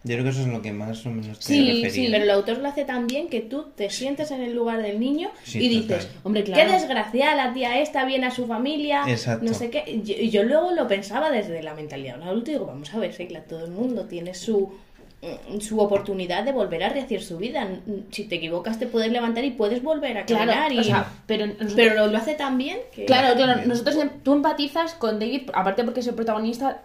Yo 0.08 0.14
creo 0.14 0.24
que 0.24 0.30
eso 0.30 0.40
es 0.40 0.46
lo 0.48 0.62
que 0.62 0.72
más 0.72 1.04
o 1.06 1.10
menos 1.10 1.38
te 1.38 1.44
Sí, 1.44 1.60
refería. 1.66 1.90
sí, 1.90 2.08
Pero 2.10 2.24
el 2.24 2.30
autor 2.30 2.58
lo 2.58 2.68
hace 2.68 2.84
tan 2.84 3.06
bien 3.06 3.28
que 3.28 3.40
tú 3.40 3.66
te 3.76 3.90
sientes 3.90 4.30
en 4.30 4.40
el 4.42 4.54
lugar 4.54 4.82
del 4.82 4.98
niño 4.98 5.30
Sí, 5.44 5.58
y 5.64 5.68
dices, 5.68 6.06
total. 6.06 6.20
Hombre, 6.24 6.44
claro. 6.44 6.64
qué 6.66 6.72
desgraciada 6.72 7.34
la 7.36 7.52
tía 7.54 7.78
esta, 7.80 8.04
viene 8.04 8.26
a 8.26 8.30
su 8.30 8.46
familia, 8.46 9.04
Exacto. 9.06 9.44
no 9.44 9.54
sé 9.54 9.70
qué. 9.70 9.84
Y 9.86 10.30
yo, 10.30 10.42
luego 10.42 10.72
lo 10.72 10.88
pensaba 10.88 11.30
desde 11.30 11.62
la 11.62 11.74
mentalidad 11.74 12.16
de 12.16 12.22
un 12.22 12.28
adulto 12.28 12.50
y 12.50 12.54
digo, 12.54 12.66
vamos 12.66 12.92
a 12.94 12.98
ver, 12.98 13.12
Seila, 13.12 13.42
todo 13.42 13.64
el 13.66 13.70
mundo 13.70 14.06
tiene 14.06 14.34
su 14.34 14.72
mm, 15.20 15.58
su 15.60 15.80
oportunidad 15.80 16.44
de 16.44 16.52
volver 16.52 16.84
a 16.84 16.88
rehacer 16.90 17.20
su 17.22 17.38
vida. 17.38 17.68
Si 18.12 18.24
te 18.24 18.36
equivocas 18.36 18.78
te 18.78 18.86
puedes 18.86 19.10
levantar 19.10 19.44
y 19.44 19.50
puedes 19.50 19.82
volver 19.82 20.16
a 20.18 20.24
Claro, 20.24 20.46
caminar. 20.52 20.72
y... 20.72 20.78
o 20.78 20.84
sea, 20.84 21.12
pero, 21.26 21.46
nosotros- 21.46 21.72
pero 21.74 21.94
lo, 21.96 22.06
lo 22.06 22.18
hace 22.18 22.34
tan 22.34 22.56
bien 22.56 22.78
que... 22.94 23.04
Claro, 23.04 23.34
claro, 23.36 23.56
Bien. 23.56 23.68
nosotros 23.68 23.96
tú 24.22 24.32
empatizas 24.34 24.94
con 24.94 25.18
David, 25.18 25.50
aparte 25.52 25.82
porque 25.84 26.00
es 26.00 26.06
el 26.06 26.14
protagonista, 26.14 26.82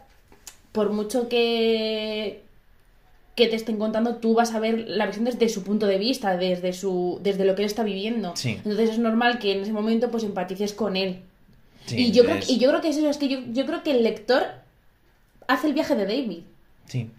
por 0.72 0.92
mucho 0.92 1.30
que 1.30 2.42
que 3.36 3.48
te 3.48 3.56
estén 3.56 3.78
contando, 3.78 4.18
tú 4.18 4.36
vas 4.36 4.54
a 4.54 4.60
ver 4.60 4.86
la 4.88 5.08
visión 5.08 5.26
desde 5.26 5.50
su 5.50 5.64
punto 5.64 5.88
de 5.88 5.98
vista, 5.98 6.38
desde 6.38 6.74
su 6.74 7.20
desde 7.24 7.46
lo 7.46 7.56
que 7.56 7.64
él 7.64 7.68
está 7.68 7.84
viviendo. 7.84 8.36
Sí. 8.36 8.52
Entonces 8.58 8.92
es 8.92 9.00
normal 9.00 9.40
que 9.40 9.54
en 9.54 9.62
ese 9.62 9.74
momento 9.74 10.12
pues 10.12 10.24
empatices 10.24 10.74
con 10.74 10.96
él. 10.96 11.22
Sí, 11.86 11.98
y 11.98 12.12
yo 12.12 12.24
creo 12.24 12.38
y 12.48 12.60
yo 12.60 12.70
creo 12.70 12.82
que 12.82 12.90
es 12.90 12.98
eso, 12.98 13.10
es 13.10 13.18
que 13.18 13.28
yo, 13.28 13.40
yo 13.52 13.66
creo 13.66 13.84
que 13.84 13.92
el 13.92 14.04
lector 14.04 14.44
hace 15.48 15.68
el 15.68 15.74
viaje 15.74 15.96
de 15.96 16.06
David. 16.06 16.44
Sí. 16.86 17.10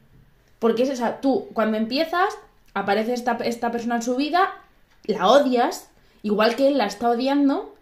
Porque 0.59 0.85
es 0.85 0.90
esa, 0.90 1.21
tú 1.21 1.49
cuando 1.52 1.76
empiezas, 1.76 2.35
aparece 2.75 3.12
esta, 3.12 3.37
esta 3.44 3.71
persona 3.71 3.97
en 3.97 4.02
su 4.02 4.16
vida, 4.16 4.52
la 5.04 5.28
odias, 5.28 5.90
igual 6.23 6.56
que 6.56 6.68
él 6.68 6.78
la 6.78 6.87
está 6.87 7.11
odiando, 7.11 7.74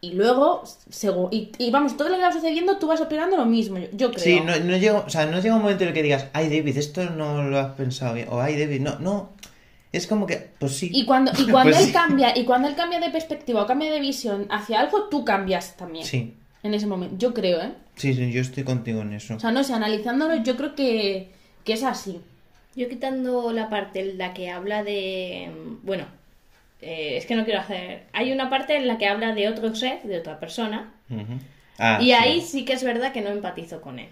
y 0.00 0.12
luego, 0.12 0.62
segu- 0.90 1.28
y, 1.32 1.50
y 1.58 1.70
vamos, 1.70 1.96
todo 1.96 2.08
lo 2.08 2.16
que 2.16 2.22
va 2.22 2.32
sucediendo, 2.32 2.78
tú 2.78 2.86
vas 2.86 3.00
operando 3.00 3.36
lo 3.36 3.46
mismo, 3.46 3.78
yo, 3.78 3.88
yo 3.92 4.10
creo. 4.12 4.24
Sí, 4.24 4.40
no, 4.40 4.56
no 4.58 4.76
llega, 4.76 4.98
o 5.00 5.10
sea, 5.10 5.26
no 5.26 5.40
llega 5.40 5.56
un 5.56 5.62
momento 5.62 5.82
en 5.84 5.88
el 5.88 5.94
que 5.94 6.02
digas, 6.02 6.26
ay 6.32 6.48
David, 6.48 6.76
esto 6.76 7.04
no 7.10 7.42
lo 7.44 7.58
has 7.58 7.74
pensado 7.74 8.14
bien, 8.14 8.28
o 8.30 8.40
ay 8.40 8.56
David, 8.58 8.80
no, 8.80 8.98
no. 9.00 9.30
Es 9.90 10.06
como 10.06 10.26
que, 10.26 10.50
pues 10.58 10.76
sí. 10.76 10.90
Y 10.92 11.04
cuando, 11.06 11.32
y 11.38 11.46
cuando 11.50 11.70
Pues 11.72 11.80
él 11.80 11.86
sí. 11.86 11.92
cambia, 11.92 12.36
y 12.38 12.44
cuando 12.44 12.68
él 12.68 12.74
cambia 12.76 13.00
de 13.00 13.10
perspectiva 13.10 13.62
o 13.62 13.66
cambia 13.66 13.90
de 13.90 14.00
visión 14.00 14.46
hacia 14.50 14.80
algo, 14.80 15.08
tú 15.08 15.24
cambias 15.24 15.76
también. 15.76 16.04
Sí, 16.04 16.34
En 16.62 16.74
ese 16.74 16.86
momento, 16.86 17.16
yo 17.18 17.32
creo, 17.34 17.60
¿eh? 17.62 17.72
sí, 17.96 18.14
sí, 18.14 18.30
yo 18.30 18.40
estoy 18.40 18.64
contigo 18.64 19.00
en 19.02 19.14
eso. 19.14 19.34
O 19.36 19.40
sea, 19.40 19.50
no 19.50 19.64
sé, 19.64 19.72
analizándolo, 19.72 20.36
yo 20.42 20.56
creo 20.56 20.74
que, 20.74 21.32
que 21.64 21.72
es 21.72 21.82
así. 21.82 22.20
Yo 22.76 22.88
quitando 22.88 23.50
la 23.52 23.68
parte 23.70 24.00
en 24.00 24.18
la 24.18 24.34
que 24.34 24.50
habla 24.50 24.84
de... 24.84 25.50
Bueno, 25.82 26.04
eh, 26.82 27.16
es 27.16 27.26
que 27.26 27.34
no 27.36 27.44
quiero 27.44 27.60
hacer... 27.60 28.02
Hay 28.12 28.32
una 28.32 28.48
parte 28.50 28.76
en 28.76 28.86
la 28.86 28.98
que 28.98 29.06
habla 29.06 29.34
de 29.34 29.48
otro 29.48 29.74
ser, 29.74 30.02
de 30.02 30.18
otra 30.18 30.38
persona. 30.40 30.92
Ah, 31.78 31.98
y 32.00 32.06
sí. 32.06 32.12
ahí 32.12 32.40
sí 32.40 32.64
que 32.64 32.72
es 32.74 32.82
verdad 32.84 33.12
que 33.12 33.20
no 33.20 33.30
empatizo 33.30 33.80
con 33.80 33.98
él. 33.98 34.08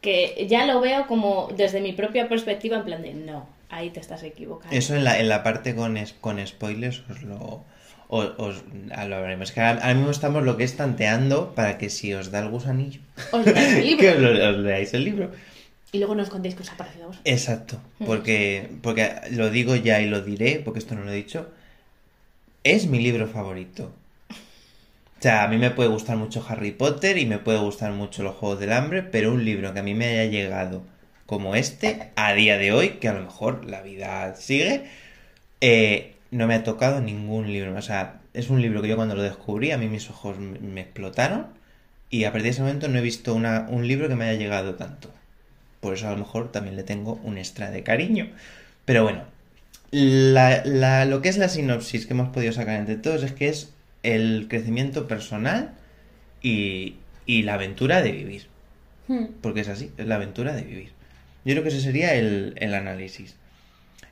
Que 0.00 0.46
ya 0.48 0.64
lo 0.66 0.80
veo 0.80 1.06
como 1.06 1.48
desde 1.56 1.80
mi 1.80 1.92
propia 1.92 2.28
perspectiva, 2.28 2.76
en 2.76 2.84
plan 2.84 3.02
de, 3.02 3.14
no, 3.14 3.48
ahí 3.68 3.90
te 3.90 3.98
estás 4.00 4.22
equivocando. 4.22 4.74
Eso 4.76 4.94
en 4.94 5.02
la, 5.02 5.18
en 5.18 5.28
la 5.28 5.42
parte 5.42 5.74
con, 5.74 5.96
es- 5.96 6.12
con 6.12 6.44
spoilers 6.46 7.02
os 7.10 7.22
lo, 7.24 7.64
os, 8.06 8.26
os- 8.38 8.62
ah, 8.92 9.06
lo 9.06 9.16
hablaremos. 9.16 9.50
Que 9.50 9.60
ahora, 9.60 9.80
ahora 9.82 9.94
mismo 9.94 10.10
estamos 10.12 10.44
lo 10.44 10.56
que 10.56 10.62
es 10.62 10.76
tanteando 10.76 11.52
para 11.56 11.78
que 11.78 11.90
si 11.90 12.14
os 12.14 12.30
da 12.30 12.38
el 12.38 12.48
gusanillo, 12.48 13.00
Os 13.32 13.44
leáis 13.44 13.74
el 13.74 13.84
libro. 13.86 13.98
que 14.00 14.10
os, 14.10 14.54
os 14.54 14.56
leáis 14.58 14.94
el 14.94 15.04
libro. 15.04 15.32
Y 15.92 15.98
luego 15.98 16.14
nos 16.14 16.28
contéis 16.28 16.54
qué 16.54 16.62
os 16.62 16.70
ha 16.70 16.76
parecido 16.76 17.04
a 17.04 17.06
vosotros. 17.08 17.32
Exacto, 17.32 17.80
porque, 18.04 18.70
porque 18.82 19.10
lo 19.30 19.50
digo 19.50 19.74
ya 19.74 20.00
y 20.00 20.08
lo 20.08 20.20
diré, 20.20 20.60
porque 20.62 20.80
esto 20.80 20.94
no 20.94 21.04
lo 21.04 21.12
he 21.12 21.16
dicho. 21.16 21.48
Es 22.62 22.86
mi 22.86 23.00
libro 23.00 23.26
favorito. 23.26 23.94
O 24.30 25.22
sea, 25.22 25.44
a 25.44 25.48
mí 25.48 25.56
me 25.56 25.70
puede 25.70 25.88
gustar 25.88 26.16
mucho 26.16 26.44
Harry 26.48 26.72
Potter 26.72 27.18
y 27.18 27.26
me 27.26 27.38
puede 27.38 27.58
gustar 27.58 27.92
mucho 27.92 28.22
los 28.22 28.36
Juegos 28.36 28.60
del 28.60 28.72
Hambre, 28.72 29.02
pero 29.02 29.32
un 29.32 29.44
libro 29.44 29.72
que 29.72 29.80
a 29.80 29.82
mí 29.82 29.94
me 29.94 30.06
haya 30.06 30.26
llegado 30.26 30.82
como 31.26 31.56
este, 31.56 32.10
a 32.16 32.34
día 32.34 32.58
de 32.58 32.72
hoy, 32.72 32.90
que 33.00 33.08
a 33.08 33.14
lo 33.14 33.22
mejor 33.22 33.64
la 33.64 33.82
vida 33.82 34.34
sigue, 34.36 34.84
eh, 35.60 36.14
no 36.30 36.46
me 36.46 36.54
ha 36.54 36.64
tocado 36.64 37.00
ningún 37.00 37.52
libro. 37.52 37.74
O 37.76 37.82
sea, 37.82 38.20
es 38.34 38.50
un 38.50 38.62
libro 38.62 38.82
que 38.82 38.88
yo 38.88 38.96
cuando 38.96 39.14
lo 39.14 39.22
descubrí, 39.22 39.72
a 39.72 39.78
mí 39.78 39.88
mis 39.88 40.08
ojos 40.10 40.38
me, 40.38 40.58
me 40.58 40.82
explotaron 40.82 41.46
y 42.10 42.24
a 42.24 42.32
partir 42.32 42.44
de 42.44 42.50
ese 42.50 42.62
momento 42.62 42.88
no 42.88 42.98
he 42.98 43.02
visto 43.02 43.34
una, 43.34 43.66
un 43.70 43.86
libro 43.88 44.08
que 44.08 44.14
me 44.14 44.26
haya 44.26 44.38
llegado 44.38 44.76
tanto. 44.76 45.10
Por 45.80 45.94
eso 45.94 46.08
a 46.08 46.12
lo 46.12 46.18
mejor 46.18 46.50
también 46.52 46.76
le 46.76 46.82
tengo 46.82 47.14
un 47.22 47.38
extra 47.38 47.70
de 47.70 47.82
cariño. 47.82 48.28
Pero 48.84 49.04
bueno, 49.04 49.22
la- 49.90 50.62
la- 50.64 51.04
lo 51.04 51.22
que 51.22 51.28
es 51.28 51.38
la 51.38 51.48
sinopsis 51.48 52.06
que 52.06 52.12
hemos 52.14 52.28
podido 52.30 52.52
sacar 52.52 52.78
entre 52.78 52.96
todos 52.96 53.22
es 53.22 53.32
que 53.32 53.48
es 53.48 53.72
el 54.02 54.46
crecimiento 54.48 55.06
personal 55.08 55.72
y, 56.42 56.96
y 57.26 57.42
la 57.42 57.54
aventura 57.54 58.02
de 58.02 58.12
vivir. 58.12 58.46
Hmm. 59.08 59.26
Porque 59.40 59.60
es 59.60 59.68
así, 59.68 59.90
es 59.96 60.06
la 60.06 60.16
aventura 60.16 60.52
de 60.54 60.62
vivir. 60.62 60.92
Yo 61.44 61.54
creo 61.54 61.62
que 61.62 61.68
ese 61.70 61.80
sería 61.80 62.14
el, 62.14 62.54
el 62.56 62.74
análisis. 62.74 63.36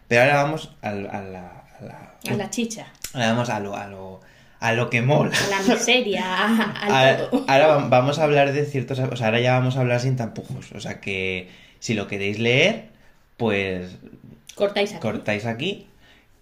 Pero 0.09 0.23
ahora 0.23 0.43
vamos 0.43 0.73
a, 0.83 0.93
la, 0.93 1.11
a 1.11 1.21
la- 1.23 1.65
A 2.29 2.35
la 2.35 2.51
chicha, 2.51 2.87
ahora 3.13 3.33
vamos 3.33 3.49
a 3.51 3.61
lo, 3.61 3.77
a 3.77 3.87
lo, 3.89 4.21
a 4.61 4.73
lo 4.73 4.91
que 4.91 5.03
mola. 5.03 5.33
a 5.37 5.51
la 5.51 5.75
miseria, 5.75 6.25
a- 6.27 7.17
todo. 7.31 7.45
ahora 7.49 7.67
va- 7.67 7.89
vamos 7.89 8.19
a 8.19 8.25
hablar 8.25 8.53
de 8.53 8.65
ciertos... 8.65 8.99
O 8.99 9.17
sea, 9.17 9.27
ahora 9.27 9.41
ya 9.41 9.53
vamos 9.53 9.77
a 9.77 9.81
hablar 9.81 10.01
sin 10.01 10.17
tampujos. 10.17 10.73
O 10.73 10.81
sea 10.81 11.01
que 11.01 11.49
si 11.79 11.95
lo 11.95 12.07
queréis 12.07 12.39
leer, 12.39 12.89
pues 13.37 13.97
Cortáis 14.55 14.93
aquí. 14.93 15.01
cortáis 15.01 15.47
aquí. 15.47 15.89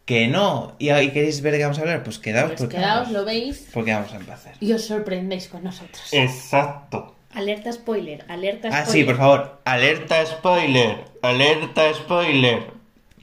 Que 0.05 0.29
no. 0.29 0.77
¿Y, 0.79 0.93
y 0.93 1.11
queréis 1.13 1.41
ver 1.41 1.53
de 1.53 1.59
qué 1.59 1.65
vamos 1.65 1.79
a 1.79 1.83
hablar? 1.83 2.03
Pues 2.03 2.19
quedaos 2.19 2.49
Pues 2.49 2.61
porque, 2.61 2.77
quedaos, 2.77 3.07
vamos, 3.09 3.13
lo 3.13 3.25
veis 3.25 3.69
porque 3.73 3.93
vamos 3.95 4.13
a 4.13 4.17
empezar. 4.17 4.53
y 4.61 4.73
os 4.73 4.85
sorprendéis 4.85 5.49
con 5.49 5.65
nosotros. 5.65 6.09
Exacto. 6.13 7.17
Alerta 7.35 7.73
spoiler, 7.73 8.25
alerta 8.29 8.69
spoiler. 8.69 8.87
Ah, 8.87 8.87
sí, 8.87 9.03
por 9.03 9.17
favor. 9.17 9.61
Alerta 9.65 10.25
spoiler. 10.27 10.99
Alerta 11.23 11.93
spoiler. 11.95 12.74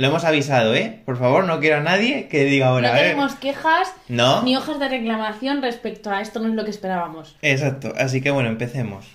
Lo 0.02 0.08
hemos 0.08 0.24
avisado, 0.26 0.74
¿eh? 0.74 1.00
Por 1.06 1.20
favor, 1.20 1.44
no 1.46 1.60
quiero 1.60 1.78
a 1.78 1.82
nadie 1.82 2.28
que 2.28 2.44
diga 2.46 2.70
ahora. 2.70 2.90
no 2.92 2.96
tenemos 3.00 3.36
quejas 3.36 3.94
No. 4.10 4.42
ni 4.42 4.58
hojas 4.58 4.80
de 4.80 4.90
reclamación 4.90 5.62
respecto 5.62 6.10
a 6.10 6.22
esto, 6.22 6.40
no 6.40 6.48
es 6.50 6.56
lo 6.56 6.64
que 6.66 6.72
esperábamos. 6.72 7.36
Exacto. 7.44 7.94
Así 7.98 8.20
que 8.20 8.32
bueno, 8.32 8.50
empecemos. 8.50 9.06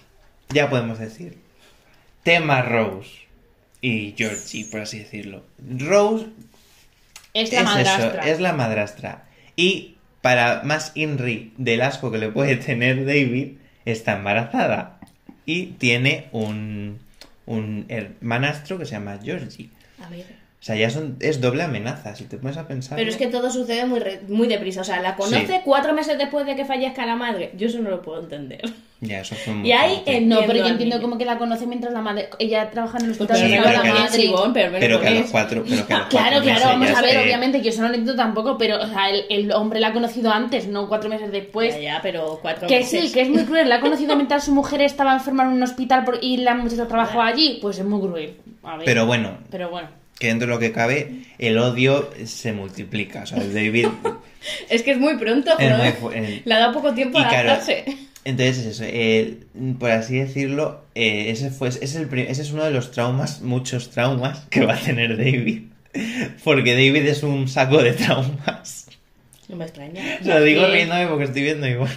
Ya 0.51 0.71
podemos 0.71 1.01
decir. 1.01 1.39
Tema 2.23 2.63
Rose 2.63 3.11
y 3.81 4.15
Georgie, 4.17 4.65
por 4.71 4.81
así 4.83 5.01
decirlo. 5.01 5.43
Rose 5.79 6.27
Es 7.35 7.53
la 7.53 7.59
es 7.61 7.65
madrastra. 7.65 8.21
eso, 8.23 8.33
es 8.33 8.41
la 8.41 8.53
madrastra. 8.53 9.25
Y 9.57 9.97
para 10.21 10.63
más 10.63 10.93
Inri 10.95 11.53
del 11.57 11.83
asco 11.83 12.13
que 12.13 12.19
le 12.19 12.29
puede 12.29 12.55
tener 12.57 13.05
David, 13.05 13.55
está 13.85 14.13
embarazada. 14.19 15.01
Y 15.47 15.67
tiene 15.79 16.27
un, 16.31 17.01
un 17.45 17.87
hermanastro 17.89 18.79
que 18.79 18.85
se 18.87 18.93
llama 18.93 19.19
Georgie. 19.21 19.71
A 20.01 20.09
ver. 20.11 20.46
O 20.59 20.65
sea, 20.67 20.75
ya 20.75 20.91
son, 20.91 21.17
es 21.21 21.41
doble 21.41 21.63
amenaza, 21.63 22.17
si 22.17 22.25
te 22.25 22.39
pones 22.39 22.57
a 22.57 22.67
pensar. 22.67 22.97
Pero 22.97 23.11
es 23.11 23.17
que 23.17 23.27
todo 23.29 23.51
sucede 23.51 23.85
muy, 23.87 24.01
re- 24.01 24.23
muy 24.27 24.49
deprisa. 24.49 24.81
O 24.81 24.85
sea, 24.85 25.01
la 25.01 25.15
conoce 25.15 25.47
Sí. 25.47 25.53
cuatro 25.65 25.93
meses 25.93 26.19
después 26.19 26.45
de 26.47 26.57
que 26.57 26.65
fallezca 26.65 27.07
la 27.07 27.15
madre. 27.15 27.53
Yo 27.57 27.69
eso 27.69 27.79
no 27.79 27.91
lo 27.91 28.03
puedo 28.03 28.21
entender. 28.21 28.63
Ya, 29.01 29.21
eso 29.21 29.35
fue 29.37 29.53
muy 29.55 29.69
Y 29.69 29.73
ahí 29.73 30.03
No, 30.23 30.41
pero 30.47 30.61
yo 30.61 30.67
entiendo 30.67 31.01
como 31.01 31.19
que 31.19 31.25
la 31.27 31.39
conoce 31.39 31.67
mientras 31.67 31.93
la 31.93 32.01
madre. 32.01 32.31
Ella 32.41 32.69
trabaja 32.71 32.99
en 32.99 33.05
el 33.05 33.11
Pues 33.17 33.21
hospital 33.31 33.37
Sí, 33.49 33.55
pero 33.63 33.63
la 33.65 33.83
que 33.83 33.89
a 33.89 33.93
los- 33.93 34.01
madre. 34.01 34.23
chivón, 34.23 34.53
pero 34.55 34.67
menos 34.73 34.81
Pero 34.81 35.01
que 35.01 35.07
a 35.07 35.11
los 35.11 35.31
cuatro, 35.31 35.65
pero 35.69 35.87
que 35.87 35.93
a 35.95 35.99
los 35.99 36.07
Claro, 36.09 36.27
cuatro 36.31 36.43
claro, 36.43 36.65
vamos 36.67 36.91
a 36.91 37.03
ver, 37.03 37.19
obviamente, 37.19 37.59
que 37.59 37.65
yo 37.65 37.71
eso 37.71 37.83
no 37.83 37.89
lo 37.89 37.95
entiendo 37.95 38.17
tampoco, 38.17 38.59
pero 38.59 38.83
o 38.83 38.87
sea, 38.89 39.11
el, 39.11 39.25
el 39.29 39.53
hombre 39.53 39.79
la 39.79 39.89
ha 39.89 39.93
conocido 39.93 40.33
antes, 40.33 40.67
no 40.67 40.89
cuatro 40.89 41.11
meses 41.11 41.31
después. 41.31 41.75
ya, 41.77 41.81
ya, 41.81 42.01
pero 42.03 42.39
cuatro 42.43 42.67
Que 42.67 42.79
meses. 42.79 43.05
sí, 43.09 43.13
que 43.13 43.21
es 43.21 43.29
muy 43.29 43.45
cruel. 43.45 43.69
La 43.69 43.77
ha 43.77 43.81
conocido 43.81 44.17
mientras 44.17 44.45
su 44.47 44.53
mujer 44.55 44.81
estaba 44.81 45.13
enferma 45.13 45.45
en 45.45 45.51
un 45.51 45.63
hospital 45.63 46.05
por- 46.05 46.19
y 46.23 46.39
la 46.39 46.55
muchacha 46.55 46.89
trabajó 46.89 47.21
allí. 47.23 47.59
Pues 47.63 47.79
es 47.79 47.85
muy 47.85 48.01
cruel. 48.01 48.37
A 48.65 48.79
ver. 48.79 48.85
Pero 48.87 49.07
bueno, 49.07 49.37
Pero 49.51 49.69
bueno. 49.71 49.89
Que 50.19 50.29
dentro 50.29 50.49
de 50.49 50.55
lo 50.55 50.59
que 50.59 50.73
cabe, 50.73 51.25
el 51.39 51.59
odio 51.59 52.11
se 52.25 52.53
multiplica. 52.53 53.23
O 53.23 53.27
sea, 53.27 53.39
el 53.39 53.53
David. 53.55 53.89
Es 54.71 54.85
que 54.85 54.93
es 54.93 54.99
muy 54.99 55.17
pronto, 55.17 55.51
pero 55.59 55.77
muy 55.77 56.43
le 56.45 56.55
ha 56.55 56.59
dado 56.61 56.75
poco 56.75 56.95
tiempo 56.95 57.19
y 57.19 57.23
a 57.23 57.29
claro, 57.29 57.51
adaptarse. 57.51 57.85
Entonces, 58.23 58.59
es 58.59 58.67
eso. 58.67 58.85
eh, 58.87 59.39
por 59.77 59.91
así 59.91 60.19
decirlo, 60.19 60.85
eh, 60.95 61.31
ese, 61.31 61.51
fue, 61.51 61.69
ese, 61.69 61.85
es 61.85 61.97
el 61.97 62.17
ese 62.17 62.43
es 62.43 62.53
uno 62.53 62.65
de 62.65 62.71
los 62.71 62.93
traumas, 62.93 63.41
muchos 63.41 63.91
traumas 63.91 64.47
que 64.51 64.65
va 64.65 64.75
a 64.75 64.81
tener 64.81 65.17
David. 65.17 65.63
Porque 66.45 66.75
David 66.75 67.09
es 67.09 67.25
un 67.25 67.49
saco 67.49 67.83
de 67.83 67.93
traumas. 67.93 68.87
No 69.49 69.57
me 69.57 69.65
extraña. 69.65 70.03
Lo 70.21 70.25
sea, 70.25 70.41
digo 70.41 70.63
que- 70.67 70.73
riéndome 70.73 71.07
porque 71.07 71.25
estoy 71.25 71.43
viendo 71.43 71.67
igual. 71.69 71.91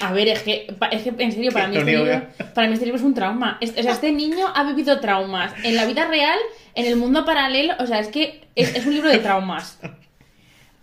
A 0.00 0.12
ver, 0.12 0.28
es 0.28 0.40
que, 0.42 0.66
es 0.90 1.02
que 1.02 1.12
en 1.18 1.32
serio, 1.32 1.50
para 1.52 1.68
mí, 1.68 1.76
este 1.76 1.96
libro, 1.96 2.22
para 2.54 2.66
mí 2.66 2.72
este 2.74 2.86
libro 2.86 2.98
es 2.98 3.04
un 3.04 3.14
trauma. 3.14 3.58
Es- 3.60 3.74
o 3.76 3.82
sea, 3.82 3.92
este 3.92 4.10
niño 4.12 4.46
ha 4.54 4.64
vivido 4.64 5.00
traumas 5.00 5.52
en 5.64 5.76
la 5.76 5.84
vida 5.84 6.06
real, 6.06 6.38
en 6.74 6.86
el 6.86 6.96
mundo 6.96 7.24
paralelo. 7.24 7.74
O 7.78 7.86
sea, 7.86 7.98
es 8.00 8.08
que 8.08 8.42
es, 8.54 8.74
es 8.74 8.86
un 8.86 8.94
libro 8.94 9.10
de 9.10 9.18
traumas. 9.18 9.78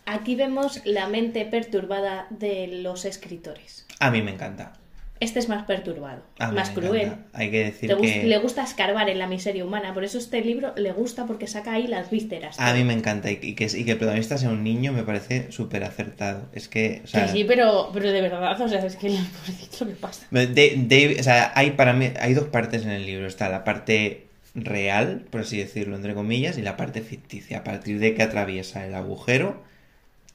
Aquí 0.05 0.36
vemos 0.36 0.81
la 0.86 1.07
mente 1.07 1.45
perturbada 1.45 2.27
de 2.29 2.67
los 2.67 3.05
escritores. 3.05 3.86
A 3.99 4.12
mí 4.12 4.21
me 4.21 4.31
encanta. 4.31 4.73
Este 5.21 5.38
es 5.38 5.47
más 5.49 5.65
perturbado, 5.65 6.23
A 6.39 6.49
mí 6.49 6.55
más 6.55 6.71
cruel. 6.71 7.13
Hay 7.34 7.51
que 7.51 7.65
decir 7.65 7.95
que... 7.95 8.23
le 8.23 8.38
gusta 8.39 8.63
escarbar 8.63 9.07
en 9.07 9.19
la 9.19 9.27
miseria 9.27 9.63
humana, 9.63 9.93
por 9.93 10.03
eso 10.03 10.17
este 10.17 10.41
libro 10.41 10.73
le 10.75 10.91
gusta 10.93 11.27
porque 11.27 11.45
saca 11.45 11.73
ahí 11.73 11.86
las 11.86 12.10
vísceras. 12.10 12.60
A 12.60 12.73
mí 12.73 12.84
me 12.84 12.93
encanta 12.93 13.29
y 13.29 13.38
que, 13.38 13.65
y 13.65 13.86
que 13.86 13.91
el 13.91 13.97
protagonista 13.97 14.39
sea 14.39 14.49
un 14.49 14.63
niño 14.63 14.91
me 14.91 15.03
parece 15.03 15.51
súper 15.51 15.84
acertado. 15.84 16.49
Es 16.53 16.67
que, 16.67 17.01
o 17.03 17.07
sea, 17.07 17.27
Que 17.27 17.34
sí, 17.34 17.43
pero, 17.43 17.91
pero 17.93 18.12
de 18.12 18.19
verdad, 18.19 18.60
o 18.60 18.67
sea, 18.67 18.84
es 18.84 18.95
que 18.95 19.10
pobrecito, 19.45 19.86
¿qué 19.86 19.93
pasa? 19.93 20.25
O 20.31 21.23
sea, 21.23 21.51
hay 21.53 21.71
para 21.71 21.93
mí 21.93 22.10
hay 22.19 22.34
dos 22.34 22.47
partes 22.47 22.84
en 22.84 22.89
el 22.89 23.05
libro. 23.05 23.27
Está 23.27 23.47
la 23.49 23.63
parte 23.63 24.25
real, 24.55 25.25
por 25.29 25.41
así 25.41 25.60
decirlo, 25.60 25.95
entre 25.97 26.15
comillas, 26.15 26.57
y 26.57 26.63
la 26.63 26.77
parte 26.77 27.01
ficticia. 27.01 27.60
A 27.60 27.63
partir 27.63 27.99
de 27.99 28.15
que 28.15 28.23
atraviesa 28.23 28.88
el 28.88 28.95
agujero, 28.95 29.62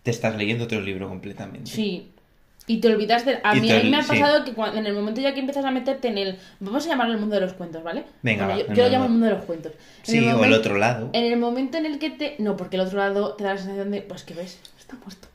te 0.05 0.13
estás 0.13 0.37
leyendo 0.37 0.63
otro 0.63 0.81
libro 0.81 1.09
completamente. 1.09 1.73
Sí. 1.73 2.13
Y 2.69 2.79
te 2.79 2.89
olvidas 2.89 3.25
de... 3.25 3.39
A 3.45 3.55
mí, 3.55 3.69
te 3.69 3.77
a 3.79 3.83
mí 3.83 3.91
me 3.91 3.99
ha 3.99 4.03
sí. 4.03 4.09
pasado 4.09 4.45
que 4.45 4.53
cuando, 4.53 4.79
en 4.79 4.87
el 4.87 4.93
momento 4.93 5.21
ya 5.21 5.33
que 5.35 5.41
empiezas 5.41 5.65
a 5.65 5.71
meterte 5.71 6.09
en 6.09 6.19
el... 6.19 6.39
Vamos 6.59 6.85
a 6.87 6.89
llamarlo 6.89 7.15
el 7.15 7.21
mundo 7.21 7.37
de 7.37 7.43
los 7.43 7.53
cuentos, 7.53 7.83
¿vale? 7.83 8.05
Venga, 8.23 8.47
Bueno, 8.47 8.61
va, 8.61 8.65
yo, 8.65 8.71
el 8.73 8.77
yo 8.77 8.85
lo 8.85 8.91
llamo 8.91 9.05
el 9.05 9.11
mundo 9.13 9.27
de 9.27 9.33
los 9.33 9.45
cuentos. 9.45 9.73
En 10.07 10.13
Sí, 10.13 10.29
o 10.29 10.45
el 10.45 10.53
otro 10.53 10.77
lado. 10.77 11.11
En 11.13 11.25
el 11.25 11.39
momento 11.39 11.79
en 11.79 11.87
el 11.87 11.99
que 11.99 12.11
te... 12.11 12.35
No, 12.39 12.57
porque 12.57 12.77
el 12.77 12.83
otro 12.83 12.99
lado 12.99 13.35
te 13.35 13.45
da 13.45 13.55
la 13.55 13.59
sensación 13.59 13.91
de... 13.93 14.03
Pues 14.03 14.25
que 14.25 14.35
ves, 14.35 14.59
está 14.79 14.97
muerto. 14.97 15.29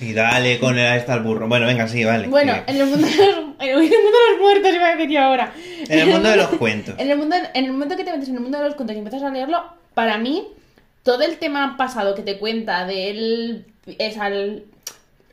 Y 0.00 0.12
dale 0.12 0.58
con 0.58 0.76
el, 0.76 0.86
ahí 0.86 0.98
está 0.98 1.14
el 1.14 1.22
burro. 1.22 1.46
Bueno, 1.46 1.66
venga, 1.66 1.86
sí, 1.86 2.04
vale. 2.04 2.26
Bueno, 2.26 2.54
en 2.66 2.76
el 2.76 2.86
mundo 2.86 3.06
de 3.06 3.16
los, 3.16 3.38
en 3.60 3.68
el 3.68 3.76
mundo 3.76 3.88
de 3.88 4.30
los 4.32 4.40
muertos 4.40 4.74
iba 4.74 4.86
a 4.86 4.96
decir 4.96 5.10
yo 5.10 5.20
ahora. 5.20 5.52
En 5.88 5.98
el 5.98 6.08
mundo 6.08 6.28
de 6.30 6.36
los 6.36 6.48
cuentos. 6.50 6.94
En 6.98 7.10
el, 7.10 7.16
mundo, 7.16 7.36
en 7.36 7.64
el 7.64 7.72
momento 7.72 7.96
que 7.96 8.04
te 8.04 8.12
metes 8.12 8.28
en 8.28 8.36
el 8.36 8.40
mundo 8.40 8.58
de 8.58 8.64
los 8.64 8.74
cuentos 8.74 8.96
y 8.96 8.98
empiezas 8.98 9.22
a 9.22 9.30
leerlo, 9.30 9.62
para 9.94 10.18
mí, 10.18 10.48
todo 11.04 11.22
el 11.22 11.38
tema 11.38 11.76
pasado 11.76 12.14
que 12.14 12.22
te 12.22 12.38
cuenta 12.38 12.86
de 12.86 13.10
él, 13.10 13.66
es 13.98 14.18
al, 14.18 14.64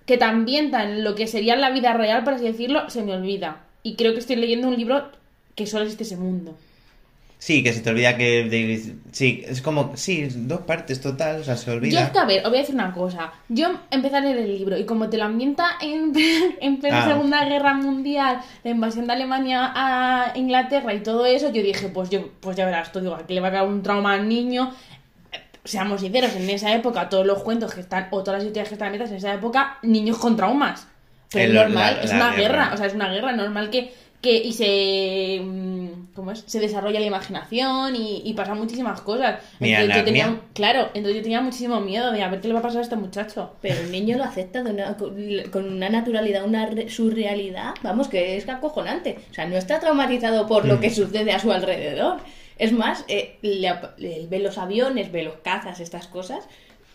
que 0.06 0.18
te 0.18 0.26
ambienta 0.26 0.84
en 0.84 1.04
lo 1.04 1.16
que 1.16 1.28
sería 1.28 1.56
la 1.56 1.70
vida 1.72 1.94
real, 1.94 2.24
por 2.24 2.34
así 2.34 2.46
decirlo, 2.46 2.90
se 2.90 3.04
me 3.04 3.14
olvida. 3.14 3.64
Y 3.84 3.96
creo 3.96 4.14
que 4.14 4.20
estoy 4.20 4.36
leyendo 4.36 4.68
un 4.68 4.76
libro 4.78 5.10
que 5.56 5.68
solo 5.68 5.84
existe 5.84 6.04
ese 6.04 6.18
mundo. 6.18 6.56
Sí, 7.38 7.64
que 7.64 7.74
se 7.74 7.82
te 7.82 7.90
olvida 7.90 8.18
que. 8.18 8.94
Sí, 9.12 9.44
es 9.48 9.64
como... 9.64 9.94
Sí, 9.98 10.28
dos 10.32 10.62
partes 10.62 11.02
total, 11.02 11.42
o 11.42 11.44
sea, 11.44 11.58
se 11.58 11.66
Yo 11.66 11.72
es 11.72 11.78
olvida. 11.78 12.12
que, 12.12 12.20
a 12.20 12.26
ver, 12.26 12.44
os 12.46 12.50
voy 12.50 12.58
a 12.58 12.62
decir 12.62 12.76
una 12.76 12.94
cosa. 12.94 13.34
Yo 13.50 13.68
empecé 13.90 14.18
a 14.18 14.22
leer 14.22 14.38
el 14.38 14.56
libro 14.60 14.78
y 14.78 14.86
como 14.86 15.10
te 15.10 15.18
lo 15.18 15.24
ambienta 15.24 15.66
en, 15.82 16.14
en 16.62 16.78
plena 16.80 17.04
Ah. 17.04 17.08
Segunda 17.08 17.44
Guerra 17.46 17.74
Mundial, 17.74 18.42
la 18.64 18.70
invasión 18.70 19.08
de 19.08 19.14
Alemania 19.14 19.72
a 19.74 20.34
Inglaterra 20.36 20.94
y 20.94 21.00
todo 21.02 21.26
eso, 21.26 21.52
yo 21.52 21.64
dije, 21.64 21.88
pues 21.88 22.12
yo 22.12 22.30
pues 22.42 22.56
ya 22.56 22.66
verás, 22.66 22.92
tú 22.92 23.00
digo, 23.00 23.16
aquí 23.16 23.34
le 23.34 23.42
va 23.42 23.48
a 23.48 23.52
caer 23.52 23.68
un 23.68 23.82
trauma 23.82 24.14
al 24.14 24.30
niño. 24.30 24.72
Seamos 25.64 26.02
sinceros, 26.02 26.36
en 26.36 26.50
esa 26.50 26.74
época 26.74 27.08
todos 27.10 27.26
los 27.26 27.44
cuentos 27.44 27.74
que 27.74 27.82
están, 27.82 28.08
o 28.12 28.24
todas 28.24 28.40
las 28.40 28.48
historias 28.48 28.70
que 28.70 28.76
están 28.76 28.92
metidas 28.92 29.12
en 29.12 29.18
esa 29.18 29.34
época, 29.34 29.78
niños 29.84 30.18
con 30.18 30.36
traumas. 30.36 30.88
Pero 31.32 31.46
El- 31.46 31.58
es 31.58 31.64
normal, 31.64 31.96
la- 31.98 32.04
es 32.04 32.10
la 32.10 32.16
una 32.16 32.32
guerra. 32.36 32.42
guerra. 32.64 32.72
o 32.74 32.78
sea, 32.78 32.86
es 32.88 32.94
una 32.96 33.10
guerra 33.12 33.32
normal 33.34 33.70
que, 33.70 33.94
que 34.22 34.38
y 34.38 34.54
se 34.54 35.40
mm, 35.44 36.14
¿cómo 36.14 36.32
es? 36.32 36.44
se 36.46 36.60
desarrolla 36.60 37.00
la 37.00 37.06
imaginación 37.06 37.96
y, 37.96 38.22
y 38.26 38.34
pasan 38.34 38.58
muchísimas 38.60 39.02
cosas. 39.02 39.40
Mira, 39.60 39.80
Entonces 39.82 39.98
yo 40.02 40.06
tenía, 40.06 40.40
claro, 40.54 40.90
entonces 40.94 41.16
yo 41.18 41.22
tenía 41.24 41.42
muchísimo 41.42 41.80
miedo 41.80 42.12
de 42.12 42.22
a 42.24 42.30
ver 42.30 42.42
qué 42.42 42.48
le 42.48 42.54
va 42.54 42.60
a 42.60 42.64
pasar 42.64 42.80
a 42.80 42.84
este 42.84 42.96
muchacho. 42.98 43.54
Pero 43.62 43.80
el 43.82 43.92
niño 43.92 44.18
lo 44.18 44.24
acepta 44.24 44.62
de 44.64 44.72
una- 44.72 44.96
con 45.52 45.72
una 45.72 45.90
naturalidad, 45.90 46.44
una 46.44 46.66
re- 46.66 46.90
surrealidad, 46.90 47.76
vamos, 47.82 48.08
que 48.10 48.36
es 48.38 48.48
acojonante. 48.50 49.20
O 49.30 49.34
sea, 49.34 49.46
no 49.46 49.56
está 49.58 49.80
traumatizado 49.80 50.48
por 50.48 50.66
Mm. 50.66 50.68
lo 50.68 50.80
que 50.80 50.90
sucede 50.90 51.32
a 51.32 51.40
su 51.40 51.52
alrededor. 51.52 52.18
Es 52.62 52.72
más, 52.72 53.04
eh, 53.08 53.38
le 53.42 53.68
ap- 53.70 53.98
le 53.98 54.28
ve 54.28 54.40
los 54.40 54.58
aviones, 54.58 55.12
ve 55.12 55.24
los 55.24 55.36
cazas, 55.44 55.80
estas 55.80 56.08
cosas. 56.08 56.46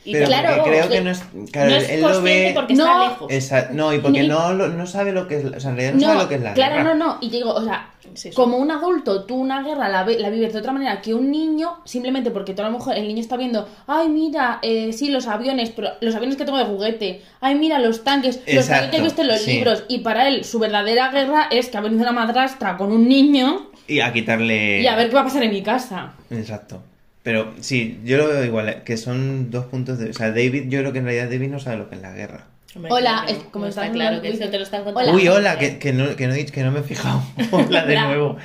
Y 0.04 0.12
Pero 0.12 0.26
claro, 0.26 0.62
creo 0.62 0.88
que 0.88 0.94
que 0.98 1.00
no 1.00 1.10
es... 1.10 1.20
Claro, 1.50 1.70
no 1.70 1.76
es 1.78 1.88
él 1.90 2.00
lo 2.00 2.06
consciente 2.12 2.44
ve... 2.48 2.52
porque 2.54 2.74
No, 2.74 2.84
está 2.84 3.08
lejos. 3.08 3.26
Esa- 3.32 3.68
no, 3.72 3.92
y 3.92 3.98
porque 3.98 4.22
no, 4.22 4.52
lo- 4.52 4.68
no 4.68 4.86
sabe 4.86 5.10
lo 5.10 5.26
que 5.26 5.38
es... 5.38 5.44
O 5.44 5.58
sea, 5.58 5.70
en 5.70 5.76
realidad 5.76 5.94
no, 5.94 6.00
sabe 6.06 6.22
lo 6.22 6.28
que 6.28 6.34
es 6.36 6.40
la 6.42 6.54
claro, 6.54 6.76
guerra. 6.76 6.94
no, 6.94 7.04
no. 7.06 7.18
Y 7.20 7.30
digo, 7.30 7.52
o 7.52 7.64
sea, 7.64 7.90
Sí, 8.14 8.28
sí. 8.28 8.36
como 8.36 8.58
un 8.58 8.70
adulto, 8.70 9.24
tú 9.24 9.34
una 9.34 9.64
guerra 9.64 9.88
la, 9.88 10.04
ve- 10.04 10.20
la 10.20 10.30
vives 10.30 10.52
de 10.52 10.60
otra 10.60 10.70
manera 10.70 11.02
que 11.02 11.12
un 11.12 11.32
niño, 11.32 11.78
simplemente 11.84 12.30
porque 12.30 12.54
tú 12.54 12.62
a 12.62 12.66
lo 12.66 12.70
mejor 12.78 12.94
el 12.96 13.08
niño 13.08 13.20
está 13.20 13.36
viendo, 13.36 13.68
ay, 13.88 14.08
mira, 14.08 14.60
eh, 14.62 14.92
sí, 14.92 15.08
los 15.10 15.26
aviones, 15.26 15.70
pero 15.70 15.88
los 16.00 16.14
aviones 16.14 16.36
que 16.36 16.44
tengo 16.44 16.58
de 16.58 16.66
juguete, 16.66 17.22
ay, 17.40 17.56
mira, 17.56 17.80
los 17.80 18.04
tanques, 18.04 18.40
los 18.46 18.68
tanques 18.68 18.90
que 18.90 18.96
he 18.98 19.02
visto 19.02 19.22
en 19.22 19.26
los 19.28 19.40
sí. 19.40 19.54
libros. 19.54 19.82
Y 19.88 19.98
para 19.98 20.28
él, 20.28 20.44
su 20.44 20.60
verdadera 20.60 21.10
guerra 21.10 21.48
es 21.50 21.66
que 21.68 21.78
ha 21.78 21.80
venido 21.80 22.02
una 22.02 22.12
madrastra 22.12 22.76
con 22.76 22.92
un 22.92 23.08
niño 23.08 23.70
Y 23.88 24.00
a 24.00 24.12
quitarle... 24.12 24.80
y 24.80 24.86
a 24.86 24.96
ver 24.96 25.08
qué 25.08 25.14
va 25.14 25.20
a 25.22 25.24
pasar 25.24 25.42
en 25.42 25.50
mi 25.50 25.62
casa. 25.62 26.14
Exacto. 26.30 26.82
Pero 27.22 27.52
sí, 27.60 28.00
yo 28.04 28.16
lo 28.18 28.28
veo 28.28 28.44
igual, 28.44 28.68
eh, 28.68 28.82
que 28.84 28.96
son 28.96 29.50
dos 29.50 29.66
puntos 29.66 29.98
de... 29.98 30.10
O 30.10 30.12
sea, 30.12 30.28
David, 30.30 30.64
yo 30.68 30.80
creo 30.80 30.92
que 30.92 30.98
en 31.00 31.04
realidad 31.04 31.28
David 31.30 31.48
no 31.48 31.58
sabe 31.58 31.76
lo 31.78 31.88
que 31.88 31.96
es 31.96 32.00
la 32.02 32.12
guerra. 32.12 32.46
Hombre, 32.74 32.92
Hola, 32.92 33.24
es 33.28 33.38
como 33.50 33.64
no 33.64 33.68
está 33.70 33.90
claro 33.90 34.20
que 34.22 34.28
eso 34.28 34.48
te 34.48 34.58
lo 34.58 34.64
están 34.64 34.84
contando. 34.84 35.10
Hola. 35.12 35.18
Uy, 35.20 35.28
hola, 35.28 35.58
que, 35.58 35.78
que 35.78 35.92
no, 35.92 36.14
que, 36.14 36.26
no 36.26 36.34
he, 36.34 36.36
dicho- 36.36 36.52
que 36.52 36.62
no 36.62 36.70
me 36.72 36.80
he 36.80 36.82
fijado. 36.82 37.22
hola 37.50 37.84
de 37.86 37.98
nuevo. 37.98 38.36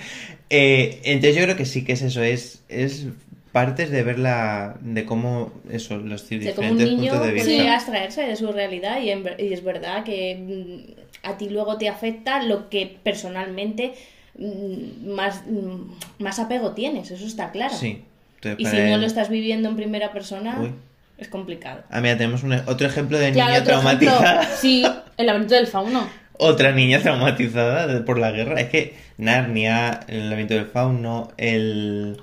Eh, 0.49 0.99
entonces 1.04 1.36
yo 1.36 1.43
creo 1.43 1.56
que 1.58 1.65
sí 1.65 1.84
que 1.84 1.93
es 1.93 2.01
eso, 2.01 2.23
es, 2.23 2.63
es 2.69 3.08
partes 3.51 3.91
de 3.91 4.04
ver 4.04 4.19
la... 4.19 4.77
de 4.82 5.06
cómo, 5.06 5.51
eso, 5.69 5.97
los 5.97 6.27
de 6.30 6.39
diferentes 6.39 6.89
un 6.89 6.97
niño 6.97 7.12
puntos 7.12 7.27
de 7.27 7.34
vista. 7.34 7.73
abstraerse 7.75 8.21
de 8.23 8.36
su 8.36 8.51
realidad 8.51 9.01
y, 9.01 9.10
en 9.12 9.23
ver- 9.23 9.39
y 9.39 9.54
es 9.54 9.63
verdad 9.63 10.04
que 10.04 10.86
mm, 11.25 11.27
a 11.27 11.38
ti 11.38 11.49
luego 11.49 11.77
te 11.77 11.89
afecta 11.89 12.41
lo 12.43 12.69
que 12.69 12.97
personalmente 13.04 13.93
más, 14.37 15.41
mm, 15.47 16.21
más 16.23 16.39
apego 16.39 16.71
tienes, 16.71 17.11
eso 17.11 17.25
está 17.25 17.51
claro. 17.51 17.75
Sí. 17.75 18.03
Entonces, 18.35 18.59
Y 18.59 18.65
si 18.65 18.89
no 18.89 18.97
lo 18.97 19.05
estás 19.05 19.29
viviendo 19.29 19.69
en 19.69 19.75
primera 19.75 20.11
persona, 20.11 20.57
Uy. 20.59 20.71
es 21.17 21.27
complicado. 21.27 21.83
Ah, 21.89 22.01
mira, 22.01 22.17
tenemos 22.17 22.41
un- 22.43 22.53
otro 22.53 22.87
ejemplo 22.87 23.19
de 23.19 23.31
Claro, 23.31 23.49
niña 23.51 23.59
ejemplo, 23.63 23.81
traumatizada. 24.09 24.55
sí, 24.55 24.83
el 25.17 25.25
laberinto 25.27 25.55
del 25.55 25.67
fauno. 25.67 26.07
Otra 26.43 26.71
niña 26.71 26.99
traumatizada 27.01 28.03
por 28.03 28.17
la 28.17 28.31
guerra. 28.31 28.59
Es 28.59 28.69
que 28.69 28.95
Narnia, 29.19 29.99
el 30.07 30.23
laberinto 30.29 30.55
del 30.55 30.65
fauno, 30.65 31.31
el... 31.37 32.17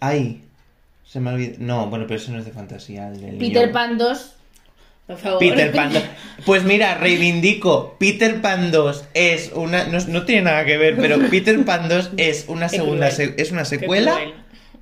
Ay, 0.00 0.42
se 1.06 1.20
me 1.20 1.32
olvidó... 1.32 1.56
No, 1.58 1.86
bueno, 1.88 2.06
pero 2.08 2.18
eso 2.18 2.32
no 2.32 2.38
es 2.38 2.46
de 2.46 2.52
fantasía. 2.52 3.08
El 3.08 3.20
del 3.20 3.36
Peter 3.36 3.64
niño- 3.66 3.72
Pan 3.74 3.98
2. 3.98 4.34
Por 5.12 5.18
favor. 5.20 5.38
Peter 5.38 5.72
Pan 5.72 5.92
2. 5.92 6.02
Pues 6.44 6.64
mira, 6.64 6.96
reivindico. 6.96 7.94
Peter 8.00 8.40
Pan 8.40 8.72
2 8.72 9.04
es 9.14 9.52
una. 9.54 9.84
No, 9.84 9.98
no 10.08 10.24
tiene 10.24 10.42
nada 10.42 10.64
que 10.64 10.76
ver, 10.76 10.96
pero 10.96 11.18
Peter 11.30 11.64
Pan 11.64 11.88
2 11.88 12.10
es 12.16 12.46
una 12.48 12.68
Qué 12.68 12.76
segunda. 12.78 13.10
cruel. 13.10 13.34
se- 13.36 13.40
es 13.42 13.52
una 13.52 13.62
Qué 13.62 13.68
secuela. 13.68 14.12
cruel. 14.14 14.34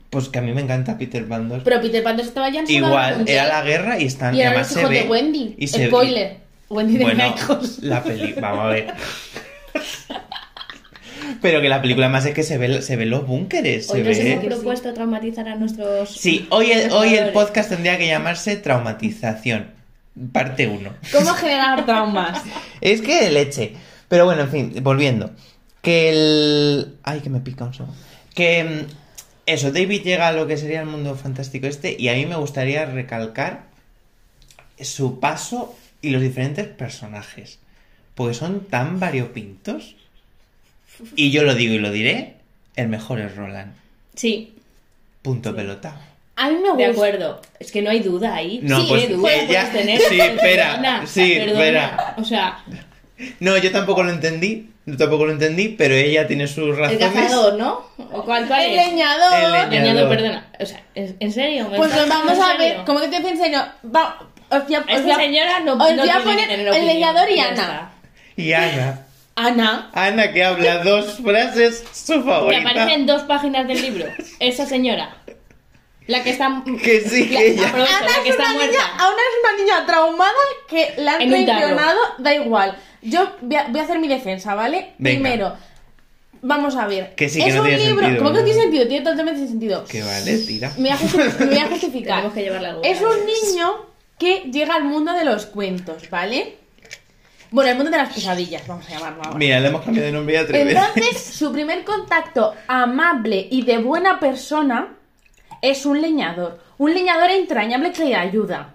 Pues 0.09 0.29
que 0.29 0.39
a 0.39 0.43
mí 0.43 0.53
me 0.53 0.63
encanta 0.63 0.97
Peter 0.97 1.27
Pan 1.29 1.49
2. 1.51 1.63
Pero 1.63 1.81
Peter 1.83 2.03
Pan 2.03 2.17
2 2.17 2.27
estaba 2.27 2.49
ya 2.49 2.61
en 2.61 2.67
su 2.67 2.73
Igual, 2.73 3.25
era 3.29 3.47
la 3.47 3.63
guerra 3.63 3.99
y 3.99 4.07
están. 4.07 4.35
Y 4.35 4.41
eran 4.41 4.55
además 4.55 4.69
los 4.69 4.75
se 4.75 4.81
hijos 4.81 4.91
ve. 4.91 5.03
de 5.03 5.09
Wendy. 5.09 5.55
y 5.59 5.67
se- 5.69 5.87
Spoiler. 5.89 6.37
Wendy 6.71 6.97
de 6.99 7.05
Bueno, 7.05 7.35
la 7.83 8.03
peli. 8.05 8.35
Vamos 8.41 8.65
a 8.65 8.69
ver. 8.69 8.87
Pero 11.43 11.61
que 11.61 11.69
la 11.69 11.81
película 11.83 12.09
más 12.09 12.25
es 12.27 12.35
que 12.35 12.43
se 12.43 12.59
ve, 12.59 12.81
se 12.83 12.97
ven 12.97 13.11
los 13.11 13.27
búnkeres. 13.27 13.87
Se 13.87 13.93
Hoy 13.95 14.03
nos 14.03 14.17
ve. 14.19 14.33
hemos 14.33 14.45
propuesto 14.47 14.93
traumatizar 14.95 15.49
a 15.49 15.55
nuestros. 15.57 16.11
Sí, 16.11 16.47
hoy 16.51 16.71
el, 16.73 16.91
hoy 16.93 17.09
el 17.09 17.15
espectadores. 17.15 17.33
podcast 17.33 17.69
tendría 17.71 17.99
que 17.99 18.07
llamarse 18.07 18.57
Traumatización. 18.57 19.79
Parte 20.33 20.67
1. 20.69 20.93
¿Cómo 21.13 21.35
generar 21.35 21.85
traumas? 21.87 22.43
Es 22.81 23.01
que 23.01 23.31
leche. 23.31 23.75
Pero 24.09 24.25
bueno, 24.25 24.43
en 24.43 24.51
fin, 24.51 24.75
volviendo. 24.83 25.31
Que 25.83 26.11
el. 26.11 26.97
Ay, 27.03 27.21
que 27.21 27.31
me 27.31 27.41
pica 27.41 27.65
un 27.65 27.75
segundo. 27.75 27.97
Que. 28.35 28.65
mm, 28.65 28.93
Eso, 29.47 29.73
David 29.73 30.03
llega 30.03 30.29
a 30.29 30.33
lo 30.33 30.47
que 30.47 30.57
sería 30.57 30.81
el 30.81 30.87
mundo 30.87 31.15
fantástico 31.17 31.67
este. 31.67 31.97
Y 31.99 32.09
a 32.09 32.15
mí 32.15 32.27
me 32.27 32.37
gustaría 32.37 32.85
recalcar 32.87 33.65
su 34.81 35.21
paso 35.21 35.75
y 36.03 36.11
los 36.11 36.23
diferentes 36.23 36.67
personajes. 36.67 37.59
Porque 38.15 38.35
son 38.35 38.67
tan 38.67 38.99
variopintos. 39.01 39.97
Y 41.17 41.31
yo 41.31 41.45
lo 41.45 41.55
digo 41.55 41.75
y 41.75 41.79
lo 41.79 41.91
diré. 41.91 42.37
El 42.77 42.89
mejor 42.89 43.21
es 43.21 43.35
Roland. 43.37 43.73
Sí, 44.15 44.55
Punto 45.23 45.55
pelota. 45.55 46.01
A 46.43 46.49
mí 46.49 46.55
me 46.57 46.69
gusta. 46.71 46.77
de 46.77 46.87
acuerdo. 46.87 47.41
Es 47.59 47.71
que 47.71 47.83
no 47.83 47.91
hay 47.91 48.01
duda 48.01 48.35
ahí. 48.35 48.61
No, 48.63 48.81
sí, 48.81 48.87
pues 48.89 49.07
¿qué 49.07 49.13
duda 49.15 49.33
ella- 49.35 49.47
puedes 49.47 49.73
tener? 49.73 50.01
sí, 50.01 50.21
espera, 50.21 50.67
Perdona, 50.71 51.07
sí, 51.07 51.35
perdona. 51.39 51.61
espera. 51.65 52.15
O 52.19 52.25
sea, 52.25 52.65
No, 53.41 53.57
yo 53.59 53.71
tampoco 53.71 54.03
lo 54.03 54.11
entendí. 54.11 54.67
Yo 54.87 54.97
tampoco 54.97 55.27
lo 55.27 55.33
entendí, 55.33 55.69
pero 55.69 55.95
ella 55.95 56.27
tiene 56.27 56.47
sus 56.49 56.71
el 56.71 56.77
razones. 56.79 57.13
cazador, 57.13 57.55
¿no? 57.55 57.83
¿O 58.13 58.25
cuál, 58.25 58.47
cuál 58.49 58.63
El 58.63 58.79
es? 58.79 58.87
leñador. 58.89 59.35
El 59.35 59.53
leñador. 59.53 59.71
Leñador, 59.73 60.09
perdona. 60.09 60.47
O 60.59 60.65
sea, 60.67 60.81
¿en 60.95 61.31
serio? 61.33 61.69
¿Me 61.69 61.77
Pues 61.77 62.09
vamos 62.09 62.39
a 62.39 62.57
ver, 62.57 62.79
como 62.87 62.99
que 63.01 63.09
te 63.09 63.17
enseño. 63.19 63.63
Va, 63.95 64.19
os 64.49 64.65
voy 64.65 64.75
a, 64.75 64.79
os 64.81 64.85
Esta 64.89 65.03
voy 65.03 65.11
a- 65.11 65.17
señora 65.17 65.61
no, 65.61 65.73
os 65.75 65.79
no 65.79 66.03
voy 66.03 66.09
a 66.09 66.17
que 66.17 66.21
poner 66.23 66.51
el 66.51 66.87
leñador 66.87 67.31
y 67.31 67.39
Ana. 67.41 67.91
Y 68.37 68.53
Ana. 68.55 69.07
Ana. 69.37 69.91
Ana 69.95 70.33
que 70.33 70.43
habla 70.45 70.79
dos 70.83 71.19
frases, 71.23 71.85
su 71.93 72.15
Que 72.15 72.23
favorita. 72.23 72.61
aparece 72.71 72.95
en 72.95 73.07
dos 73.07 73.23
páginas 73.23 73.69
del 73.69 73.81
libro. 73.81 74.07
Esa 74.41 74.67
señora. 74.67 75.17
La 76.07 76.23
que 76.25 76.31
está... 76.31 76.63
Que 76.83 77.01
sí, 77.03 77.27
La- 77.29 77.39
que 77.39 77.47
ella. 77.53 77.69
aprovecho, 77.69 77.93
Ana 77.97 78.07
la 78.07 78.13
es 78.13 78.19
que 78.19 78.29
está 78.31 78.43
una 78.45 78.53
muerta. 78.55 78.73
niña, 78.73 78.95
Ana 78.95 79.17
es 79.31 79.39
una 79.51 79.63
niña 79.65 79.87
traumada 79.87 80.33
que 80.69 80.95
la 80.99 81.15
han 81.15 81.23
En 81.23 81.33
un 81.33 81.47
tarro. 81.47 81.59
traicionado, 81.59 81.99
da 82.19 82.35
igual. 82.35 82.79
Yo 83.03 83.33
voy 83.43 83.57
a, 83.57 83.69
voy 83.69 83.81
a 83.81 83.85
hacer 83.85 83.99
mi 84.01 84.09
defensa, 84.09 84.55
¿vale? 84.55 84.95
Venga. 84.99 85.21
Primero, 85.21 85.57
vamos 86.43 86.75
a 86.77 86.87
ver. 86.87 87.15
Que 87.15 87.29
sí, 87.29 87.41
que 87.43 87.49
es 87.51 87.55
no 87.55 87.63
un 87.63 87.69
tiene 87.69 87.85
libro. 87.87 88.01
sentido, 88.03 88.25
¿Cómo 88.25 88.37
que 88.37 88.43
tiene 88.45 88.61
sentido? 88.61 88.89
Tiene 88.89 89.05
totalmente 89.05 89.47
sentido. 89.47 89.85
Que 89.85 90.03
vale, 90.03 90.39
tira. 90.39 90.73
Me 90.79 90.89
voy 90.89 90.91
a, 90.91 90.99
justi- 90.99 91.39
me 91.39 91.47
voy 91.47 91.59
a 91.59 91.67
justificar. 91.71 92.17
Tenemos 92.17 92.35
que 92.35 92.43
llevarla 92.43 92.69
a 92.71 92.73
Google. 92.75 92.91
Es 92.91 93.01
un 93.01 93.17
niño 93.27 93.87
que 94.19 94.41
llega 94.53 94.75
al 94.75 94.85
mundo 94.85 95.13
de 95.13 95.25
los 95.25 95.47
cuentos, 95.47 96.11
¿vale? 96.11 96.57
Bueno, 97.53 97.71
el 97.71 97.77
mundo 97.77 97.91
de 97.91 97.97
las 97.99 98.13
pesadillas, 98.13 98.67
vamos 98.67 98.87
a 98.89 98.91
llamarlo 98.91 99.23
ahora. 99.25 99.37
Mira, 99.39 99.59
le 99.61 99.69
hemos 99.69 99.83
cambiado 99.85 100.07
de 100.07 100.13
nombre 100.13 100.35
ya 100.35 100.47
tres 100.47 100.69
Entonces, 100.69 100.95
veces. 100.95 101.23
su 101.37 101.53
primer 101.53 101.85
contacto 101.85 102.55
amable 102.69 103.49
y 103.51 103.63
de 103.63 103.79
buena 103.79 104.21
persona 104.21 104.97
es 105.63 105.87
un 105.87 106.01
leñador. 106.01 106.61
Un 106.79 106.95
leñador 106.95 107.31
entrañable 107.31 107.93
que 107.93 108.05
le 108.05 108.15
ayuda. 108.17 108.73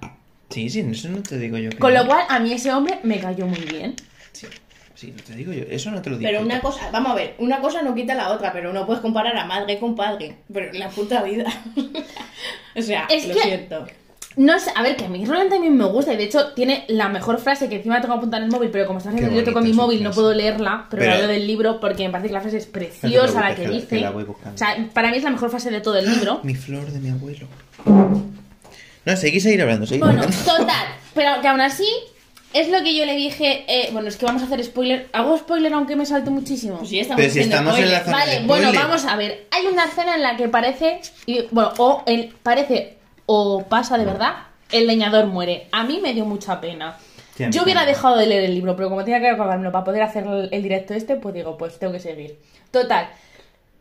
Sí, 0.49 0.69
sí, 0.69 0.79
eso 0.91 1.09
no 1.09 1.21
te 1.23 1.37
digo 1.39 1.57
yo. 1.57 1.69
que 1.71 1.77
Con 1.77 1.93
no. 1.93 2.01
lo 2.03 2.07
cual, 2.07 2.25
a 2.29 2.39
mí 2.39 2.51
ese 2.53 2.71
hombre 2.71 2.99
me 3.03 3.19
cayó 3.19 3.47
muy 3.47 3.59
bien. 3.61 3.95
Sí, 4.31 4.47
sí, 4.93 5.13
no 5.15 5.23
te 5.23 5.33
digo 5.35 5.51
yo. 5.51 5.63
Eso 5.69 5.89
no 5.91 6.01
te 6.01 6.09
lo 6.11 6.17
digo. 6.17 6.29
Pero 6.29 6.41
una 6.43 6.61
cosa, 6.61 6.89
vamos 6.91 7.11
a 7.11 7.15
ver, 7.15 7.35
una 7.39 7.59
cosa 7.61 7.81
no 7.81 7.95
quita 7.95 8.13
la 8.13 8.29
otra, 8.31 8.53
pero 8.53 8.71
no 8.71 8.85
puedes 8.85 9.01
comparar 9.01 9.35
a 9.37 9.45
madre 9.45 9.79
con 9.79 9.95
padre. 9.95 10.35
Pero 10.53 10.69
en 10.71 10.79
la 10.79 10.89
puta 10.89 11.23
vida. 11.23 11.45
o 12.75 12.81
sea, 12.81 13.07
Es 13.09 13.27
lo 13.27 13.33
que- 13.33 13.41
siento. 13.41 13.87
No 14.37 14.59
sé, 14.59 14.69
a 14.75 14.81
ver, 14.81 14.97
que 14.97 15.05
a 15.05 15.07
mí 15.07 15.25
Roland 15.25 15.49
también 15.49 15.77
me 15.77 15.85
gusta 15.85 16.11
y 16.13 16.17
de 16.17 16.25
hecho 16.25 16.47
tiene 16.53 16.83
la 16.89 17.07
mejor 17.07 17.39
frase 17.39 17.69
que 17.69 17.77
encima 17.77 18.01
tengo 18.01 18.15
apuntada 18.15 18.43
en 18.43 18.49
el 18.49 18.51
móvil, 18.51 18.69
pero 18.69 18.85
como 18.85 18.97
está 18.99 19.09
haciendo 19.11 19.29
directo 19.31 19.53
con 19.53 19.63
mi 19.63 19.71
móvil 19.71 20.03
no 20.03 20.11
puedo 20.11 20.33
leerla, 20.33 20.87
pero, 20.89 21.01
Pero- 21.01 21.11
la 21.13 21.17
leo 21.19 21.27
del 21.29 21.47
libro 21.47 21.79
porque 21.79 22.03
me 22.05 22.09
parece 22.09 22.27
que 22.27 22.33
la 22.33 22.41
frase 22.41 22.57
es 22.57 22.65
preciosa 22.65 23.39
la 23.49 23.55
que 23.55 23.67
dice. 23.67 23.87
que 23.87 24.01
la 24.01 24.09
voy 24.11 24.25
buscando. 24.25 24.55
O 24.55 24.57
sea, 24.57 24.75
para 24.93 25.09
mí 25.09 25.17
es 25.17 25.23
la 25.23 25.29
mejor 25.29 25.49
frase 25.49 25.71
de 25.71 25.79
todo 25.79 25.95
el 25.97 26.05
libro. 26.11 26.41
Mi 26.43 26.53
flor 26.53 26.85
de 26.91 26.99
mi 26.99 27.09
abuelo. 27.09 27.47
No, 29.05 29.15
seguís 29.15 29.43
seguir 29.43 29.61
hablando, 29.61 29.85
seguid 29.85 30.01
Bueno, 30.01 30.21
hablando. 30.23 30.43
total, 30.43 30.87
pero 31.13 31.41
que 31.41 31.47
aún 31.47 31.61
así 31.61 31.87
es 32.53 32.69
lo 32.69 32.81
que 32.83 32.95
yo 32.95 33.05
le 33.05 33.15
dije, 33.15 33.65
eh, 33.67 33.89
bueno, 33.91 34.07
es 34.07 34.17
que 34.17 34.25
vamos 34.25 34.41
a 34.41 34.45
hacer 34.45 34.63
spoiler. 34.63 35.07
¿Hago 35.13 35.37
spoiler 35.37 35.71
aunque 35.73 35.95
me 35.95 36.05
salte 36.05 36.29
muchísimo? 36.29 36.77
Pues 36.79 36.89
sí, 36.89 36.99
estamos 36.99 37.21
Pero 37.21 37.33
si 37.33 37.39
haciendo 37.39 37.55
estamos 37.57 37.79
en 37.79 37.91
la 37.91 37.99
spoiler. 37.99 38.05
zona 38.05 38.17
Vale, 38.25 38.39
de 38.41 38.47
bueno, 38.47 38.71
vamos 38.73 39.05
a 39.05 39.15
ver. 39.15 39.45
Hay 39.51 39.65
una 39.67 39.85
escena 39.85 40.15
en 40.15 40.23
la 40.23 40.35
que 40.37 40.47
parece, 40.49 41.01
y, 41.25 41.43
bueno, 41.51 41.71
o 41.77 42.03
el, 42.07 42.33
parece 42.41 42.97
o 43.25 43.63
pasa 43.63 43.97
de 43.97 44.05
verdad, 44.05 44.33
el 44.71 44.88
leñador 44.88 45.27
muere. 45.27 45.67
A 45.71 45.83
mí 45.83 45.99
me 46.01 46.13
dio 46.13 46.25
mucha 46.25 46.59
pena. 46.59 46.97
Sí, 47.35 47.45
Yo 47.49 47.63
hubiera 47.63 47.85
dejado 47.85 48.17
de 48.17 48.27
leer 48.27 48.45
el 48.45 48.55
libro, 48.55 48.75
pero 48.75 48.89
como 48.89 49.03
tenía 49.03 49.19
que 49.19 49.29
acabármelo 49.29 49.71
para 49.71 49.83
poder 49.83 50.03
hacer 50.03 50.25
el, 50.25 50.63
directo 50.63 50.93
este, 50.93 51.17
pues 51.17 51.33
digo, 51.35 51.57
pues 51.57 51.77
tengo 51.77 51.93
que 51.93 51.99
seguir. 51.99 52.39
Total, 52.71 53.09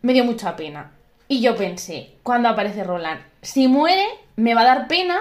me 0.02 0.12
dio 0.12 0.24
mucha 0.24 0.57
pena. 0.57 0.90
Y 1.28 1.40
yo 1.40 1.57
pensé, 1.57 2.16
cuando 2.22 2.48
aparece 2.48 2.85
Roland, 2.85 3.20
si 3.42 3.68
muere, 3.68 4.04
me 4.37 4.54
va 4.54 4.62
a 4.62 4.64
dar 4.64 4.88
pena, 4.88 5.20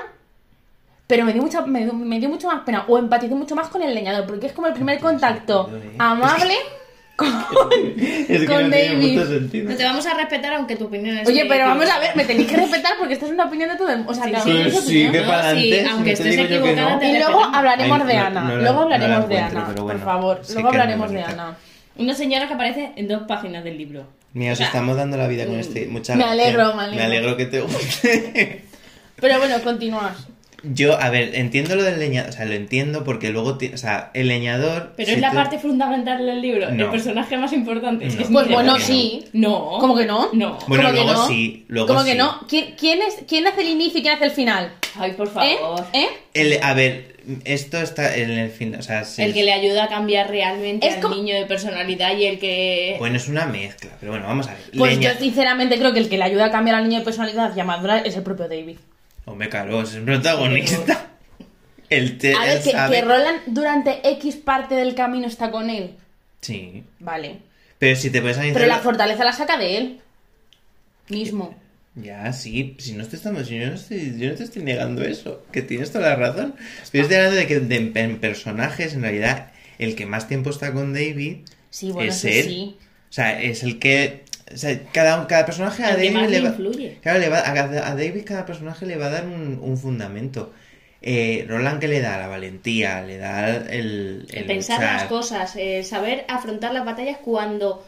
pero 1.05 1.25
me 1.25 1.33
dio, 1.33 1.43
mucha, 1.43 1.61
me, 1.61 1.83
dio, 1.83 1.93
me 1.93 2.19
dio 2.19 2.27
mucho 2.27 2.47
más 2.47 2.61
pena, 2.63 2.85
o 2.87 2.97
empaticé 2.97 3.35
mucho 3.35 3.55
más 3.55 3.69
con 3.69 3.81
el 3.83 3.93
leñador, 3.93 4.25
porque 4.25 4.47
es 4.47 4.53
como 4.53 4.67
el 4.67 4.73
primer 4.73 4.99
contacto 4.99 5.69
¿eh? 5.71 5.95
amable 5.99 6.55
con, 7.15 7.27
Es 7.97 8.39
que 8.41 8.45
con 8.45 8.69
no 8.69 8.75
tiene 8.75 9.17
David. 9.19 9.63
No 9.65 9.75
te 9.75 9.83
vamos 9.83 10.05
a 10.07 10.13
respetar 10.15 10.53
aunque 10.53 10.75
tu 10.75 10.85
opinión 10.85 11.17
es. 11.17 11.27
Oye, 11.27 11.45
pero 11.47 11.65
vamos 11.65 11.89
a 11.89 11.99
ver, 11.99 12.15
me 12.15 12.25
tenéis 12.25 12.49
que 12.49 12.57
respetar 12.57 12.93
porque 12.97 13.13
esta 13.13 13.25
es 13.27 13.31
una 13.31 13.45
opinión 13.45 13.69
de 13.69 13.75
todo 13.75 13.89
el 13.89 13.97
mundo. 13.97 14.11
O 14.11 14.15
sea, 14.15 14.25
Sí, 14.41 14.51
sí, 14.65 14.71
su 14.71 14.81
sí, 14.81 15.05
opinión. 15.05 15.11
que 15.13 15.21
No, 15.21 15.27
para 15.27 15.49
aunque 15.51 15.83
no 15.83 16.03
te 16.03 16.11
estés 16.13 16.37
equivocada, 16.37 16.95
no. 16.97 17.03
Y 17.03 17.17
luego 17.17 17.43
hablaremos 17.43 18.01
Ay, 18.01 18.07
de 18.07 18.17
Ana. 18.17 18.55
luego 18.55 18.79
hablaremos 18.81 19.29
de 19.29 19.37
Ana. 19.39 19.75
Por 19.75 19.99
favor, 19.99 20.41
luego 20.53 20.67
hablaremos 20.69 21.11
de. 21.11 21.23
Ana. 21.23 21.57
Una 21.95 22.13
señora 22.15 22.47
que 22.47 22.53
aparece 22.55 22.91
en 22.95 23.07
dos 23.07 23.23
páginas 23.27 23.63
del 23.63 23.77
libro. 23.77 24.07
Mira, 24.33 24.53
os 24.53 24.57
O 24.57 24.57
sea, 24.57 24.65
estamos 24.67 24.97
dando 24.97 25.15
la 25.15 25.27
vida 25.27 25.45
con 25.45 25.59
este. 25.59 25.85
Muchas 25.87 26.15
Me 26.17 26.23
gracias. 26.23 26.41
alegro, 26.47 26.75
me 26.75 26.83
alegro. 26.83 26.97
Me 26.97 27.03
alegro 27.05 27.37
que 27.37 27.45
te 27.45 27.61
guste. 27.61 28.63
Pero 29.21 29.37
bueno, 29.37 29.61
continúas. 29.63 30.27
Yo, 30.63 30.99
a 30.99 31.09
ver, 31.09 31.35
entiendo 31.35 31.75
lo 31.75 31.83
del 31.83 31.99
leñador. 31.99 32.29
O 32.29 32.33
sea, 32.33 32.45
lo 32.45 32.53
entiendo 32.53 33.03
porque 33.03 33.29
luego. 33.31 33.57
O 33.73 33.77
sea, 33.77 34.11
el 34.13 34.29
leñador. 34.29 34.93
Pero 34.95 35.07
si 35.09 35.15
es 35.15 35.19
la 35.21 35.29
tú- 35.31 35.35
parte 35.35 35.59
fundamental 35.59 36.25
del 36.25 36.41
libro. 36.41 36.71
No. 36.71 36.85
El 36.85 36.89
personaje 36.91 37.37
más 37.37 37.51
importante. 37.53 38.05
No. 38.05 38.11
Es 38.21 38.27
Pues 38.29 38.47
bueno, 38.49 38.79
sí. 38.79 39.25
No. 39.33 39.77
¿Cómo 39.79 39.95
que 39.95 40.05
no? 40.05 40.29
No. 40.33 40.57
Bueno, 40.67 40.83
¿Cómo 40.85 40.95
que 40.95 41.03
luego 41.03 41.13
no? 41.13 41.27
sí, 41.27 41.65
luego 41.67 41.87
¿Cómo 41.87 42.03
que 42.05 42.15
no? 42.15 42.39
¿Quién, 42.47 42.75
quién, 42.79 43.01
es, 43.01 43.17
¿Quién 43.27 43.45
hace 43.45 43.61
el 43.61 43.67
inicio 43.69 43.99
y 43.99 44.01
quién 44.03 44.15
hace 44.15 44.25
el 44.25 44.31
final? 44.31 44.71
Ay, 44.97 45.11
por 45.13 45.27
¿Eh? 45.27 45.31
favor. 45.59 45.85
¿Eh? 45.91 46.07
El- 46.33 46.59
a 46.63 46.73
ver, 46.73 47.13
esto 47.43 47.77
está 47.79 48.15
en 48.15 48.31
el 48.31 48.49
fin. 48.49 48.75
O 48.75 48.81
sea, 48.81 49.03
sí. 49.03 49.21
El 49.21 49.33
que 49.33 49.43
le 49.43 49.51
ayuda 49.51 49.85
a 49.85 49.87
cambiar 49.89 50.29
realmente 50.29 50.87
Es 50.87 50.95
al 50.95 51.01
como- 51.01 51.15
niño 51.15 51.35
de 51.35 51.45
personalidad 51.45 52.15
y 52.15 52.25
el 52.25 52.39
que. 52.39 52.95
Bueno, 52.99 53.17
es 53.17 53.27
una 53.27 53.45
mezcla, 53.47 53.91
pero 53.99 54.13
bueno, 54.13 54.27
vamos 54.27 54.47
a 54.47 54.51
ver. 54.53 54.61
Pues 54.77 54.97
Leña- 54.97 55.13
yo 55.13 55.19
sinceramente 55.19 55.77
creo 55.77 55.91
que 55.91 55.99
el 55.99 56.07
que 56.09 56.17
le 56.17 56.23
ayuda 56.23 56.45
a 56.45 56.51
cambiar 56.51 56.77
al 56.77 56.83
niño 56.87 56.99
de 56.99 57.05
personalidad 57.05 57.53
y 57.55 57.59
a 57.59 57.65
madurar 57.65 58.07
es 58.07 58.15
el 58.15 58.23
propio 58.23 58.47
David. 58.47 58.77
Hombre, 59.25 59.49
claro, 59.49 59.81
es 59.81 59.93
el 59.95 60.03
protagonista. 60.03 61.09
El 61.89 62.17
te, 62.17 62.33
A 62.33 62.45
ver, 62.45 62.61
que, 62.63 62.71
sabe- 62.71 62.95
que 62.95 63.01
Roland 63.03 63.41
durante 63.47 64.07
X 64.11 64.35
parte 64.37 64.75
del 64.75 64.95
camino 64.95 65.27
está 65.27 65.51
con 65.51 65.69
él. 65.69 65.91
Sí. 66.41 66.83
Vale. 66.99 67.37
Pero 67.79 67.95
si 67.95 68.09
te 68.09 68.19
puedes 68.21 68.37
analizar. 68.37 68.61
Pero 68.61 68.73
la 68.73 68.79
fortaleza 68.79 69.23
la 69.23 69.33
saca 69.33 69.57
de 69.57 69.77
él. 69.77 69.99
Mismo. 71.09 71.55
Ya, 71.95 72.33
sí, 72.33 72.75
si 72.79 72.93
no 72.93 73.05
te 73.07 73.15
estamos, 73.17 73.47
si 73.47 73.59
yo 73.59 73.67
no 73.67 73.75
estoy, 73.75 74.17
yo 74.17 74.29
no 74.29 74.35
te 74.35 74.43
estoy 74.43 74.63
negando 74.63 75.03
eso, 75.03 75.45
que 75.51 75.61
tienes 75.61 75.91
toda 75.91 76.09
la 76.09 76.15
razón. 76.15 76.55
Pero 76.91 77.03
estoy 77.03 77.17
hablando 77.17 77.35
de 77.37 77.45
que 77.47 77.59
de- 77.59 77.91
en 78.01 78.19
personajes, 78.19 78.93
en 78.95 79.03
realidad, 79.03 79.51
el 79.77 79.95
que 79.95 80.07
más 80.07 80.27
tiempo 80.27 80.49
está 80.49 80.73
con 80.73 80.93
David 80.93 81.37
Sí, 81.69 81.91
bueno, 81.91 82.11
es 82.11 82.25
él. 82.25 82.43
sí. 82.45 82.77
O 83.09 83.13
sea, 83.13 83.39
es 83.39 83.61
el 83.61 83.77
que. 83.77 84.22
O 84.53 84.57
sea, 84.57 84.79
cada, 84.91 85.25
cada 85.27 85.45
personaje 85.45 85.83
a 85.83 85.95
David 85.95 86.27
le 86.29 86.41
va. 86.41 86.55
Claro, 87.01 87.19
le 87.19 87.29
va, 87.29 87.39
a, 87.39 87.51
a 87.51 87.95
David 87.95 88.23
cada 88.25 88.45
personaje 88.45 88.85
le 88.85 88.97
va 88.97 89.07
a 89.07 89.09
dar 89.09 89.25
un, 89.25 89.59
un 89.61 89.77
fundamento. 89.77 90.51
Eh, 91.05 91.45
Roland 91.49 91.81
que 91.81 91.89
le 91.89 91.99
da 91.99 92.17
la 92.17 92.27
valentía, 92.27 93.01
le 93.01 93.17
da 93.17 93.57
el, 93.57 94.25
pensar 94.47 94.79
luchar. 94.79 94.93
las 94.93 95.03
cosas, 95.09 95.55
el 95.57 95.83
saber 95.83 96.23
afrontar 96.29 96.71
las 96.73 96.85
batallas 96.85 97.17
cuando 97.17 97.85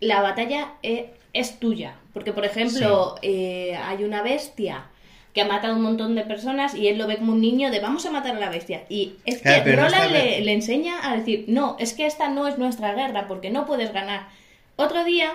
la 0.00 0.22
batalla 0.22 0.72
eh, 0.82 1.10
es 1.34 1.58
tuya. 1.60 1.96
Porque, 2.14 2.32
por 2.32 2.46
ejemplo, 2.46 3.16
eh, 3.20 3.76
hay 3.76 4.04
una 4.04 4.22
bestia 4.22 4.86
que 5.34 5.42
ha 5.42 5.46
matado 5.46 5.74
a 5.74 5.76
un 5.76 5.82
montón 5.82 6.14
de 6.14 6.22
personas 6.22 6.74
y 6.74 6.88
él 6.88 6.96
lo 6.96 7.06
ve 7.06 7.18
como 7.18 7.32
un 7.32 7.42
niño 7.42 7.70
de 7.70 7.80
vamos 7.80 8.06
a 8.06 8.10
matar 8.10 8.36
a 8.36 8.40
la 8.40 8.48
bestia. 8.48 8.84
Y 8.88 9.14
es 9.26 9.42
Claro, 9.42 9.64
que 9.64 9.76
no 9.76 9.82
Roland 9.82 10.12
le 10.12 10.52
enseña 10.52 10.94
a 11.02 11.16
decir, 11.16 11.44
no, 11.48 11.76
es 11.78 11.92
que 11.92 12.06
esta 12.06 12.28
no 12.28 12.46
es 12.46 12.56
nuestra 12.56 12.94
guerra 12.94 13.26
porque 13.26 13.50
no 13.50 13.66
puedes 13.66 13.92
ganar. 13.92 14.28
Otro 14.76 15.04
día, 15.04 15.32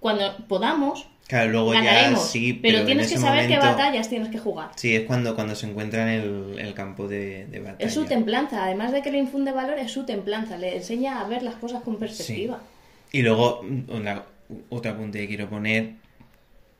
cuando 0.00 0.36
podamos, 0.48 1.06
Claro, 1.28 1.50
luego 1.52 1.74
ya 1.74 1.84
ganaremos. 1.84 2.28
sí, 2.28 2.54
pero, 2.54 2.78
en 2.78 2.86
tienes 2.86 3.08
que 3.12 3.16
saber 3.18 3.46
qué 3.46 3.56
momento- 3.56 3.76
batallas 3.76 4.08
tienes 4.08 4.28
que 4.30 4.38
jugar. 4.38 4.70
Sí, 4.74 4.96
es 4.96 5.02
cuando, 5.06 5.34
cuando 5.36 5.54
se 5.54 5.66
encuentran 5.66 6.08
en 6.08 6.20
el, 6.20 6.58
el 6.58 6.74
campo 6.74 7.06
de, 7.06 7.46
de 7.46 7.60
batalla. 7.60 7.86
Es 7.86 7.94
su 7.94 8.04
templanza, 8.04 8.64
además 8.64 8.90
de 8.90 9.00
que 9.02 9.12
le 9.12 9.18
infunde 9.18 9.52
valor, 9.52 9.78
es 9.78 9.92
su 9.92 10.04
templanza, 10.04 10.56
le 10.56 10.76
enseña 10.78 11.20
a 11.20 11.24
ver 11.28 11.42
las 11.44 11.54
cosas 11.54 11.82
con 11.84 11.96
perspectiva. 11.98 12.60
Y 13.12 13.22
luego, 13.22 13.60
una, 13.88 14.22
otro 14.70 14.90
apunte 14.90 15.20
que 15.20 15.28
quiero 15.28 15.48
poner, 15.48 15.92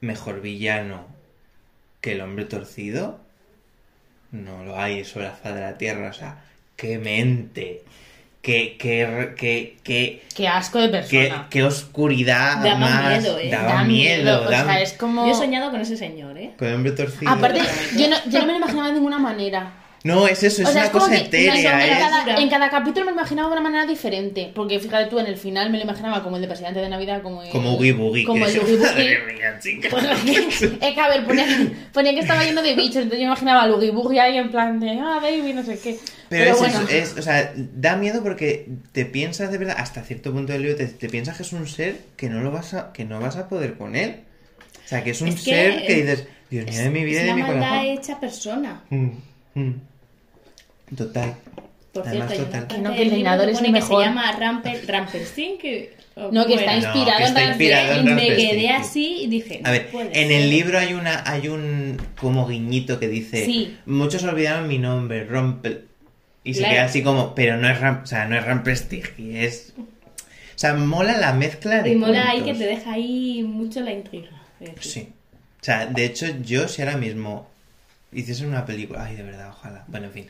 mejor 0.00 0.40
villano 0.40 1.06
que 2.00 2.12
el 2.12 2.20
hombre 2.22 2.46
torcido, 2.46 3.20
no 4.33 4.64
lo 4.64 4.78
hay 4.78 5.04
sobre 5.04 5.26
la 5.26 5.33
faz 5.33 5.54
de 5.54 5.61
la 5.61 5.76
tierra, 5.78 6.09
o 6.11 6.12
sea, 6.12 6.42
qué 6.76 6.98
mente, 6.98 7.83
qué, 8.42 8.76
qué, 8.79 9.35
qué, 9.37 9.76
qué, 9.83 10.22
Qué 10.35 10.48
asco 10.48 10.79
de 10.79 10.88
persona. 10.88 11.46
qué 11.50 11.62
oscuridad 11.64 12.62
Daba 12.62 12.76
más, 12.76 13.20
miedo, 13.22 13.38
¿eh? 13.38 13.50
daba 13.50 13.72
Da 13.74 13.85
miedo, 13.85 14.42
O 14.46 14.50
da- 14.50 14.64
sea, 14.64 14.81
es 14.81 14.92
como... 14.94 15.26
Yo 15.26 15.33
he 15.33 15.35
soñado 15.35 15.70
con 15.70 15.81
ese 15.81 15.96
señor, 15.96 16.38
¿eh? 16.38 16.53
con 16.59 16.68
el 16.68 16.74
hombre 16.74 16.92
torcido. 16.92 17.31
Aparte, 17.31 17.61
yo 17.96 18.09
no, 18.09 18.16
yo 18.29 18.38
no 18.40 18.46
me 18.46 18.53
lo 18.53 18.59
imaginaba 18.59 18.88
de 18.88 18.94
ninguna 18.94 19.18
manera. 19.18 19.74
No, 20.03 20.26
es 20.26 20.42
eso, 20.42 20.62
es 20.62 20.68
o 20.68 20.72
sea, 20.72 20.81
una 20.81 20.87
es 20.87 20.90
cosa 20.92 21.14
etérea, 21.14 21.55
en, 21.87 21.98
cada, 22.00 22.37
en 22.40 22.48
cada 22.48 22.70
capítulo 22.70 23.05
me 23.05 23.11
lo 23.12 23.18
imaginaba 23.18 23.48
de 23.48 23.53
una 23.53 23.61
manera 23.61 23.85
diferente. 23.85 24.50
Porque 24.55 24.79
fíjate 24.81 25.11
tú, 25.11 25.18
en 25.18 25.26
el 25.26 25.37
final 25.37 25.68
me 25.68 25.76
lo 25.76 25.85
imaginaba 25.85 26.22
como 26.22 26.37
el 26.37 26.42
de 26.42 26.48
Presidente 26.48 26.81
de 26.81 26.88
Navidad, 26.88 27.20
como 27.20 27.42
el... 27.42 27.50
Como 27.50 27.74
Oogie 27.74 27.92
Boogie. 27.92 28.24
Como 28.24 28.46
el 28.46 28.59
Oogie 28.59 28.76
Boogie. 28.79 29.18
Pues 29.90 30.05
es 30.81 30.94
que, 30.94 31.00
a 31.00 31.09
ver, 31.09 31.24
ponía, 31.26 31.44
ponía 31.92 32.14
que 32.14 32.20
estaba 32.20 32.42
lleno 32.44 32.62
de 32.62 32.74
bichos, 32.74 32.96
entonces 32.96 33.18
yo 33.18 33.26
imaginaba 33.26 33.64
al 33.64 33.72
Oogie 33.72 33.90
Boogie 33.90 34.20
ahí 34.20 34.38
en 34.38 34.50
plan 34.50 34.81
de, 34.81 34.98
ah, 34.98 35.18
baby, 35.20 35.53
no 35.53 35.62
sé 35.62 35.79
qué. 35.79 35.98
Pero, 36.30 36.44
Pero, 36.44 36.52
es, 36.52 36.58
bueno, 36.60 36.88
eso, 36.88 36.96
es, 36.96 37.18
o 37.18 37.22
sea, 37.22 37.52
da 37.56 37.96
miedo 37.96 38.22
porque 38.22 38.68
te 38.92 39.04
piensas 39.04 39.50
de 39.50 39.58
verdad, 39.58 39.74
hasta 39.78 40.02
cierto 40.02 40.32
punto 40.32 40.52
del 40.52 40.62
libro, 40.62 40.76
te, 40.76 40.86
te 40.86 41.08
piensas 41.10 41.36
que 41.36 41.42
es 41.42 41.52
un 41.52 41.66
ser 41.66 41.96
que 42.16 42.28
no 42.30 42.40
lo 42.40 42.50
vas 42.52 42.72
a, 42.72 42.92
que 42.92 43.04
no 43.04 43.20
vas 43.20 43.36
a 43.36 43.48
poder 43.48 43.74
con 43.74 43.96
él. 43.96 44.20
O 44.84 44.88
sea, 44.88 45.02
que 45.04 45.10
es 45.10 45.20
un 45.20 45.28
Es 45.28 45.34
que 45.36 45.40
ser 45.50 45.86
que 45.86 45.92
es- 46.00 46.06
dices, 46.06 46.26
Dios 46.50 46.66
mío 46.66 46.78
de 46.82 46.90
mi 46.90 47.04
vida 47.04 47.18
es 47.18 47.24
y 47.24 47.26
de 47.26 47.32
una 47.34 47.36
mi 47.36 47.42
maldad 47.52 47.68
corazón. 47.68 47.86
hecha 47.98 48.20
persona. 48.20 48.82
Mm, 48.90 49.08
mm. 49.54 49.74
Total. 50.96 51.34
Por 51.92 52.06
Además, 52.06 52.30
cierto, 52.32 52.48
una 52.50 52.60
total. 52.60 52.66
Que 52.76 52.82
no, 52.82 52.90
que 52.94 53.02
el 53.02 53.10
que 53.10 53.50
es 53.50 53.58
el 53.58 53.64
que 53.66 53.72
mejor. 53.72 54.02
se 54.02 54.08
llama 54.08 54.32
Rampel, 54.38 54.86
Rampelstein, 54.86 55.58
que... 55.58 55.98
No, 56.32 56.46
que 56.46 56.54
está 56.54 56.76
inspirado 56.76 57.16
que 57.18 57.22
en 57.24 57.28
está 57.28 57.40
Rampel. 57.40 57.48
inspirado 57.48 57.92
en 58.00 58.08
Y 58.08 58.10
me 58.14 58.26
quedé 58.36 58.60
sí. 58.60 58.66
así 58.68 59.22
y 59.22 59.26
dije, 59.28 59.60
A 59.64 59.70
ver, 59.70 59.88
en 59.92 60.12
ser. 60.12 60.32
el 60.32 60.50
libro 60.50 60.78
hay 60.78 60.92
una 60.92 61.22
hay 61.26 61.48
un 61.48 61.96
como 62.20 62.46
guiñito 62.46 62.98
que 63.00 63.08
dice, 63.08 63.44
Sí. 63.46 63.76
muchos 63.86 64.22
olvidaron 64.24 64.68
mi 64.68 64.78
nombre, 64.78 65.24
Rompel. 65.24 65.86
Y 66.42 66.55
se 66.55 66.64
queda 66.64 66.85
así 66.85 67.03
como, 67.03 67.35
pero 67.35 67.57
no 67.59 67.68
es 67.68 67.79
Ram, 67.81 68.00
o 68.03 68.07
sea, 68.07 68.26
no 68.26 68.37
es 68.37 68.44
Rampelstiltskin, 68.44 69.37
es 69.37 69.74
o 69.76 70.59
sea, 70.61 70.74
mola 70.74 71.16
la 71.18 71.33
mezcla 71.33 71.83
de 71.83 71.90
Y 71.90 71.96
mola 71.96 72.29
ahí 72.31 72.42
que 72.42 72.55
te 72.55 72.64
deja 72.64 72.92
ahí 72.92 73.42
mucho 73.42 73.81
la 73.81 73.92
intriga. 73.92 74.31
Sí. 74.81 75.09
O 75.61 75.64
sea, 75.64 75.87
de 75.87 76.05
hecho, 76.05 76.26
yo 76.42 76.68
si 76.68 76.83
ahora 76.83 76.96
mismo 76.98 77.48
hiciesen 78.12 78.48
una 78.48 78.64
película... 78.66 79.05
Ay, 79.05 79.16
de 79.16 79.22
verdad, 79.22 79.50
ojalá. 79.50 79.85
Bueno, 79.88 80.07
en 80.07 80.12
fin. 80.12 80.26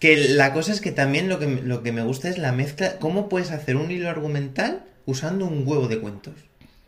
Que 0.00 0.16
la 0.30 0.52
cosa 0.52 0.72
es 0.72 0.80
que 0.80 0.90
también 0.92 1.28
lo 1.28 1.38
que, 1.38 1.46
me- 1.46 1.62
lo 1.62 1.82
que 1.82 1.92
me 1.92 2.02
gusta 2.02 2.28
es 2.28 2.38
la 2.38 2.50
mezcla... 2.52 2.98
¿Cómo 2.98 3.28
puedes 3.28 3.50
hacer 3.52 3.76
un 3.76 3.90
hilo 3.90 4.08
argumental 4.08 4.82
usando 5.06 5.44
un 5.46 5.62
huevo 5.66 5.86
de 5.88 5.98
cuentos? 6.00 6.34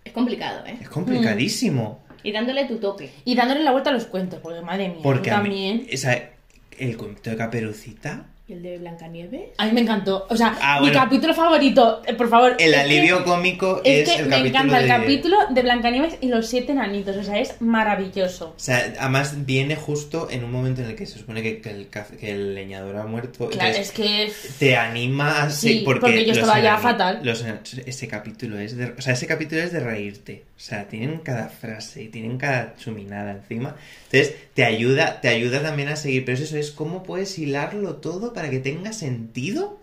Es 0.04 0.12
complicado, 0.12 0.64
¿eh? 0.66 0.78
Es 0.80 0.88
complicadísimo. 0.88 2.00
Y 2.24 2.32
dándole 2.32 2.64
tu 2.66 2.78
toque. 2.78 3.10
Y 3.24 3.34
dándole 3.36 3.62
la 3.62 3.70
vuelta 3.72 3.90
a 3.90 3.92
los 3.92 4.06
cuentos, 4.06 4.40
porque 4.42 4.60
madre 4.62 4.88
mía, 4.88 4.98
Porque 5.02 5.30
a 5.30 5.38
mí... 5.38 5.42
también. 5.48 5.86
o 5.92 5.96
sea, 5.96 6.30
el 6.78 6.96
cuento 6.96 7.30
de 7.30 7.36
Caperucita... 7.36 8.26
¿Y 8.50 8.54
el 8.54 8.62
de 8.64 8.78
Blancanieves? 8.78 9.50
A 9.58 9.66
mí 9.66 9.72
me 9.72 9.82
encantó. 9.82 10.26
O 10.28 10.36
sea, 10.36 10.58
Ah, 10.60 10.80
mi 10.80 10.90
capítulo 10.90 11.32
favorito, 11.34 12.02
eh, 12.04 12.14
por 12.14 12.28
favor. 12.28 12.56
El 12.58 12.72
que- 12.72 12.76
alivio 12.80 13.22
cómico 13.24 13.80
Es, 13.84 14.08
es, 14.08 14.14
que 14.16 14.22
el 14.22 14.28
me 14.28 14.30
capítulo 14.30 14.48
encanta 14.64 14.76
el 14.78 14.82
de- 14.82 14.88
capítulo 14.88 15.36
de 15.50 15.62
Blancanieves 15.62 16.18
y 16.20 16.26
los 16.26 16.48
siete 16.48 16.72
enanitos. 16.72 17.16
O 17.16 17.22
sea, 17.22 17.38
es 17.38 17.60
maravilloso. 17.60 18.46
O 18.56 18.58
sea, 18.58 18.92
además 18.98 19.46
viene 19.46 19.76
justo 19.76 20.26
en 20.32 20.42
un 20.42 20.50
momento 20.50 20.82
en 20.82 20.88
el 20.88 20.96
que 20.96 21.06
se 21.06 21.20
supone 21.20 21.42
que, 21.44 21.60
que 21.60 21.70
el, 21.70 21.90
caf- 21.92 22.16
que 22.18 22.32
el 22.32 22.56
leñador 22.56 22.96
ha 22.96 23.06
muerto. 23.06 23.48
Claro, 23.50 23.68
entonces 23.68 23.86
es 23.88 23.92
que 23.92 24.32
te 24.58 24.76
anima 24.76 25.42
a 25.44 25.50
Sí, 25.50 25.82
porque, 25.84 26.00
porque 26.00 26.22
yo 26.22 26.28
los 26.30 26.38
estaba 26.38 26.58
ya 26.60 26.76
fatal. 26.78 27.20
los 27.22 27.44
ese 27.86 28.08
capítulo 28.08 28.58
es 28.58 28.76
de, 28.76 28.86
o 28.98 29.00
sea, 29.00 29.12
ese 29.12 29.28
capítulo 29.28 29.62
es 29.62 29.72
de 29.72 29.78
reírte. 29.78 30.42
O 30.60 30.62
sea, 30.62 30.88
tienen 30.88 31.20
cada 31.20 31.48
frase, 31.48 32.08
tienen 32.08 32.36
cada 32.36 32.76
chuminada 32.76 33.30
encima. 33.30 33.76
Entonces, 34.04 34.34
te 34.52 34.62
ayuda, 34.64 35.22
te 35.22 35.28
ayuda 35.28 35.62
también 35.62 35.88
a 35.88 35.96
seguir. 35.96 36.26
Pero 36.26 36.36
es 36.36 36.42
eso 36.42 36.58
es 36.58 36.70
cómo 36.70 37.02
puedes 37.02 37.38
hilarlo 37.38 37.96
todo 37.96 38.34
para 38.34 38.50
que 38.50 38.58
tenga 38.58 38.92
sentido 38.92 39.80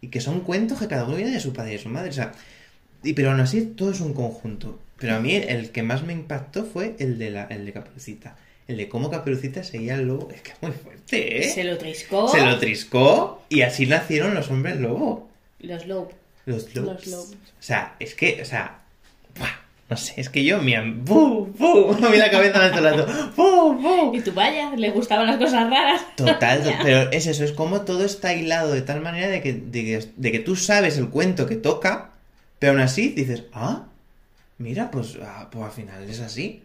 y 0.00 0.08
que 0.08 0.20
son 0.20 0.42
cuentos 0.42 0.78
que 0.78 0.86
cada 0.86 1.06
uno 1.06 1.16
viene 1.16 1.32
de 1.32 1.40
su 1.40 1.52
padre 1.52 1.70
y 1.70 1.76
de 1.78 1.82
su 1.82 1.88
madre. 1.88 2.10
O 2.10 2.12
sea, 2.12 2.30
y, 3.02 3.14
pero 3.14 3.32
aún 3.32 3.40
así 3.40 3.62
todo 3.62 3.90
es 3.90 4.00
un 4.00 4.14
conjunto. 4.14 4.78
Pero 4.96 5.16
a 5.16 5.18
mí 5.18 5.34
el 5.34 5.72
que 5.72 5.82
más 5.82 6.04
me 6.04 6.12
impactó 6.12 6.66
fue 6.66 6.94
el 7.00 7.18
de 7.18 7.32
la, 7.32 7.46
el 7.46 7.66
de 7.66 7.72
Caperucita. 7.72 8.36
El 8.68 8.76
de 8.76 8.88
cómo 8.88 9.10
Caperucita 9.10 9.64
seguía 9.64 9.94
al 9.94 10.06
lobo. 10.06 10.30
Es 10.30 10.42
que 10.42 10.52
es 10.52 10.62
muy 10.62 10.70
fuerte, 10.70 11.38
¿eh? 11.38 11.50
Se 11.50 11.64
lo 11.64 11.76
triscó. 11.78 12.28
Se 12.28 12.42
lo 12.42 12.60
triscó 12.60 13.42
y 13.48 13.62
así 13.62 13.86
nacieron 13.86 14.34
los 14.34 14.48
hombres 14.50 14.78
lobo. 14.78 15.28
Los 15.58 15.84
Loeb. 15.84 16.10
Los 16.46 16.72
lobos. 16.76 16.94
Los 16.94 17.06
lobos. 17.08 17.32
O 17.32 17.62
sea, 17.62 17.96
es 17.98 18.14
que, 18.14 18.40
o 18.40 18.44
sea. 18.44 18.81
No 19.90 19.96
sé, 19.96 20.14
es 20.16 20.30
que 20.30 20.42
yo 20.44 20.58
me... 20.62 20.74
am- 20.76 21.04
¡Bu! 21.04 21.52
¡Bu! 21.58 21.94
A 22.02 22.08
mí 22.08 22.16
la 22.16 22.30
cabeza 22.30 22.58
me 22.60 22.80
rato. 22.80 23.06
¡Bu! 23.36 23.74
¡Bu! 23.74 24.14
Y 24.16 24.20
tú 24.22 24.32
vaya, 24.32 24.74
le 24.74 24.90
gustaban 24.90 25.26
las 25.26 25.36
cosas 25.36 25.68
raras. 25.68 26.00
Total, 26.16 26.62
to- 26.64 26.70
pero 26.82 27.10
es 27.12 27.26
eso, 27.26 27.44
es 27.44 27.52
como 27.52 27.82
todo 27.82 28.04
está 28.04 28.32
hilado 28.34 28.72
de 28.72 28.82
tal 28.82 29.00
manera 29.02 29.28
de 29.28 29.42
que, 29.42 29.52
de 29.52 29.84
que, 29.84 30.04
de 30.16 30.32
que 30.32 30.38
tú 30.38 30.56
sabes 30.56 30.96
el 30.96 31.08
cuento 31.10 31.46
que 31.46 31.56
toca, 31.56 32.10
pero 32.58 32.72
aún 32.72 32.80
así 32.80 33.08
dices, 33.10 33.44
ah, 33.52 33.84
mira, 34.58 34.90
pues, 34.90 35.18
ah, 35.22 35.48
pues 35.50 35.64
al 35.64 35.72
final 35.72 36.08
es 36.08 36.20
así. 36.20 36.62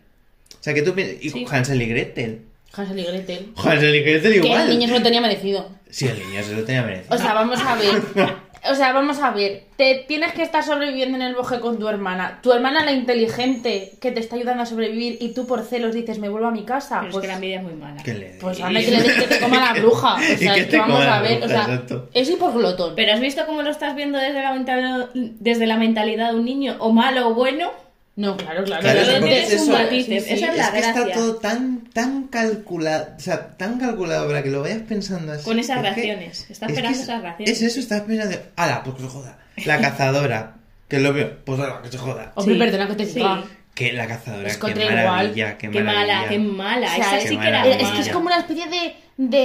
O 0.53 0.63
sea, 0.63 0.73
que 0.73 0.81
tú 0.81 0.93
piensas, 0.93 1.17
y 1.21 1.29
Sí. 1.29 1.45
Hansel 1.49 1.81
y 1.81 1.85
Gretel. 1.87 2.41
Hansel 2.73 2.99
y 2.99 3.03
Gretel. 3.03 3.53
Hansel 3.57 3.95
y 3.95 3.99
Gretel 4.01 4.31
Que 4.41 4.47
igual. 4.47 4.69
el 4.69 4.77
niño 4.79 4.87
se 4.87 4.93
lo 4.99 5.03
tenía 5.03 5.21
merecido. 5.21 5.69
Sí, 5.89 6.05
el 6.07 6.19
niño 6.19 6.43
se 6.43 6.53
lo 6.53 6.63
tenía 6.63 6.83
merecido. 6.83 7.15
O 7.15 7.17
sea, 7.17 7.33
vamos 7.33 7.59
a 7.61 7.75
ver. 7.75 8.01
O 8.71 8.75
sea, 8.75 8.93
vamos 8.93 9.19
a 9.19 9.31
ver. 9.31 9.63
Te 9.77 10.05
tienes 10.07 10.33
que 10.33 10.43
estar 10.43 10.63
sobreviviendo 10.63 11.15
en 11.17 11.21
el 11.21 11.35
bosque 11.35 11.59
con 11.59 11.77
tu 11.79 11.87
hermana. 11.87 12.39
Tu 12.41 12.51
hermana, 12.51 12.83
la 12.83 12.91
inteligente, 12.91 13.93
que 14.01 14.11
te 14.11 14.19
está 14.19 14.35
ayudando 14.35 14.63
a 14.63 14.65
sobrevivir, 14.65 15.17
y 15.21 15.33
tú 15.33 15.45
por 15.45 15.63
celos 15.63 15.93
dices, 15.93 16.19
me 16.19 16.29
vuelvo 16.29 16.47
a 16.47 16.51
mi 16.51 16.63
casa. 16.63 16.99
Pero 17.01 17.11
pues, 17.11 17.15
es 17.15 17.21
que 17.21 17.27
la 17.27 17.33
envidia 17.35 17.57
es 17.57 17.63
muy 17.63 17.73
mala. 17.73 18.03
¿Qué 18.03 18.13
le 18.13 18.25
pues 18.39 18.59
anda 18.61 18.79
que 18.79 18.91
le 18.91 19.01
des 19.03 19.13
que 19.13 19.27
te 19.27 19.39
coma 19.39 19.73
la 19.73 19.79
bruja. 19.79 20.15
O 20.17 20.33
Y 20.33 20.37
sea, 20.37 20.53
que 20.55 20.59
es 20.61 20.65
te 20.67 20.71
que 20.71 20.77
vamos 20.79 21.05
a 21.05 21.21
ver. 21.21 21.39
bruja, 21.39 21.45
o 21.45 21.49
sea, 21.49 21.61
exacto. 21.61 22.09
eso 22.13 22.31
y 22.33 22.35
por 22.35 22.53
glotón. 22.53 22.93
Pero 22.95 23.13
¿has 23.13 23.19
visto 23.19 23.45
cómo 23.45 23.61
lo 23.61 23.69
estás 23.69 23.95
viendo 23.95 24.17
desde 24.17 24.41
la, 24.41 25.09
desde 25.13 25.65
la 25.67 25.77
mentalidad 25.77 26.31
de 26.31 26.37
un 26.39 26.45
niño? 26.45 26.75
¿O 26.79 26.91
malo 26.91 27.29
o 27.29 27.33
bueno? 27.33 27.71
No, 28.17 28.35
claro, 28.35 28.63
claro. 28.65 28.81
Claro, 28.81 28.99
es 28.99 29.07
tienes 29.23 29.51
es 29.53 29.61
un 29.61 29.73
eso. 29.73 29.83
matiz, 29.83 30.05
Sí, 30.07 30.19
sí. 30.19 30.33
esa 30.33 30.51
es 30.51 30.57
la 30.57 30.65
es 30.65 30.71
que 30.71 30.79
está 30.79 31.11
todo 31.13 31.35
tan, 31.35 31.81
tan 31.93 32.23
calculado, 32.27 33.09
o 33.15 33.19
sea, 33.19 33.55
tan 33.57 33.79
calculado 33.79 34.27
para 34.27 34.41
que 34.43 34.49
lo 34.49 34.61
vayas 34.61 34.81
pensando 34.81 35.31
así. 35.33 35.43
Con 35.45 35.59
esas 35.59 35.77
Es 35.77 35.83
que- 35.83 36.01
reacciones. 36.01 36.45
Está 36.49 36.51
es 36.51 36.57
que 36.59 36.65
esperando 36.73 36.97
es- 36.97 37.03
esas 37.03 37.21
reacciones. 37.21 37.55
Es 37.55 37.61
eso, 37.61 37.79
estás 37.79 38.01
pensando, 38.01 38.37
ala, 38.55 38.83
pues 38.83 38.95
que 38.97 39.03
se 39.03 39.07
joda. 39.09 39.37
La 39.65 39.79
cazadora, 39.81 40.55
que 40.87 40.99
lo 40.99 41.13
veo, 41.13 41.37
pues 41.45 41.59
ala, 41.59 41.79
que 41.83 41.91
se 41.91 41.97
joda. 41.99 42.31
Hombre, 42.35 42.55
Sí, 42.55 42.59
perdona 42.59 42.87
que 42.87 42.95
te 42.95 43.05
sí. 43.05 43.13
diga. 43.15 43.43
Que 43.75 43.93
la 43.93 44.07
cazadora, 44.07 44.47
Es 44.47 44.57
qué 44.57 44.71
igual. 44.71 44.95
maravilla, 44.95 45.57
qué, 45.59 45.69
maravilla. 45.69 45.93
mala, 45.93 46.25
qué 46.29 46.39
mala. 46.39 46.87
O 46.87 46.95
sea, 46.95 47.17
Esa 47.19 47.27
sí 47.29 47.37
que 47.37 47.47
era. 47.47 47.67
Es 47.67 47.87
que 47.89 47.99
es 48.01 48.09
como 48.09 48.25
una 48.25 48.39
especie 48.39 48.65
de, 48.67 48.95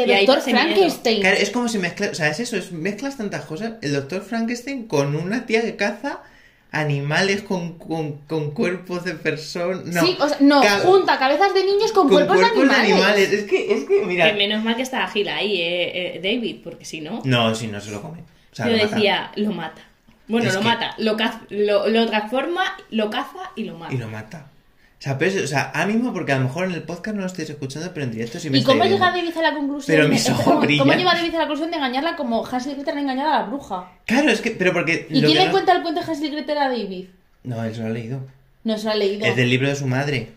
de 0.06 0.24
Doctor. 0.24 0.40
Frankenstein. 0.50 1.20
Claro, 1.20 1.36
es 1.36 1.50
como 1.50 1.68
si 1.68 1.76
mezclas, 1.78 2.12
o 2.12 2.14
sea, 2.14 2.28
es 2.28 2.40
eso, 2.40 2.56
es 2.56 2.72
mezclas 2.72 3.18
tantas 3.18 3.44
cosas. 3.44 3.72
El 3.82 3.92
doctor 3.92 4.22
Frankenstein 4.22 4.86
con 4.86 5.14
una 5.16 5.44
tía 5.44 5.60
que 5.60 5.76
caza 5.76 6.20
animales 6.72 7.42
con, 7.42 7.78
con, 7.78 8.12
con 8.26 8.50
cuerpos 8.52 9.04
de 9.04 9.12
personas. 9.14 9.84
No, 9.84 10.00
sí, 10.00 10.16
o 10.18 10.26
sea, 10.28 10.38
no, 10.40 10.62
ca- 10.62 10.80
junta 10.80 11.18
cabezas 11.18 11.52
de 11.54 11.64
niños 11.64 11.92
con, 11.92 12.08
con 12.08 12.26
cuerpos, 12.26 12.40
de 12.40 12.74
animales. 12.74 13.30
Es 13.32 13.44
que, 13.44 13.74
es 13.74 13.84
que, 13.84 14.02
mira. 14.06 14.26
Que 14.30 14.32
menos 14.38 14.64
mal 14.64 14.74
que 14.74 14.82
está 14.82 15.06
Gil 15.08 15.28
ahí, 15.28 15.60
eh, 15.60 16.16
eh, 16.16 16.20
David, 16.22 16.56
porque 16.64 16.84
si 16.86 17.00
no, 17.02 17.20
No, 17.24 17.54
si 17.54 17.66
no 17.66 17.80
se 17.80 17.90
lo 17.90 18.00
come. 18.02 18.20
O 18.20 18.54
sea, 18.54 18.66
yo 18.66 18.72
lo 18.72 18.78
mata. 18.84 18.96
decía, 18.96 19.32
lo 19.36 19.52
mata. 19.52 19.82
Bueno, 20.28 20.48
Es 20.48 20.54
lo 20.54 20.60
que- 20.60 20.66
mata, 20.66 20.94
lo, 20.98 21.16
caz- 21.16 21.40
lo, 21.50 21.88
lo 21.88 22.06
transforma, 22.06 22.62
lo 22.90 23.10
caza 23.10 23.50
y 23.54 23.64
lo 23.64 23.76
mata. 23.76 23.92
Y 23.94 23.98
lo 23.98 24.08
mata. 24.08 24.46
O 25.02 25.04
sea, 25.04 25.18
pero 25.18 25.32
es- 25.32 25.42
o 25.42 25.46
sea, 25.48 25.62
ahora 25.74 25.86
mismo, 25.88 26.12
porque 26.12 26.30
a 26.30 26.38
lo 26.38 26.44
mejor 26.44 26.66
en 26.66 26.74
el 26.74 26.84
podcast 26.84 27.16
no 27.16 27.22
lo 27.22 27.26
estáis 27.26 27.50
escuchando, 27.50 27.90
pero 27.92 28.04
en 28.04 28.12
directo 28.12 28.38
sí 28.38 28.50
me 28.50 28.58
¿Y 28.58 28.62
cómo 28.62 28.84
llega. 28.84 29.10
David 29.10 29.36
a 29.36 29.42
la 29.42 29.52
conclusión? 29.52 29.96
Pero 29.96 30.08
mis 30.08 30.30
ojos 30.30 30.44
¿cómo. 30.44 30.60
¿Cómo 30.60 30.92
llega 30.92 31.14
David 31.14 31.30
a 31.34 31.38
la 31.38 31.46
conclusión 31.48 31.70
de 31.72 31.76
engañarla 31.78 32.14
como 32.14 32.46
Hansel 32.46 32.72
y 32.72 32.74
Gretel 32.76 32.94
han 32.94 33.00
engañado 33.00 33.34
a 33.34 33.38
la 33.40 33.46
bruja? 33.46 33.90
Claro, 34.06 34.30
es 34.30 34.40
que, 34.40 34.52
pero 34.52 34.72
porque. 34.72 35.08
¿Y 35.10 35.20
quién 35.20 35.34
le 35.34 35.46
no- 35.46 35.50
cuenta 35.50 35.72
el 35.72 35.82
cuento 35.82 36.00
de 36.02 36.06
Hansel 36.06 36.26
y 36.26 36.30
Gretel 36.30 36.58
a 36.58 36.68
David? 36.68 37.06
No, 37.42 37.64
él 37.64 37.74
se 37.74 37.80
lo 37.80 37.86
ha 37.88 37.90
leído. 37.90 38.20
No 38.62 38.78
se 38.78 38.84
lo 38.84 38.90
ha 38.92 38.94
leído. 38.94 39.26
Es 39.26 39.34
del 39.34 39.50
libro 39.50 39.68
de 39.68 39.74
su 39.74 39.88
madre. 39.88 40.30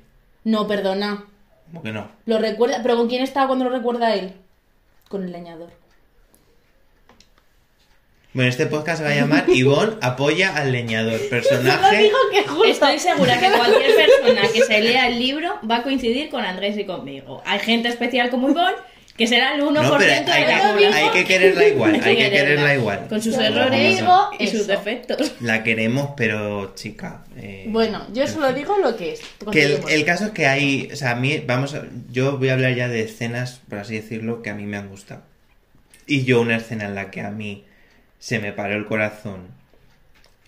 No, 0.44 0.66
perdona. 0.66 1.26
¿Cómo 1.68 1.84
que 1.84 1.92
no? 1.92 2.10
Lo 2.26 2.40
recuerda, 2.40 2.80
pero 2.82 2.98
¿con 2.98 3.08
quién 3.08 3.22
estaba 3.22 3.46
cuando 3.46 3.66
lo 3.66 3.72
recuerda 3.72 4.16
él? 4.16 4.34
Con 5.10 5.24
el 5.26 5.32
leñador. 5.32 5.70
Bueno, 8.36 8.50
este 8.50 8.66
podcast 8.68 8.98
se 9.00 9.04
va 9.06 9.12
a 9.12 9.16
llamar 9.16 9.46
Ivonne 9.50 9.94
apoya 10.02 10.56
al 10.56 10.72
leñador. 10.72 11.20
Personaje. 11.30 11.98
digo 12.04 12.18
que 12.32 12.44
justo. 12.44 12.66
Estoy 12.66 13.00
segura 13.00 13.40
que 13.40 13.48
cualquier 13.50 13.92
persona 13.96 14.42
que 14.54 14.62
se 14.62 14.82
lea 14.82 15.08
el 15.08 15.18
libro 15.20 15.58
va 15.70 15.78
a 15.78 15.84
coincidir 15.84 16.30
con 16.30 16.44
Andrés 16.44 16.78
y 16.78 16.84
conmigo. 16.84 17.42
Hay 17.46 17.60
gente 17.60 17.88
especial 17.88 18.30
como 18.30 18.50
Ivonne, 18.50 18.76
que 19.16 19.26
será 19.28 19.56
el 19.56 19.62
1% 19.64 19.72
No, 19.72 19.98
pero 19.98 19.98
de 20.00 20.12
hay 20.12 20.46
la 20.46 20.62
que, 20.62 20.68
población. 20.68 20.94
hay 20.94 21.10
que 21.12 21.24
quererla 21.24 21.68
igual. 21.70 21.94
Hay 21.96 22.02
que 22.02 22.16
quererla. 22.18 22.38
quererla 22.38 22.76
igual. 22.76 23.08
Con 23.08 23.22
sus 23.22 23.38
errores 23.38 24.04
y 24.40 24.48
sus 24.48 24.68
defectos. 24.68 25.32
La 25.40 25.64
queremos, 25.64 26.10
pero 26.18 26.76
chica. 26.76 27.24
eh, 27.38 27.64
Bueno, 27.70 28.06
yo 28.12 28.28
solo 28.28 28.52
digo 28.52 28.78
lo 28.78 28.98
que 28.98 29.14
es. 29.14 29.22
Que 29.50 29.64
el, 29.64 29.80
el 29.90 30.04
caso 30.04 30.26
es 30.26 30.32
que 30.32 30.46
hay, 30.48 30.90
o 30.92 30.96
sea, 30.98 31.12
a 31.12 31.16
mí, 31.16 31.42
vamos 31.48 31.74
a, 31.74 31.84
yo 32.12 32.38
voy 32.38 32.50
a 32.50 32.54
hablar 32.56 32.76
ya 32.76 32.90
de 32.90 33.00
escenas, 33.00 33.62
por 33.70 33.80
así 33.80 33.96
decirlo, 33.96 34.42
que 34.42 34.50
a 34.50 34.56
mí 34.56 34.66
me 34.66 34.76
han 34.76 34.90
gustado. 34.90 35.22
Y 36.06 36.26
yo 36.26 36.42
una 36.42 36.58
escena 36.58 36.84
en 36.84 36.96
la 36.96 37.10
que 37.12 37.22
a 37.22 37.32
mí 37.32 37.64
se 38.20 38.40
me 38.40 38.52
paró 38.54 38.76
el 38.76 38.86
corazón 38.86 39.48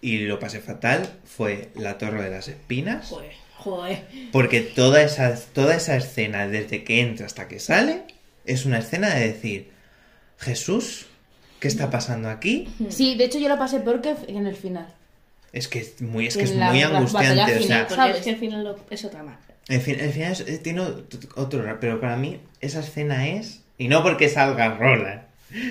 y 0.02 0.20
lo 0.20 0.40
pasé 0.40 0.60
fatal 0.60 1.10
fue 1.26 1.70
la 1.76 1.98
Torre 1.98 2.24
de 2.24 2.30
las 2.30 2.48
Espinas, 2.48 3.08
Joder, 3.08 3.32
joder. 3.58 4.04
porque 4.32 4.62
toda 4.62 5.02
esa, 5.02 5.36
toda 5.54 5.76
esa 5.76 5.96
escena, 5.98 6.48
desde 6.48 6.84
que 6.84 7.02
entra 7.02 7.26
hasta 7.26 7.48
que 7.48 7.60
sale, 7.60 8.04
es 8.46 8.66
una 8.66 8.80
escena 8.80 9.14
de 9.14 9.28
decir, 9.34 9.72
Jesús, 10.38 11.08
¿qué 11.60 11.68
está 11.68 11.90
pasando 11.90 12.30
aquí? 12.30 12.70
Sí, 12.90 13.16
de 13.16 13.26
hecho 13.26 13.40
yo 13.40 13.50
lo 13.50 13.58
pasé 13.58 13.80
peor 13.80 14.02
que 14.02 14.16
en 14.28 14.46
el 14.48 14.56
final. 14.56 14.88
Es 15.54 15.68
que 15.68 15.80
es 15.80 16.02
muy, 16.02 16.28
es 16.28 16.38
que 16.38 16.44
es 16.44 16.56
la- 16.56 16.70
muy 16.70 16.82
la 16.82 16.88
angustiante, 16.98 17.58
o 17.58 17.64
sea, 17.64 17.90
¿Sabes? 17.90 18.18
es 18.18 18.24
que 18.24 18.30
al 18.32 18.36
final 18.38 18.64
lo- 18.64 18.80
es 18.90 19.04
otra 19.06 19.24
más. 19.24 19.38
Fin, 19.82 20.00
el 20.00 20.12
final 20.12 20.32
es- 20.32 20.42
eh, 20.42 20.60
tiene 20.60 20.82
ot- 20.82 21.30
otro 21.36 21.78
pero 21.82 22.00
para 22.00 22.16
mí 22.16 22.40
esa 22.62 22.80
escena 22.82 23.28
es, 23.28 23.62
y 23.78 23.88
no 23.88 24.04
porque 24.04 24.30
salga 24.30 24.76
Roland, 24.78 25.22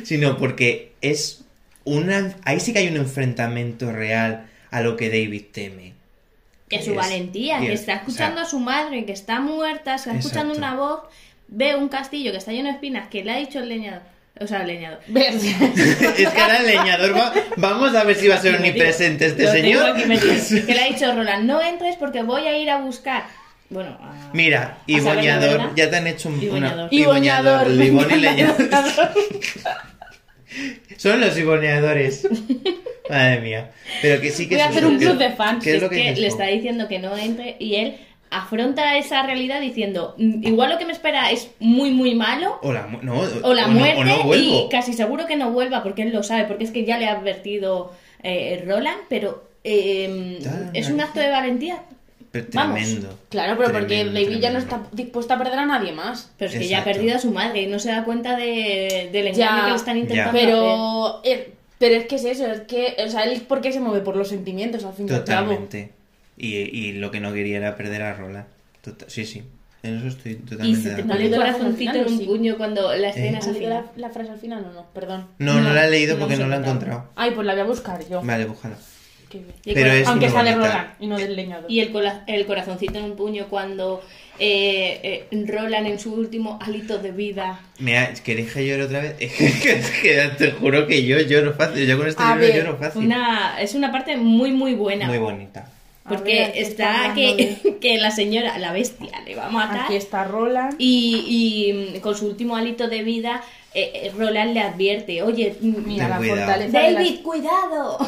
sino 0.04 0.36
porque 0.36 0.92
es 1.00 1.44
una, 1.86 2.34
ahí 2.44 2.60
sí 2.60 2.72
que 2.74 2.80
hay 2.80 2.88
un 2.88 2.96
enfrentamiento 2.98 3.90
real 3.92 4.46
a 4.70 4.80
lo 4.82 4.96
que 4.96 5.08
David 5.08 5.44
teme. 5.52 5.94
Que 6.68 6.82
su 6.82 6.90
es- 6.90 6.96
valentía, 6.96 7.62
y 7.62 7.66
que 7.68 7.72
es- 7.72 7.80
está 7.80 7.94
escuchando 7.94 8.42
o 8.42 8.44
sea- 8.44 8.46
a 8.48 8.50
su 8.50 8.58
madre, 8.60 9.04
que 9.06 9.12
está 9.12 9.40
muerta, 9.40 9.94
está 9.94 10.12
escuchando 10.14 10.52
Exacto. 10.52 10.58
una 10.58 10.74
voz, 10.74 11.00
ve 11.48 11.74
un 11.76 11.88
castillo 11.88 12.32
que 12.32 12.38
está 12.38 12.52
lleno 12.52 12.68
de 12.68 12.74
espinas, 12.74 13.08
que 13.08 13.24
le 13.24 13.30
ha 13.32 13.36
dicho 13.36 13.60
el 13.60 13.68
leñador. 13.70 14.02
O 14.38 14.46
sea, 14.46 14.60
el 14.62 14.66
leñador. 14.66 14.98
Es 15.14 16.28
que 16.28 16.40
ahora 16.42 16.58
el 16.58 16.66
leñador 16.66 17.16
va, 17.16 17.32
vamos 17.56 17.94
a 17.94 18.04
ver 18.04 18.16
si 18.16 18.28
va 18.28 18.34
a 18.34 18.38
ser 18.42 18.56
omnipresente 18.56 19.24
este 19.26 19.46
señor. 19.50 19.94
Que 20.66 20.74
le 20.74 20.80
ha 20.82 20.86
dicho 20.88 21.10
Roland, 21.14 21.44
no 21.46 21.62
entres 21.62 21.96
porque 21.96 22.22
voy 22.22 22.42
a 22.42 22.58
ir 22.58 22.68
a 22.68 22.78
buscar. 22.80 23.24
Bueno, 23.70 23.96
a- 24.00 24.30
Mira, 24.34 24.78
Iboñador, 24.86 25.48
verdad. 25.58 25.70
ya 25.74 25.88
te 25.90 25.96
han 25.96 26.06
hecho 26.06 26.28
un, 26.28 26.34
una... 26.34 26.44
Iboñador. 26.44 26.88
Iboñador. 26.92 27.66
el 27.68 27.82
Ibon 27.82 28.10
y 28.10 28.16
leñador. 28.16 28.60
encanta. 28.60 29.12
Son 30.96 31.20
los 31.20 31.36
iboneadores. 31.38 32.28
Madre 33.10 33.40
mía. 33.40 33.70
Pero 34.02 34.20
que 34.20 34.30
sí 34.30 34.48
que 34.48 34.56
Voy 34.56 34.62
a 34.62 34.68
hacer 34.68 34.84
un 34.86 34.98
que- 34.98 35.04
club 35.06 35.18
de 35.18 35.30
fans. 35.30 35.62
¿Qué 35.62 35.76
es 35.76 35.82
lo 35.82 35.88
que, 35.90 35.96
que 36.14 36.20
le 36.20 36.26
está 36.26 36.46
diciendo 36.46 36.88
que 36.88 36.98
no 36.98 37.16
entre 37.16 37.56
y 37.58 37.76
él 37.76 37.96
afronta 38.30 38.96
esa 38.98 39.22
realidad 39.22 39.60
diciendo, 39.60 40.14
"Mm, 40.18 40.44
igual 40.44 40.70
lo 40.70 40.78
que 40.78 40.84
me 40.84 40.92
espera 40.92 41.30
es 41.30 41.48
muy, 41.60 41.90
muy 41.92 42.14
malo. 42.16 42.58
O 42.62 42.72
la, 42.72 42.86
mu- 42.88 42.98
no, 43.02 43.22
O 43.42 43.54
la 43.54 43.68
no- 43.68 43.74
muerte 43.74 44.00
o 44.00 44.04
no 44.04 44.24
vuelvo. 44.24 44.66
y 44.66 44.68
casi 44.68 44.92
seguro 44.92 45.26
que 45.26 45.36
no 45.36 45.52
vuelva 45.52 45.82
porque 45.84 46.02
él 46.02 46.12
lo 46.12 46.22
sabe, 46.24 46.44
porque 46.44 46.64
es 46.64 46.70
que 46.72 46.84
ya 46.84 46.98
le 46.98 47.06
ha 47.06 47.12
advertido 47.12 47.92
eh, 48.24 48.64
Roland, 48.66 48.98
pero 49.08 49.48
eh, 49.62 50.38
Ya, 50.40 50.70
es 50.74 50.88
un 50.90 51.00
acto 51.00 51.20
de 51.20 51.30
valentía. 51.30 51.82
Pero 52.42 52.52
Vamos. 52.54 52.76
tremendo. 52.80 53.18
Claro, 53.28 53.56
pero 53.58 53.72
porque 53.72 53.86
Tremendo, 54.04 54.12
David 54.20 54.38
ya 54.40 54.50
no 54.50 54.58
tremendo. 54.60 54.76
está 54.86 54.96
dispuesta 54.96 55.34
a 55.34 55.38
perder 55.38 55.58
a 55.58 55.66
nadie 55.66 55.92
más. 55.92 56.30
Pero 56.38 56.50
es 56.52 56.58
que 56.58 56.68
ya 56.68 56.78
ha 56.78 56.80
Exacto. 56.80 56.98
perdido 56.98 57.16
a 57.16 57.20
su 57.20 57.30
madre 57.32 57.62
y 57.62 57.66
no 57.66 57.78
se 57.78 57.90
da 57.90 58.04
cuenta 58.04 58.36
de, 58.36 59.08
del 59.12 59.26
engaño 59.28 59.38
Ya, 59.38 59.64
que 59.64 59.70
le 59.70 59.76
están 59.76 59.96
intentando 59.98 60.30
hacer. 60.38 60.48
Pero, 60.48 61.20
eh, 61.24 61.52
pero 61.78 61.94
es 61.96 62.06
que 62.06 62.16
es 62.16 62.24
eso, 62.24 62.46
es 62.46 62.60
que, 62.62 62.96
o 63.04 63.08
sea, 63.10 63.24
él 63.24 63.40
por 63.42 63.60
qué 63.60 63.72
se 63.72 63.80
mueve 63.80 64.00
por 64.00 64.16
los 64.16 64.28
sentimientos 64.28 64.84
al 64.84 64.94
fin 64.94 65.06
y 65.08 65.12
al 65.12 65.24
cabo. 65.24 65.48
Totalmente. 65.50 65.92
Y, 66.38 66.54
y 66.56 66.92
lo 66.92 67.10
que 67.10 67.20
no 67.20 67.32
quería 67.32 67.56
era 67.58 67.76
perder 67.76 68.02
a 68.02 68.14
Roland. 68.14 68.46
Tota- 68.82 69.06
sí, 69.08 69.24
sí. 69.26 69.42
En 69.82 69.98
eso 69.98 70.08
estoy 70.08 70.32
Y 70.32 70.34
totalmente 70.36 70.82
se 70.82 70.88
de 70.96 71.02
te 71.02 71.14
le 71.14 71.26
el 71.26 71.34
corazoncito 71.36 71.92
en 71.92 71.98
un 72.00 72.04
final, 72.04 72.06
¿o 72.06 72.18
sí? 72.18 72.24
puño 72.24 72.56
cuando 72.56 72.96
la 72.96 73.08
escena 73.10 73.36
¿Ha 73.36 73.40
es 73.40 73.46
al 73.46 73.52
salido 73.54 73.70
la, 73.70 73.84
la 73.96 74.10
frase 74.10 74.30
al 74.32 74.38
final 74.38 74.64
o 74.64 74.72
no? 74.72 74.86
Perdón. 74.92 75.28
No, 75.38 75.54
no, 75.54 75.60
No, 75.60 75.74
la 75.74 75.86
he 75.86 75.90
leído 75.90 76.14
no 76.14 76.20
porque 76.20 76.36
no 76.36 76.48
la 76.48 76.56
he 76.56 76.58
encontrado. 76.58 76.94
encontrado. 76.96 77.10
Ay, 77.14 77.30
pues 77.34 77.46
la 77.46 77.52
voy 77.52 77.60
a 77.62 77.64
buscar 77.66 78.08
yo. 78.08 78.20
Vale, 78.22 78.46
búscala. 78.46 78.76
Qué 79.28 79.38
bien. 79.38 79.54
Pero 79.64 79.92
es 79.92 80.06
Aunque 80.06 80.28
sale 80.30 80.52
bonita. 80.52 80.68
Roland 80.72 80.88
y 81.00 81.06
no 81.08 81.16
del 81.18 81.34
leñador. 81.36 81.70
Y 81.70 81.80
el, 81.80 81.90
cola- 81.90 82.22
el 82.26 82.46
corazoncito 82.46 82.98
en 82.98 83.04
un 83.06 83.16
puño 83.16 83.46
cuando 83.50 84.02
eh, 84.38 85.26
eh, 85.32 85.44
Roland 85.46 85.86
en 85.88 85.98
su 85.98 86.12
último 86.14 86.58
hálito 86.62 86.98
de 86.98 87.10
vida. 87.10 87.60
Mira, 87.78 88.12
¿queréis 88.24 88.52
que 88.52 88.66
llore 88.66 88.84
otra 88.84 89.00
vez? 89.00 89.16
Es 89.20 89.90
que, 90.00 90.30
te 90.38 90.52
juro 90.52 90.86
que 90.86 91.04
yo 91.04 91.18
lloro 91.20 91.54
fácil. 91.54 91.86
Yo 91.86 91.98
con 91.98 92.06
este 92.06 92.22
A 92.22 92.36
libro 92.36 92.46
ver, 92.54 92.64
lloro 92.64 92.78
fácil. 92.78 93.04
Una, 93.04 93.60
es 93.60 93.74
una 93.74 93.90
parte 93.90 94.16
muy, 94.16 94.52
muy 94.52 94.74
buena. 94.74 95.06
Muy 95.06 95.18
bonita. 95.18 95.70
Porque 96.08 96.34
ver, 96.34 96.50
aquí 96.50 96.58
está 96.60 97.10
hablando 97.10 97.36
que, 97.36 97.58
de- 97.64 97.78
que 97.80 97.98
la 97.98 98.12
señora, 98.12 98.58
la 98.58 98.72
bestia, 98.72 99.10
le 99.26 99.34
va 99.34 99.46
a 99.46 99.50
matar. 99.50 99.80
Aquí 99.86 99.96
está 99.96 100.22
Roland. 100.22 100.76
Y, 100.78 101.24
y, 101.26 101.96
mm, 101.96 102.00
con 102.00 102.14
su 102.16 102.26
último 102.28 102.54
hálito 102.54 102.86
de 102.86 103.02
vida, 103.02 103.42
eh, 103.74 103.90
eh, 103.92 104.12
Roland 104.16 104.54
le 104.54 104.60
advierte, 104.60 105.20
oye, 105.24 105.56
mm, 105.60 105.74
Mira, 105.84 106.08
la 106.08 106.18
cuidado. 106.18 106.38
fortaleza 106.38 106.78
de 106.80 106.92
David, 106.92 107.20
cuidado. 107.24 107.98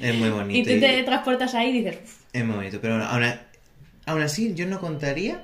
Es 0.00 0.14
muy 0.14 0.28
Y 0.28 0.30
bonito. 0.30 0.70
tú 0.70 0.76
y- 0.76 0.80
te 0.80 1.02
transportas 1.04 1.54
ahí 1.54 1.70
y 1.70 1.82
dices, 1.82 1.98
"Uf, 2.04 2.14
Es 2.32 2.44
muy 2.44 2.56
bonito. 2.56 2.78
Pero 2.80 3.02
aún, 3.04 3.24
aún 4.06 4.22
así, 4.22 4.54
yo 4.54 4.66
no 4.66 4.80
contaría 4.80 5.42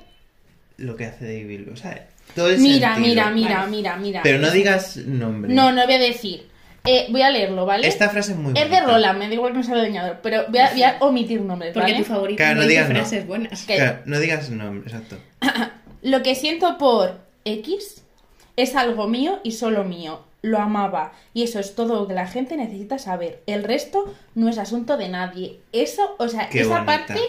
lo 0.77 0.95
que 0.95 1.05
hace 1.05 1.25
David. 1.25 1.69
O 1.71 1.75
sea, 1.77 2.07
todo 2.35 2.49
el 2.49 2.59
Mira, 2.59 2.95
sentido. 2.95 3.07
mira, 3.15 3.29
mira, 3.31 3.57
Vale. 3.59 3.71
mira, 3.71 3.95
mira. 3.97 4.21
Pero 4.23 4.39
no 4.39 4.51
digas 4.51 4.97
nombre. 4.97 5.53
No, 5.53 5.71
no 5.71 5.85
voy 5.85 5.93
a 5.95 5.99
decir. 5.99 6.49
Eh, 6.83 7.05
voy 7.11 7.21
a 7.21 7.29
leerlo, 7.29 7.65
¿vale? 7.67 7.87
Esta 7.87 8.09
frase 8.09 8.31
es 8.31 8.37
muy 8.39 8.53
Es 8.55 8.59
bonita. 8.63 8.81
de 8.81 8.87
Roland, 8.91 9.19
me 9.19 9.27
da 9.27 9.33
igual 9.35 9.51
que 9.51 9.59
no 9.59 9.63
sea 9.63 9.75
el 9.75 9.83
leñador, 9.83 10.19
pero 10.23 10.45
voy 10.49 10.59
a, 10.59 10.71
voy 10.71 10.81
a 10.83 10.97
omitir 11.01 11.39
nombres, 11.41 11.73
porque 11.75 11.91
¿vale? 11.91 12.03
tu 12.03 12.09
favorito 12.11 12.37
Claro, 12.37 12.61
no 12.61 12.67
digas 12.67 12.89
no. 12.89 12.95
frases 12.95 13.27
buenas. 13.27 13.63
Claro, 13.67 13.99
no 14.05 14.19
digas 14.19 14.49
nombre, 14.49 14.89
exacto. 14.91 15.17
Lo 16.01 16.23
que 16.23 16.33
siento 16.33 16.79
por 16.79 17.19
X 17.45 18.01
es 18.55 18.75
algo 18.75 19.07
mío 19.07 19.39
y 19.43 19.51
solo 19.51 19.83
mío. 19.83 20.25
Lo 20.43 20.59
amaba. 20.59 21.11
Y 21.33 21.43
eso 21.43 21.59
es 21.59 21.75
todo 21.75 21.95
lo 22.01 22.07
que 22.07 22.13
la 22.15 22.27
gente 22.27 22.57
necesita 22.57 22.97
saber. 22.97 23.43
El 23.45 23.63
resto 23.63 24.13
no 24.35 24.49
es 24.49 24.57
asunto 24.57 24.97
de 24.97 25.07
nadie. 25.09 25.59
Eso, 25.71 26.15
o 26.17 26.27
sea, 26.27 26.49
Qué 26.49 26.61
esa 26.61 26.69
bonita. 26.81 26.85
parte, 26.85 27.19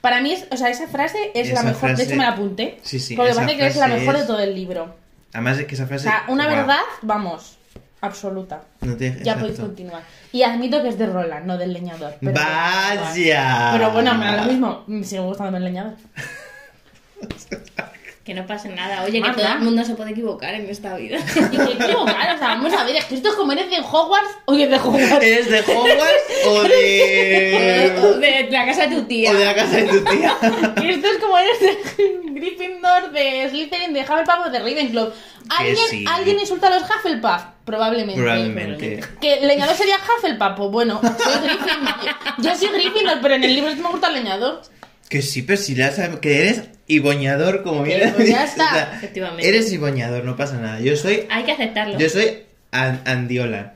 para 0.00 0.20
mí, 0.20 0.32
es, 0.32 0.46
o 0.50 0.56
sea, 0.56 0.68
esa 0.68 0.86
frase 0.86 1.32
es 1.34 1.48
Esa 1.48 1.62
la 1.62 1.70
mejor. 1.70 1.96
De 1.96 2.02
hecho, 2.04 2.12
me 2.16 2.22
la 2.22 2.28
apunté. 2.30 2.78
Sí, 2.82 3.00
sí, 3.00 3.16
Porque 3.16 3.34
parece 3.34 3.56
que 3.58 3.66
es 3.66 3.76
la 3.76 3.88
mejor 3.88 4.14
de 4.14 4.20
es- 4.20 4.26
todo 4.26 4.38
el 4.40 4.54
libro. 4.54 4.94
Además 5.32 5.58
es 5.58 5.66
que 5.66 5.74
esa 5.74 5.84
O 5.84 5.86
frase... 5.88 6.04
sea, 6.04 6.24
una 6.28 6.46
verdad, 6.46 6.80
vamos, 7.02 7.56
absoluta. 8.00 8.62
no 8.82 8.96
te- 8.96 9.18
Ya 9.24 9.36
podéis 9.38 9.58
continuar. 9.58 10.02
Y 10.30 10.42
admito 10.44 10.82
que 10.82 10.88
es 10.90 10.98
de 10.98 11.06
Roland, 11.06 11.46
no 11.46 11.56
del 11.58 11.72
leñador. 11.72 12.14
pero- 12.20 12.32
¡Vaya! 12.34 13.70
Pero 13.72 13.90
bueno, 13.92 14.14
me 14.14 14.26
da 14.26 14.36
lo 14.44 14.52
mismo. 14.52 14.84
Me 14.86 15.02
sigue 15.04 15.22
gustando 15.22 15.56
el 15.58 15.64
leñador. 15.64 15.94
Que 18.24 18.34
no 18.34 18.46
pase 18.46 18.68
nada. 18.68 19.02
Oye, 19.02 19.20
que 19.20 19.30
todo 19.32 19.52
el 19.52 19.58
mundo 19.60 19.84
se 19.84 19.96
puede 19.96 20.12
equivocar 20.12 20.54
en 20.54 20.70
esta 20.70 20.96
vida. 20.96 21.18
Y 21.52 21.56
que 21.56 21.72
equivocar, 21.72 22.36
o 22.36 22.38
sea, 22.38 22.48
vamos 22.48 22.72
a 22.72 22.84
ver, 22.84 22.94
es 22.94 23.04
que 23.06 23.16
esto 23.16 23.30
es 23.30 23.34
como 23.34 23.50
eres 23.50 23.68
de 23.68 23.78
Hogwarts 23.80 24.30
o 24.44 24.54
eres 24.54 24.70
de 24.70 24.76
Hogwarts. 24.76 25.24
¿Eres 25.24 25.50
de 25.50 25.60
Hogwarts 25.60 26.46
o 26.46 26.62
de... 26.68 28.20
de 28.20 28.48
la 28.50 28.64
casa 28.64 28.86
de 28.86 28.96
tu 28.96 29.02
tía. 29.04 29.32
o 29.32 29.34
de 29.34 29.44
la 29.44 29.54
casa 29.54 29.76
de 29.76 29.84
tu 29.88 30.04
tía? 30.04 30.36
Y 30.82 30.90
esto 30.90 31.08
es 31.08 31.18
como 31.18 31.36
eres 31.36 31.60
de 31.60 32.20
Gryffindor, 32.32 33.10
de 33.10 33.48
Slytherin, 33.50 33.92
de 33.92 34.00
Hufflepuff 34.02 34.46
o 34.46 34.50
de 34.50 34.58
Ravenclaw. 34.60 35.12
¿Alguien, 35.48 35.76
sí. 35.90 36.04
¿Alguien 36.08 36.38
insulta 36.38 36.68
a 36.68 36.78
los 36.78 36.88
Hufflepuff? 36.88 37.42
Probablemente. 37.64 38.20
Probablemente. 38.20 39.00
¿Que 39.20 39.34
el 39.34 39.48
leñador 39.48 39.74
sería 39.74 39.96
Hufflepuff? 39.96 40.56
Pues 40.56 40.70
bueno, 40.70 41.00
soy 41.00 41.34
Gryffindor. 41.42 41.94
Yo 42.38 42.56
soy 42.56 42.68
Gryffindor, 42.68 43.18
pero 43.20 43.34
en 43.34 43.44
el 43.44 43.54
libro 43.54 43.70
es 43.70 43.76
que 43.76 43.82
me 43.82 43.88
gusta 43.88 44.08
el 44.08 44.14
leñador. 44.14 44.62
Que 45.08 45.22
sí, 45.22 45.42
pero 45.42 45.60
si 45.60 45.74
ya 45.74 45.90
sabes 45.90 46.20
que 46.20 46.38
eres 46.38 46.62
iboñador, 46.94 47.62
como 47.62 47.82
bien 47.82 48.12
pues 48.14 48.28
ya 48.28 48.42
dices, 48.42 48.50
está. 48.50 48.66
o 48.66 48.70
sea, 48.74 48.92
Efectivamente. 48.96 49.48
Eres 49.48 49.72
iboñador, 49.72 50.24
no 50.24 50.36
pasa 50.36 50.58
nada. 50.58 50.80
Yo 50.80 50.96
soy... 50.96 51.26
Hay 51.30 51.44
que 51.44 51.52
aceptarlo. 51.52 51.98
Yo 51.98 52.08
soy 52.08 52.38
An- 52.70 53.02
Andiolan. 53.04 53.72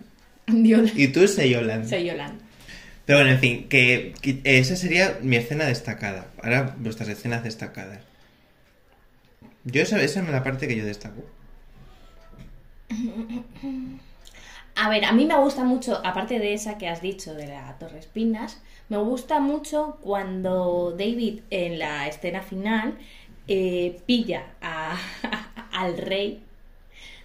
Dios. 0.46 0.92
Y 0.94 1.08
tú 1.08 1.26
Seyolan. 1.26 1.88
Soy 1.88 2.04
Yolanda. 2.06 2.44
Pero 3.04 3.18
bueno, 3.20 3.32
en 3.32 3.38
fin, 3.40 3.68
que, 3.68 4.14
que 4.20 4.40
esa 4.44 4.74
sería 4.76 5.18
mi 5.22 5.36
escena 5.36 5.64
destacada. 5.66 6.26
Ahora 6.42 6.74
vuestras 6.78 7.08
escenas 7.08 7.42
destacadas. 7.44 8.00
Yo 9.64 9.82
esa, 9.82 10.00
esa 10.02 10.20
es 10.20 10.28
la 10.28 10.42
parte 10.44 10.66
que 10.68 10.76
yo 10.76 10.84
destaco. 10.84 11.24
A 14.74 14.88
ver, 14.90 15.04
a 15.04 15.12
mí 15.12 15.24
me 15.24 15.36
gusta 15.38 15.64
mucho, 15.64 16.00
aparte 16.04 16.38
de 16.38 16.52
esa 16.52 16.76
que 16.78 16.88
has 16.88 17.00
dicho 17.00 17.34
de 17.34 17.46
la 17.46 17.76
Torre 17.78 17.98
Espinas, 17.98 18.58
me 18.88 18.96
gusta 18.98 19.40
mucho 19.40 19.98
cuando 20.02 20.94
David 20.96 21.40
en 21.50 21.78
la 21.78 22.06
escena 22.08 22.42
final 22.42 22.94
eh, 23.48 23.98
pilla 24.06 24.44
a- 24.60 24.96
al 25.72 25.96
rey 25.98 26.40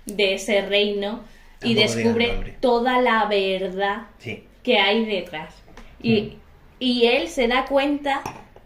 de 0.05 0.33
ese 0.35 0.61
reino 0.61 1.23
y 1.63 1.75
Tampoco 1.75 1.95
descubre 1.97 2.55
toda 2.59 2.99
la 3.01 3.25
verdad 3.25 4.07
Sí. 4.17 4.43
que 4.63 4.77
hay 4.79 5.05
detrás. 5.05 5.53
Y, 6.01 6.33
y 6.79 7.05
él 7.05 7.27
se 7.27 7.47
da 7.47 7.65
cuenta 7.65 8.21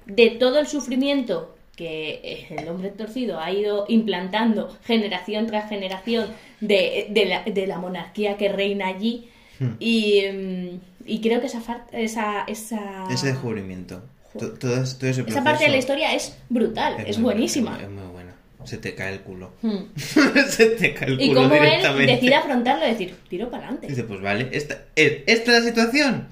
de 0.05 0.29
todo 0.31 0.59
el 0.59 0.67
sufrimiento 0.67 1.53
que 1.75 2.47
el 2.57 2.69
hombre 2.69 2.89
torcido 2.91 3.39
ha 3.41 3.51
ido 3.51 3.83
implantando 3.89 4.73
generación 4.85 5.45
tras 5.45 5.67
generación 5.67 6.27
de, 6.61 7.07
de 7.09 7.25
la, 7.25 7.43
de 7.43 7.67
la 7.67 7.77
monarquía 7.79 8.37
que 8.37 8.47
reina 8.47 8.87
allí. 8.87 9.27
Hmm. 9.59 9.71
Y, 9.79 10.21
mm, 10.31 10.79
y 11.05 11.21
creo 11.21 11.39
que 11.39 11.47
esa, 11.47 11.61
esa, 11.91 12.43
esa, 12.47 13.07
Ese 13.11 13.27
descubrimiento. 13.27 14.03
To- 14.37 14.51
Todo, 14.53 14.71
todo 14.73 14.75
ese 14.81 15.09
esa 15.09 15.23
proceso 15.23 15.43
parte 15.43 15.63
de 15.65 15.69
la 15.69 15.77
historia 15.77 16.13
es 16.13 16.35
brutal, 16.49 16.95
es, 17.07 17.21
buenísima. 17.21 17.71
buena, 17.71 17.85
Es 17.85 17.89
muy 17.91 18.07
buena. 18.11 18.33
Se 18.65 18.77
te 18.79 18.95
cae 18.95 19.13
el 19.13 19.21
culo. 19.21 19.51
Hmm. 19.61 19.77
Se 19.95 20.65
te 20.71 20.93
cae 20.93 21.09
el 21.09 21.21
Y 21.21 21.27
culo 21.29 21.43
como 21.43 21.53
él 21.55 22.05
decide 22.07 22.35
afrontarlo 22.35 22.85
y 22.85 22.89
decir, 22.89 23.15
tiro 23.29 23.49
para 23.49 23.63
adelante. 23.63 23.87
Dice, 23.87 24.03
pues 24.03 24.19
vale, 24.21 24.49
esta, 24.51 24.79
es- 24.95 25.19
esta 25.27 25.55
es 25.57 25.63
la 25.63 25.69
situación. 25.69 26.27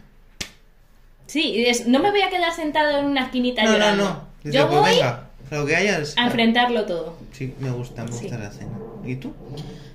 Sí, 1.27 1.41
y 1.51 1.65
es- 1.65 1.87
no 1.87 1.99
me 1.99 2.11
voy 2.11 2.21
a 2.21 2.29
quedar 2.29 2.53
sentado 2.53 2.97
en 2.99 3.05
una 3.05 3.25
esquinita 3.25 3.63
No, 3.63 3.69
no, 3.69 3.75
llorando. 3.77 4.03
no. 4.05 4.27
Dice, 4.43 4.57
Yo 4.57 4.67
pues 4.67 4.79
voy 4.81 4.89
venga, 4.95 5.29
lo 5.51 5.65
que 5.65 5.75
hayas. 5.75 6.17
a 6.17 6.25
enfrentarlo 6.25 6.85
todo. 6.85 7.17
Sí, 7.31 7.53
me 7.59 7.71
gusta, 7.71 8.03
me 8.03 8.11
Sí. 8.11 8.23
gusta 8.23 8.37
la 8.37 8.51
cena. 8.51 8.71
¿Y 9.05 9.15
tú? 9.15 9.33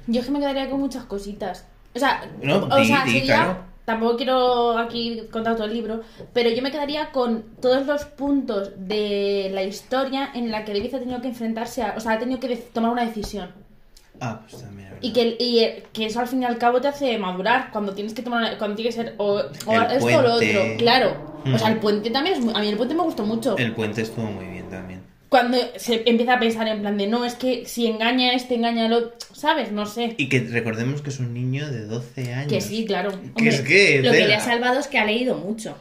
Yo 0.07 0.21
es 0.21 0.27
que 0.27 0.33
me 0.33 0.39
quedaría 0.41 0.71
con 0.71 0.81
muchas 0.81 1.05
cositas. 1.05 1.65
O 1.95 1.99
sea, 1.99 2.25
No, 2.43 2.65
o 2.71 2.77
di, 2.79 2.87
sea 2.87 3.05
di, 3.05 3.11
sería- 3.13 3.35
claro. 3.35 3.59
Tampoco 3.89 4.19
quiero 4.19 4.77
aquí 4.77 5.23
contar 5.33 5.55
todo 5.57 5.65
el 5.65 5.73
libro, 5.73 6.03
pero 6.35 6.51
yo 6.51 6.61
me 6.61 6.71
quedaría 6.71 7.11
con 7.11 7.43
todos 7.59 7.87
los 7.87 8.05
puntos 8.05 8.73
de 8.77 9.51
la 9.55 9.63
historia 9.63 10.29
en 10.35 10.51
la 10.51 10.63
que 10.67 10.75
David 10.75 10.95
ha 10.95 10.99
tenido 10.99 11.23
que 11.23 11.29
enfrentarse 11.29 11.81
a. 11.83 11.95
O 11.97 12.01
sea, 12.01 12.13
ha 12.13 12.19
tenido 12.19 12.39
que 12.39 12.55
tomar 12.55 12.91
una 12.91 13.07
decisión. 13.07 13.49
Ah, 14.21 14.41
pues 14.47 14.61
también. 14.63 14.89
Y 15.01 15.11
verdad. 15.13 15.37
que, 15.39 15.43
y, 15.43 15.59
eh, 15.61 15.85
que 15.95 16.05
eso 16.05 16.21
al 16.21 16.29
fin 16.29 16.43
y 16.43 16.45
al 16.45 16.59
cabo 16.59 16.83
te 16.83 16.89
hace 16.89 17.17
madurar 17.17 17.71
cuando 17.73 17.95
tienes 17.95 18.13
que 18.13 18.21
tomar 18.21 18.41
una- 18.43 18.59
cuando 18.59 18.77
que 18.77 18.93
ser 18.93 19.15
o, 19.17 19.37
o 19.37 19.41
esto 19.41 20.07
o 20.07 20.23
lo 20.23 20.35
otro. 20.35 20.61
Claro. 20.77 21.17
O 21.55 21.57
sea, 21.59 21.69
el 21.69 21.79
puente 21.79 22.11
también 22.11 22.37
es 22.37 22.45
muy- 22.45 22.53
A 22.55 22.59
mí 22.61 22.69
el 22.69 22.77
puente 22.77 22.95
me 22.95 23.03
gustó 23.05 23.25
mucho. 23.25 23.57
El 23.57 23.73
puente 23.75 24.03
estuvo 24.03 24.27
muy 24.27 24.45
bien. 24.45 24.68
Cuando 25.29 25.59
se 25.77 26.03
empieza 26.07 26.35
a 26.35 26.41
pensar 26.41 26.67
en 26.69 26.81
plan 26.81 26.97
de 26.97 27.07
no, 27.07 27.25
es 27.25 27.35
que 27.35 27.65
si 27.67 27.87
engaña 27.87 28.31
a 28.31 28.35
este, 28.35 28.55
engaña 28.55 28.87
al 28.87 28.93
otro. 28.95 29.13
¿Sabes? 29.35 29.71
No 29.73 29.85
sé. 29.87 30.15
Y 30.17 30.29
que 30.29 30.41
recordemos 30.41 31.03
que 31.03 31.11
es 31.11 31.19
un 31.21 31.35
niño 31.35 31.71
de 31.71 31.83
12 31.85 32.33
años. 32.35 32.53
Que 32.53 32.61
sí, 32.61 32.85
claro. 32.87 33.13
Que 33.37 33.49
es 33.49 33.61
que. 33.61 34.01
Lo 34.03 34.11
que 34.13 34.27
le 34.27 34.35
ha 34.35 34.41
salvado 34.41 34.81
es 34.81 34.87
que 34.87 34.99
ha 34.99 35.05
leído 35.05 35.37
mucho. 35.37 35.77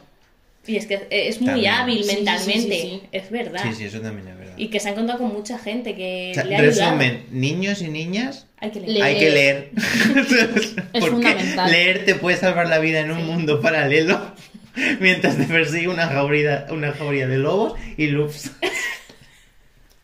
Y 0.66 0.76
es 0.76 0.84
que 0.84 1.06
es 1.08 1.40
muy 1.40 1.46
También. 1.46 1.72
hábil 1.72 1.96
Sí, 1.98 2.02
sí, 2.04 2.10
sí, 2.10 2.16
mentalmente. 2.16 2.74
sí, 2.76 2.80
sí. 2.82 3.02
Es 3.10 3.30
verdad. 3.30 3.62
Sí, 3.62 3.72
sí, 3.74 3.84
eso 3.84 4.00
también 4.00 4.28
es 4.28 4.36
verdad. 4.38 4.52
Y 4.58 4.68
que 4.68 4.80
se 4.80 4.88
ha 4.88 4.92
encontrado 4.92 5.20
con 5.20 5.32
mucha 5.32 5.58
gente 5.58 5.94
que 5.94 6.28
O 6.32 6.34
sea, 6.34 6.44
le 6.44 6.56
ha 6.56 6.58
ayudado. 6.60 6.90
resumen, 6.98 7.24
niños 7.30 7.80
y 7.80 7.88
niñas 7.88 8.46
Hay 8.58 8.70
que 8.70 8.80
leer. 8.80 8.92
Le- 8.92 9.02
hay 9.02 9.18
que 9.18 9.30
leer. 9.30 9.70
Es 10.92 11.00
Porque 11.00 11.08
fundamental. 11.10 11.70
leer 11.70 12.04
te 12.04 12.14
puede 12.16 12.36
salvar 12.36 12.68
la 12.68 12.80
vida 12.80 13.00
en 13.00 13.10
un 13.12 13.24
mundo 13.26 13.62
paralelo 13.62 14.20
mientras 15.00 15.38
te 15.38 15.44
persigue 15.44 15.88
una 15.88 16.06
jauría, 16.06 16.66
una 16.70 16.92
jauría 16.92 17.26
de 17.26 17.38
lobos 17.38 17.72
y 17.96 18.08
loops. 18.08 18.50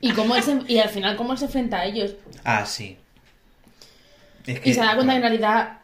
Y, 0.05 0.13
cómo 0.13 0.37
él 0.37 0.43
se- 0.43 0.61
y 0.69 0.79
al 0.79 0.89
final, 0.91 1.17
cómo 1.17 1.33
él 1.33 1.39
se 1.39 1.47
enfrenta 1.47 1.81
a 1.81 1.85
ellos. 1.87 2.15
Ah, 2.45 2.67
sí. 2.67 2.97
Es 4.47 4.61
Y 4.67 4.75
se 4.75 4.81
da 4.81 4.95
cuenta 4.95 4.97
bueno, 4.97 5.13
en 5.15 5.23
realidad 5.23 5.79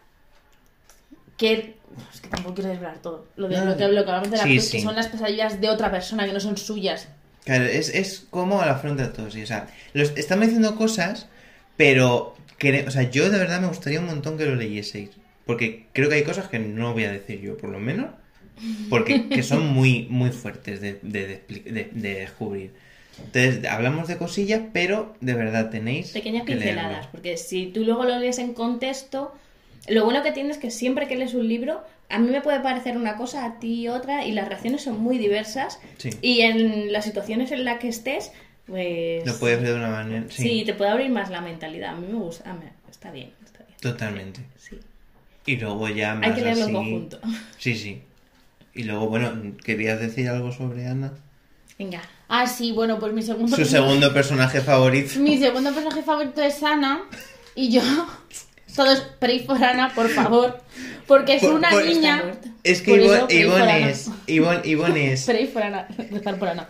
que. 1.37 1.77
Es 2.13 2.21
que 2.21 2.29
tampoco 2.29 2.55
quiero 2.57 2.71
desvelar 2.71 2.99
todo. 3.03 3.27
Lo, 3.37 3.49
de, 3.49 3.57
No, 3.57 3.65
lo 3.65 3.77
que, 3.77 3.89
lo 3.89 4.05
que 4.05 4.11
hablamos 4.11 4.31
de 4.31 4.37
las 4.37 4.47
sí, 4.47 4.55
que 4.55 4.61
sí. 4.61 4.81
son 4.81 4.95
las 4.95 5.09
pesadillas 5.09 5.61
de 5.61 5.69
otra 5.69 5.91
persona, 5.91 6.27
que 6.27 6.33
no 6.33 6.41
son 6.41 6.57
suyas. 6.57 7.09
Claro, 7.45 7.65
es, 7.65 7.89
es 7.89 8.27
como 8.31 8.61
la 8.65 8.73
afronta 8.73 9.13
todo, 9.13 9.31
sí. 9.31 9.43
O 9.43 9.47
sea, 9.47 9.69
los, 9.95 10.11
estamos 10.17 10.45
diciendo 10.47 10.77
cosas, 10.77 11.27
pero. 11.77 12.37
o 12.87 12.91
sea, 12.91 13.11
yo 13.11 13.31
de 13.31 13.39
verdad 13.39 13.61
me 13.61 13.69
gustaría 13.69 14.01
un 14.01 14.07
montón 14.07 14.37
que 14.39 14.45
lo 14.47 14.55
leyeseis. 14.55 15.11
Porque 15.47 15.87
creo 15.95 16.09
que 16.09 16.17
hay 16.17 16.23
cosas 16.25 16.49
que 16.49 16.59
no 16.59 16.93
voy 16.93 17.05
a 17.05 17.11
decir 17.13 17.41
yo, 17.41 17.57
por 17.57 17.71
lo 17.71 17.81
menos. 17.81 18.11
Porque 18.91 19.29
que 19.31 19.43
son 19.43 19.67
muy, 19.69 20.07
muy 20.11 20.31
fuertes 20.31 20.81
de- 20.83 21.01
de 21.03 21.91
descubrir. 21.91 22.73
Entonces, 23.27 23.65
hablamos 23.71 24.09
de 24.09 24.17
cosillas, 24.19 24.61
pero 24.73 25.15
de 25.21 25.35
verdad 25.35 25.71
tenéis 25.71 26.11
Pequeñas 26.11 26.45
que 26.45 26.55
leerlo. 26.55 26.81
pinceladas, 26.83 27.07
porque 27.09 27.37
si 27.37 27.67
tú 27.67 27.85
luego 27.85 28.05
lo 28.05 28.19
lees 28.19 28.39
en 28.39 28.55
contexto, 28.55 29.35
lo 29.89 30.05
bueno 30.05 30.23
que 30.23 30.33
tienes 30.33 30.57
es 30.57 30.63
que 30.63 30.71
siempre 30.71 31.07
que 31.09 31.17
lees 31.17 31.35
un 31.35 31.47
libro, 31.49 31.83
a 32.09 32.19
mí 32.19 32.29
me 32.31 32.41
puede 32.41 32.61
parecer 32.61 32.97
una 32.97 33.17
cosa, 33.17 33.45
a 33.45 33.59
ti 33.61 33.87
otra, 33.89 34.25
y 34.25 34.33
las 34.33 34.49
reacciones 34.49 34.83
son 34.83 35.01
muy 35.01 35.19
diversas. 35.19 35.79
Sí. 35.99 36.11
Y 36.23 36.41
en 36.41 36.93
las 36.93 37.05
situaciones 37.05 37.53
en 37.53 37.65
las 37.65 37.79
que 37.79 37.89
estés, 37.89 38.33
pues... 38.67 39.25
Lo 39.27 39.39
puedes 39.39 39.61
ver 39.61 39.71
de 39.73 39.77
una 39.77 39.91
manera... 39.91 40.25
Sí, 40.29 40.43
Sí. 40.43 40.63
te 40.65 40.75
puede 40.75 40.91
abrir 40.91 41.11
más 41.11 41.31
la 41.31 41.41
mentalidad. 41.41 41.91
A 41.91 41.97
mí 41.97 42.07
me 42.09 42.19
gusta, 42.19 42.57
está 42.91 43.11
bien, 43.13 43.31
está 43.45 43.65
bien. 43.65 43.77
totalmente. 43.81 44.41
Sí. 44.57 44.77
Y 45.47 45.57
luego 45.57 45.89
ya 45.89 46.15
más 46.15 46.29
Hay 46.31 46.35
que 46.35 46.41
leerlo 46.43 46.63
así- 46.65 46.71
en 46.71 46.77
conjunto. 46.77 47.21
Sí, 47.59 47.75
sí. 47.77 48.03
Y 48.75 48.85
luego, 48.85 49.09
bueno, 49.09 49.33
¿querías 49.65 49.99
decir 50.01 50.29
algo 50.29 50.53
sobre 50.53 50.87
Ana? 50.87 51.13
Venga. 51.79 52.03
Ah, 52.33 52.47
sí, 52.47 52.71
bueno, 52.73 52.99
pues 53.01 53.13
mi 53.13 53.23
segundo 53.23 53.57
Su 53.57 53.65
segundo 53.67 54.13
personaje 54.15 54.61
favorito. 54.61 55.19
Mi 55.19 55.37
segundo 55.39 55.73
personaje 55.73 56.03
favorito 56.03 56.41
es 56.43 56.63
Ana 56.63 57.01
y 57.55 57.71
yo. 57.71 57.83
Todos 58.77 59.01
pray 59.19 59.41
for 59.41 59.63
Ana, 59.63 59.93
por 59.95 60.09
favor. 60.09 60.61
Porque 61.09 61.35
es 61.35 61.43
Por- 61.43 61.55
una 61.55 61.71
por- 61.71 61.85
niña. 61.85 62.23
Es 62.63 62.83
que 62.83 62.93
Por 62.93 63.01
Ivonne, 63.01 63.17
eso, 63.21 63.27
pray 63.27 63.43
for 63.43 63.53
Ivonne 63.57 63.73
Ana. 63.73 63.91
es, 63.91 64.11
Ivonne, 64.29 65.13
es, 65.13 65.29
Ana. 65.57 65.89
Rezar 66.11 66.39
por 66.39 66.49
Ana. 66.49 66.69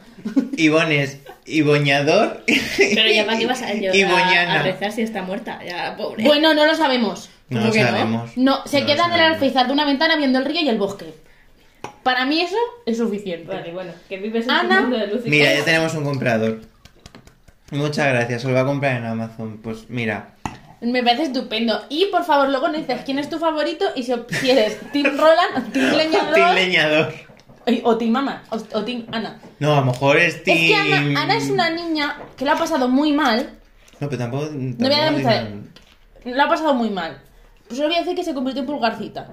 Ivonne 0.57 1.03
es 1.03 1.19
Iboñador 1.47 2.43
Pero 2.79 3.11
ya 3.13 3.27
para 3.27 3.39
qué 3.39 3.47
vas 3.47 3.61
a, 3.63 3.75
yo- 3.75 3.93
y 3.93 4.03
a, 4.03 4.09
Boñana. 4.09 4.61
a 4.61 4.63
rezar 4.63 4.93
si 4.93 5.03
está 5.03 5.23
muerta. 5.23 5.61
Ya, 5.67 5.95
pobre. 5.97 6.25
Bueno, 6.25 6.55
no 6.55 6.65
lo 6.65 6.75
sabemos. 6.75 7.29
No 7.51 7.61
¿Cómo 7.61 7.75
lo 7.75 7.81
no? 7.81 7.87
sabemos. 7.89 8.31
No, 8.37 8.67
se 8.67 8.81
No 8.81 8.87
queda 8.87 9.05
en 9.07 9.13
el 9.13 9.21
alféizar 9.21 9.67
de 9.67 9.73
una 9.75 9.85
ventana 9.85 10.17
viendo 10.17 10.39
el 10.39 10.45
río 10.47 10.63
y 10.63 10.69
el 10.71 10.79
bosque. 10.79 11.13
Para 12.03 12.25
mí 12.25 12.41
eso 12.41 12.57
es 12.87 12.97
suficiente. 12.99 13.47
Vale, 13.47 13.73
bueno, 13.73 13.93
que 14.09 14.17
vives 14.19 14.45
en 14.47 14.51
Ana, 14.51 14.81
mundo 14.83 14.99
de 14.99 15.07
luz 15.07 15.27
y 15.27 15.31
Mira, 15.31 15.55
ya 15.55 15.65
tenemos 15.65 15.95
un 15.95 16.05
comprador. 16.05 16.61
Muchas 17.71 18.09
gracias, 18.09 18.43
se 18.43 18.49
lo 18.49 18.55
va 18.55 18.61
a 18.61 18.65
comprar 18.67 18.97
en 18.97 19.05
Amazon. 19.05 19.59
Pues 19.59 19.89
mira, 19.89 20.35
Me 20.81 21.03
parece 21.03 21.25
estupendo. 21.25 21.85
Y 21.89 22.07
por 22.07 22.25
favor, 22.25 22.49
luego 22.49 22.69
nos 22.69 22.79
dices 22.79 23.03
quién 23.05 23.19
es 23.19 23.29
tu 23.29 23.39
favorito 23.39 23.85
y 23.95 24.03
si, 24.03 24.13
si 24.31 24.51
eres 24.51 24.79
Team 24.93 25.17
Roland 25.17 25.59
o 25.59 25.73
Team 25.73 25.95
Leñador 25.95 26.35
Team 26.35 26.55
Leñador. 26.55 27.15
O 27.85 27.97
Team 27.97 28.11
Mama 28.11 28.43
o, 28.51 28.57
o 28.57 28.85
Team 28.85 29.07
Ana. 29.13 29.39
No, 29.59 29.75
a 29.75 29.81
lo 29.81 29.87
mejor 29.87 30.17
es 30.17 30.43
Team... 30.43 30.57
Es 30.57 30.65
que 30.69 30.75
Ana, 30.75 31.21
Ana 31.21 31.37
es 31.37 31.51
una 31.51 31.71
niña 31.71 32.17
que 32.37 32.45
lo 32.45 32.53
ha 32.53 32.57
pasado 32.57 32.89
muy 32.89 33.13
mal. 33.13 33.51
No, 34.01 34.09
pero 34.09 34.19
tampoco... 34.19 34.49
No 34.53 34.75
voy 34.79 34.95
a 34.95 35.13
dar 35.13 35.15
tampoco 35.15 35.69
Lo 36.25 36.43
ha 36.43 36.49
pasado 36.49 36.75
muy 36.75 36.91
mal. 36.91 37.21
Pues 37.69 37.77
solo 37.77 37.91
voy 37.91 37.99
a 37.99 38.01
decir 38.01 38.17
que 38.17 38.25
se 38.25 38.35
convirtió 38.35 38.63
en 38.63 38.67
pulgarcita. 38.67 39.29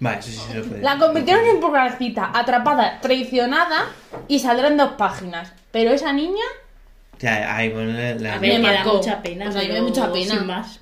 Vale, 0.00 0.18
eso 0.20 0.30
sí 0.30 0.40
se 0.52 0.60
puede 0.60 0.82
La 0.82 0.96
convirtieron 0.98 1.44
en 1.46 1.60
pulgarcita, 1.60 2.30
atrapada, 2.34 3.00
traicionada 3.00 3.86
y 4.28 4.38
saldrá 4.38 4.68
en 4.68 4.76
dos 4.76 4.92
páginas. 4.92 5.52
Pero 5.70 5.90
esa 5.92 6.12
niña, 6.12 6.44
O 7.16 7.20
sea, 7.20 7.56
a 7.56 7.64
Ivonne 7.64 8.14
la... 8.20 8.30
A 8.30 8.34
la- 8.34 8.38
ver, 8.38 8.60
Me 8.60 8.68
me 8.68 8.72
da 8.74 8.84
mucha 8.84 9.20
pena. 9.22 9.44
Pues 9.46 9.56
a 9.56 9.60
mí 9.60 9.68
me 9.68 9.74
da 9.74 9.82
mucha 9.82 10.12
pena. 10.12 10.34
Sin 10.34 10.46
más. 10.46 10.80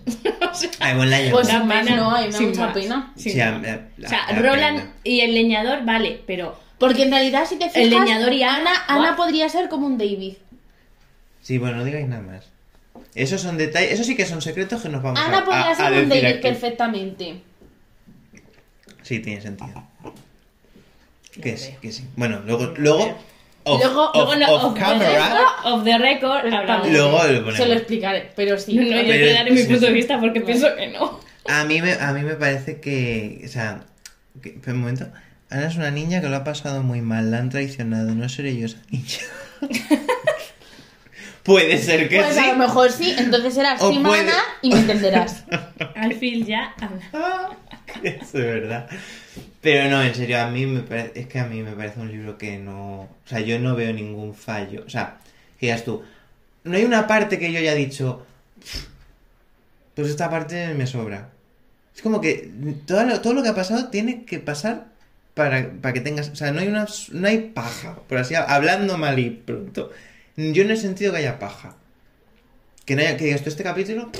O 0.50 0.54
sea, 0.54 0.70
a 0.80 0.90
Ivonne 0.92 1.10
la 1.10 1.30
pues 1.32 1.46
llevó. 1.48 1.58
sin 1.60 1.68
más 1.68 1.84
pena, 1.84 1.96
no, 1.96 2.10
a 2.10 2.18
mí 2.20 2.26
me 2.26 2.32
da 2.32 2.38
sin 2.38 2.48
mucha 2.48 2.60
más. 2.66 2.74
pena. 2.74 3.12
sin 3.16 3.32
Sí, 3.32 3.38
la- 3.38 3.50
la- 3.58 4.06
o 4.06 4.08
sea, 4.08 4.20
la 4.32 4.38
Roland 4.38 4.78
pena. 4.78 4.92
y 5.04 5.20
el 5.20 5.34
leñador, 5.34 5.84
vale, 5.84 6.20
pero 6.26 6.58
Porque 6.78 7.04
en 7.04 7.10
realidad, 7.10 7.46
si 7.48 7.56
te 7.56 7.70
fijas, 7.70 7.76
El 7.82 7.90
leñador 7.90 8.32
y 8.32 8.42
Ana, 8.42 8.70
Ana 8.86 9.10
¿what? 9.10 9.16
podría 9.16 9.48
ser 9.48 9.68
como 9.70 9.86
un 9.86 9.96
David. 9.98 10.34
Sí, 11.42 11.58
bueno, 11.58 11.78
no 11.78 11.84
digáis 11.84 12.06
nada 12.06 12.22
más. 12.22 12.44
Esos 13.14 13.40
son 13.40 13.56
detalles, 13.56 13.92
eso 13.92 14.04
sí 14.04 14.14
que 14.14 14.26
son 14.26 14.42
secretos 14.42 14.82
que 14.82 14.88
nos 14.90 15.02
vamos 15.02 15.18
a, 15.18 15.24
Ana 15.26 15.44
podría 15.44 15.68
a- 15.68 15.70
a 15.70 15.74
ser 15.74 15.92
un 16.02 16.08
David 16.10 16.24
aquí. 16.26 16.38
perfectamente. 16.42 17.40
Sí, 19.06 19.20
tiene 19.20 19.40
sentido. 19.40 19.84
Que 21.40 21.56
sí, 21.56 21.74
que 21.80 21.92
sí. 21.92 22.04
Bueno, 22.16 22.40
luego, 22.44 22.74
luego, 22.76 23.16
off, 23.64 23.80
Luego- 23.84 24.10
off- 24.10 24.14
luego 24.14 24.36
no, 24.36 24.52
off 24.54 24.64
off 24.64 24.74
the 24.74 24.80
camera, 24.80 25.10
record, 25.28 25.46
off 25.64 25.84
the 25.84 25.98
record, 25.98 26.52
hablamos. 26.54 26.88
luego 26.90 27.18
lo 27.18 27.38
ponemos. 27.40 27.56
Se 27.56 27.66
lo 27.66 27.74
explicaré, 27.74 28.32
pero 28.34 28.58
sí. 28.58 28.74
No, 28.74 28.82
no, 28.82 28.88
yo 28.88 29.06
Pero- 29.06 29.26
te 29.26 29.32
daré 29.34 29.50
mi 29.52 29.58
sí, 29.58 29.64
punto 29.64 29.80
sí. 29.80 29.86
de 29.86 29.92
vista 29.92 30.18
porque 30.18 30.40
pienso 30.40 30.74
que 30.74 30.88
no. 30.88 31.20
A 31.48 31.64
mí 31.64 31.80
me, 31.82 31.92
a 31.92 32.12
mí 32.12 32.22
me 32.22 32.34
parece 32.34 32.80
que, 32.80 33.42
o 33.44 33.48
sea, 33.48 33.82
que, 34.42 34.48
espera 34.50 34.72
un 34.72 34.80
momento. 34.80 35.06
Ana 35.50 35.68
es 35.68 35.76
una 35.76 35.92
niña 35.92 36.20
que 36.20 36.28
lo 36.28 36.34
ha 36.36 36.42
pasado 36.42 36.82
muy 36.82 37.00
mal, 37.02 37.30
la 37.30 37.38
han 37.38 37.50
traicionado, 37.50 38.12
no 38.14 38.28
seré 38.28 38.56
yo 38.56 38.66
esa 38.66 38.78
niña. 38.90 39.20
Puede 41.44 41.78
ser 41.78 42.08
que 42.08 42.18
Pues 42.20 42.34
sí. 42.34 42.40
a 42.40 42.48
lo 42.52 42.56
mejor 42.58 42.90
sí, 42.90 43.14
entonces 43.16 43.54
serás 43.54 43.80
O 43.80 43.90
Team 43.90 44.02
puede- 44.02 44.22
Ana 44.22 44.38
y 44.62 44.70
me 44.72 44.80
entenderás. 44.80 45.44
Al 45.94 46.14
fin 46.14 46.44
ya, 46.44 46.74
anda. 46.80 47.56
Es 48.02 48.32
verdad. 48.32 48.88
Pero 49.60 49.90
no, 49.90 50.02
en 50.02 50.14
serio, 50.14 50.40
a 50.40 50.48
mí 50.48 50.66
me 50.66 50.80
parece, 50.80 51.20
es 51.20 51.26
que 51.26 51.38
a 51.38 51.46
mí 51.46 51.62
me 51.62 51.72
parece 51.72 52.00
un 52.00 52.10
libro 52.10 52.38
que 52.38 52.58
no, 52.58 53.02
o 53.02 53.08
sea, 53.24 53.40
yo 53.40 53.58
no 53.58 53.74
veo 53.74 53.92
ningún 53.92 54.34
fallo. 54.34 54.84
O 54.86 54.90
sea, 54.90 55.18
digas 55.60 55.84
tú, 55.84 56.02
no 56.64 56.76
hay 56.76 56.84
una 56.84 57.06
parte 57.06 57.38
que 57.38 57.52
yo 57.52 57.58
haya 57.58 57.74
dicho, 57.74 58.26
pues 59.94 60.08
esta 60.08 60.30
parte 60.30 60.74
me 60.74 60.86
sobra. 60.86 61.30
Es 61.94 62.02
como 62.02 62.20
que 62.20 62.50
todo 62.86 63.04
lo, 63.04 63.20
todo 63.20 63.32
lo 63.34 63.42
que 63.42 63.48
ha 63.48 63.54
pasado 63.54 63.88
tiene 63.88 64.24
que 64.24 64.38
pasar 64.38 64.88
para, 65.34 65.70
para 65.80 65.94
que 65.94 66.00
tengas, 66.00 66.28
o 66.28 66.36
sea, 66.36 66.52
no 66.52 66.60
hay 66.60 66.68
una, 66.68 66.86
no 67.12 67.28
hay 67.28 67.38
paja, 67.54 67.96
por 68.08 68.18
así, 68.18 68.34
hablando 68.34 68.98
mal 68.98 69.18
y 69.18 69.30
pronto. 69.30 69.90
Yo 70.36 70.64
no 70.64 70.72
he 70.72 70.76
sentido 70.76 71.12
que 71.12 71.18
haya 71.18 71.38
paja. 71.38 71.76
Que 72.84 72.94
no 72.94 73.02
haya, 73.02 73.16
que 73.16 73.24
digas 73.24 73.42
tú 73.42 73.48
este 73.48 73.62
capítulo, 73.62 74.10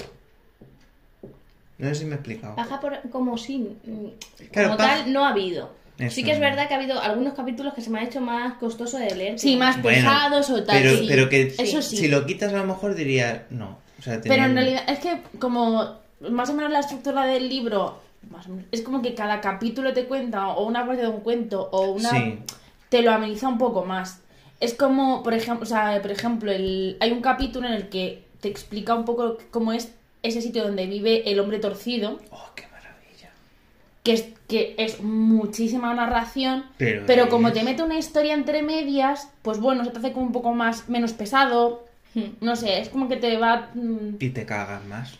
no 1.78 1.88
sé 1.88 1.94
si 1.96 2.04
me 2.04 2.12
he 2.12 2.14
explicado. 2.14 2.54
Baja 2.56 2.80
por, 2.80 2.98
como 3.10 3.36
sin. 3.38 3.78
mm, 3.84 4.46
Claro, 4.52 4.68
como 4.68 4.78
tal, 4.78 5.12
no 5.12 5.24
ha 5.24 5.30
habido. 5.30 5.70
Eso 5.98 6.14
sí 6.14 6.24
que 6.24 6.32
es 6.32 6.40
verdad 6.40 6.68
que 6.68 6.74
ha 6.74 6.76
habido 6.76 7.00
algunos 7.00 7.32
capítulos 7.34 7.72
que 7.72 7.80
se 7.80 7.88
me 7.88 8.00
ha 8.00 8.04
hecho 8.04 8.20
más 8.20 8.54
costoso 8.58 8.98
de 8.98 9.14
leer. 9.14 9.38
Sí, 9.38 9.56
más 9.56 9.80
Bueno, 9.80 9.98
pesados 9.98 10.50
o 10.50 10.62
tal. 10.62 10.82
Pero, 10.82 10.96
sí. 10.98 11.06
pero 11.08 11.28
que 11.30 11.54
Eso 11.58 11.80
sí. 11.80 11.96
si 11.96 12.08
lo 12.08 12.26
quitas 12.26 12.52
a 12.52 12.58
lo 12.58 12.66
mejor 12.66 12.94
diría 12.94 13.46
no. 13.50 13.78
O 13.98 14.02
sea, 14.02 14.20
Pero 14.20 14.44
en 14.44 14.54
realidad 14.54 14.82
es 14.88 14.98
que 14.98 15.22
como 15.38 15.94
más 16.20 16.50
o 16.50 16.54
menos 16.54 16.70
la 16.70 16.80
estructura 16.80 17.24
del 17.24 17.48
libro 17.48 17.98
más 18.30 18.46
o 18.46 18.50
menos, 18.50 18.66
es 18.72 18.82
como 18.82 19.00
que 19.00 19.14
cada 19.14 19.40
capítulo 19.40 19.92
te 19.94 20.04
cuenta 20.04 20.48
o 20.48 20.66
una 20.66 20.84
parte 20.86 21.00
de 21.02 21.08
un 21.08 21.20
cuento 21.20 21.68
o 21.72 21.92
una 21.92 22.10
Sí. 22.10 22.38
te 22.90 23.00
lo 23.02 23.10
ameniza 23.12 23.48
un 23.48 23.56
poco 23.56 23.84
más. 23.86 24.20
Es 24.60 24.74
como, 24.74 25.22
por 25.22 25.32
ejemplo, 25.32 25.62
o 25.62 25.66
sea, 25.66 26.00
por 26.02 26.10
ejemplo, 26.10 26.50
el, 26.52 26.96
hay 27.00 27.12
un 27.12 27.20
capítulo 27.22 27.68
en 27.68 27.74
el 27.74 27.88
que 27.88 28.22
te 28.40 28.48
explica 28.48 28.94
un 28.94 29.04
poco 29.06 29.38
cómo 29.50 29.72
es 29.72 29.92
ese 30.26 30.42
sitio 30.42 30.64
donde 30.64 30.86
vive 30.86 31.30
el 31.30 31.38
hombre 31.40 31.58
torcido, 31.58 32.20
Oh, 32.30 32.50
qué 32.54 32.64
maravilla. 32.68 33.30
que 34.02 34.12
es 34.12 34.24
que 34.48 34.74
es 34.78 35.00
muchísima 35.02 35.92
narración, 35.94 36.64
Pero 36.78 37.28
como 37.28 37.48
es- 37.48 37.54
te 37.54 37.64
mete 37.64 37.82
una 37.82 37.98
historia 37.98 38.32
entre 38.34 38.62
medias, 38.62 39.28
pues 39.42 39.58
bueno, 39.58 39.84
se 39.84 39.90
te 39.90 39.98
hace 39.98 40.12
como 40.12 40.26
un 40.26 40.32
poco 40.32 40.52
más 40.54 40.88
menos 40.88 41.12
pesado. 41.14 41.84
Hmm. 42.14 42.28
No 42.40 42.54
sé, 42.54 42.80
es 42.80 42.88
como 42.88 43.08
que 43.08 43.16
te 43.16 43.36
va 43.38 43.70
mm, 43.74 44.16
Y 44.20 44.30
te 44.30 44.46
cagas 44.46 44.84
más. 44.84 45.14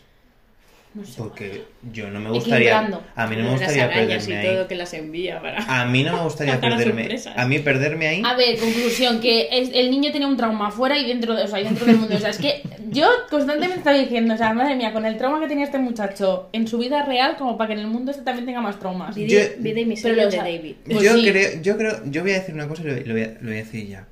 No 0.97 1.05
sé. 1.05 1.13
Porque 1.17 1.63
yo 1.93 2.09
no 2.09 2.19
me 2.19 2.29
gustaría. 2.31 2.77
A 2.77 3.27
mí 3.27 3.35
no 3.35 3.43
me 3.43 3.51
Las 3.51 3.59
gustaría 3.59 3.89
perderme 3.89 4.43
todo 4.47 4.61
ahí. 4.61 4.67
que 4.67 4.75
las 4.75 4.93
envía 4.93 5.41
para. 5.41 5.81
A 5.81 5.85
mí 5.85 6.03
no 6.03 6.13
me 6.17 6.23
gustaría 6.23 6.59
perderme. 6.61 7.07
A 7.35 7.45
mí 7.45 7.59
perderme 7.59 8.07
ahí. 8.07 8.21
A 8.25 8.35
ver, 8.35 8.57
conclusión, 8.57 9.19
que 9.19 9.47
es- 9.51 9.71
el 9.73 9.89
niño 9.91 10.11
tiene 10.11 10.25
un 10.25 10.35
trauma 10.37 10.71
fuera 10.71 10.97
y 10.97 11.07
dentro, 11.07 11.35
de, 11.35 11.43
o 11.43 11.47
sea, 11.47 11.59
y 11.61 11.63
dentro 11.63 11.85
del 11.85 11.97
mundo. 11.97 12.15
O 12.15 12.19
sea, 12.19 12.29
es 12.31 12.37
que 12.37 12.61
yo 12.89 13.07
constantemente 13.29 13.77
estaba 13.79 13.97
diciendo, 13.97 14.33
o 14.33 14.37
sea, 14.37 14.53
madre 14.53 14.75
mía, 14.75 14.91
con 14.93 15.05
el 15.05 15.17
trauma 15.17 15.39
que 15.39 15.47
tenía 15.47 15.65
este 15.65 15.77
muchacho 15.79 16.49
en 16.53 16.67
su 16.67 16.77
vida 16.77 17.03
real, 17.05 17.35
como 17.37 17.57
para 17.57 17.67
que 17.69 17.73
en 17.73 17.79
el 17.79 17.87
mundo 17.87 18.11
este 18.11 18.23
también 18.23 18.45
tenga 18.45 18.61
más 18.61 18.79
traumas. 18.79 19.15
Yo- 19.15 19.23
Vida, 19.59 19.79
y 19.79 19.85
miseria 19.85 20.25
de 20.25 20.31
sa- 20.31 20.43
David. 20.43 20.75
Pues 20.85 21.01
yo 21.03 21.13
sí. 21.15 21.29
creo, 21.29 21.61
yo 21.61 21.77
creo, 21.77 22.01
yo 22.05 22.21
voy 22.23 22.31
a 22.31 22.39
decir 22.39 22.55
una 22.55 22.67
cosa 22.67 22.83
y 22.83 22.85
lo, 22.87 22.95
lo 22.95 23.13
voy, 23.13 23.23
a, 23.23 23.27
lo 23.39 23.47
voy 23.47 23.53
a 23.53 23.63
decir 23.63 23.87
ya. 23.87 24.07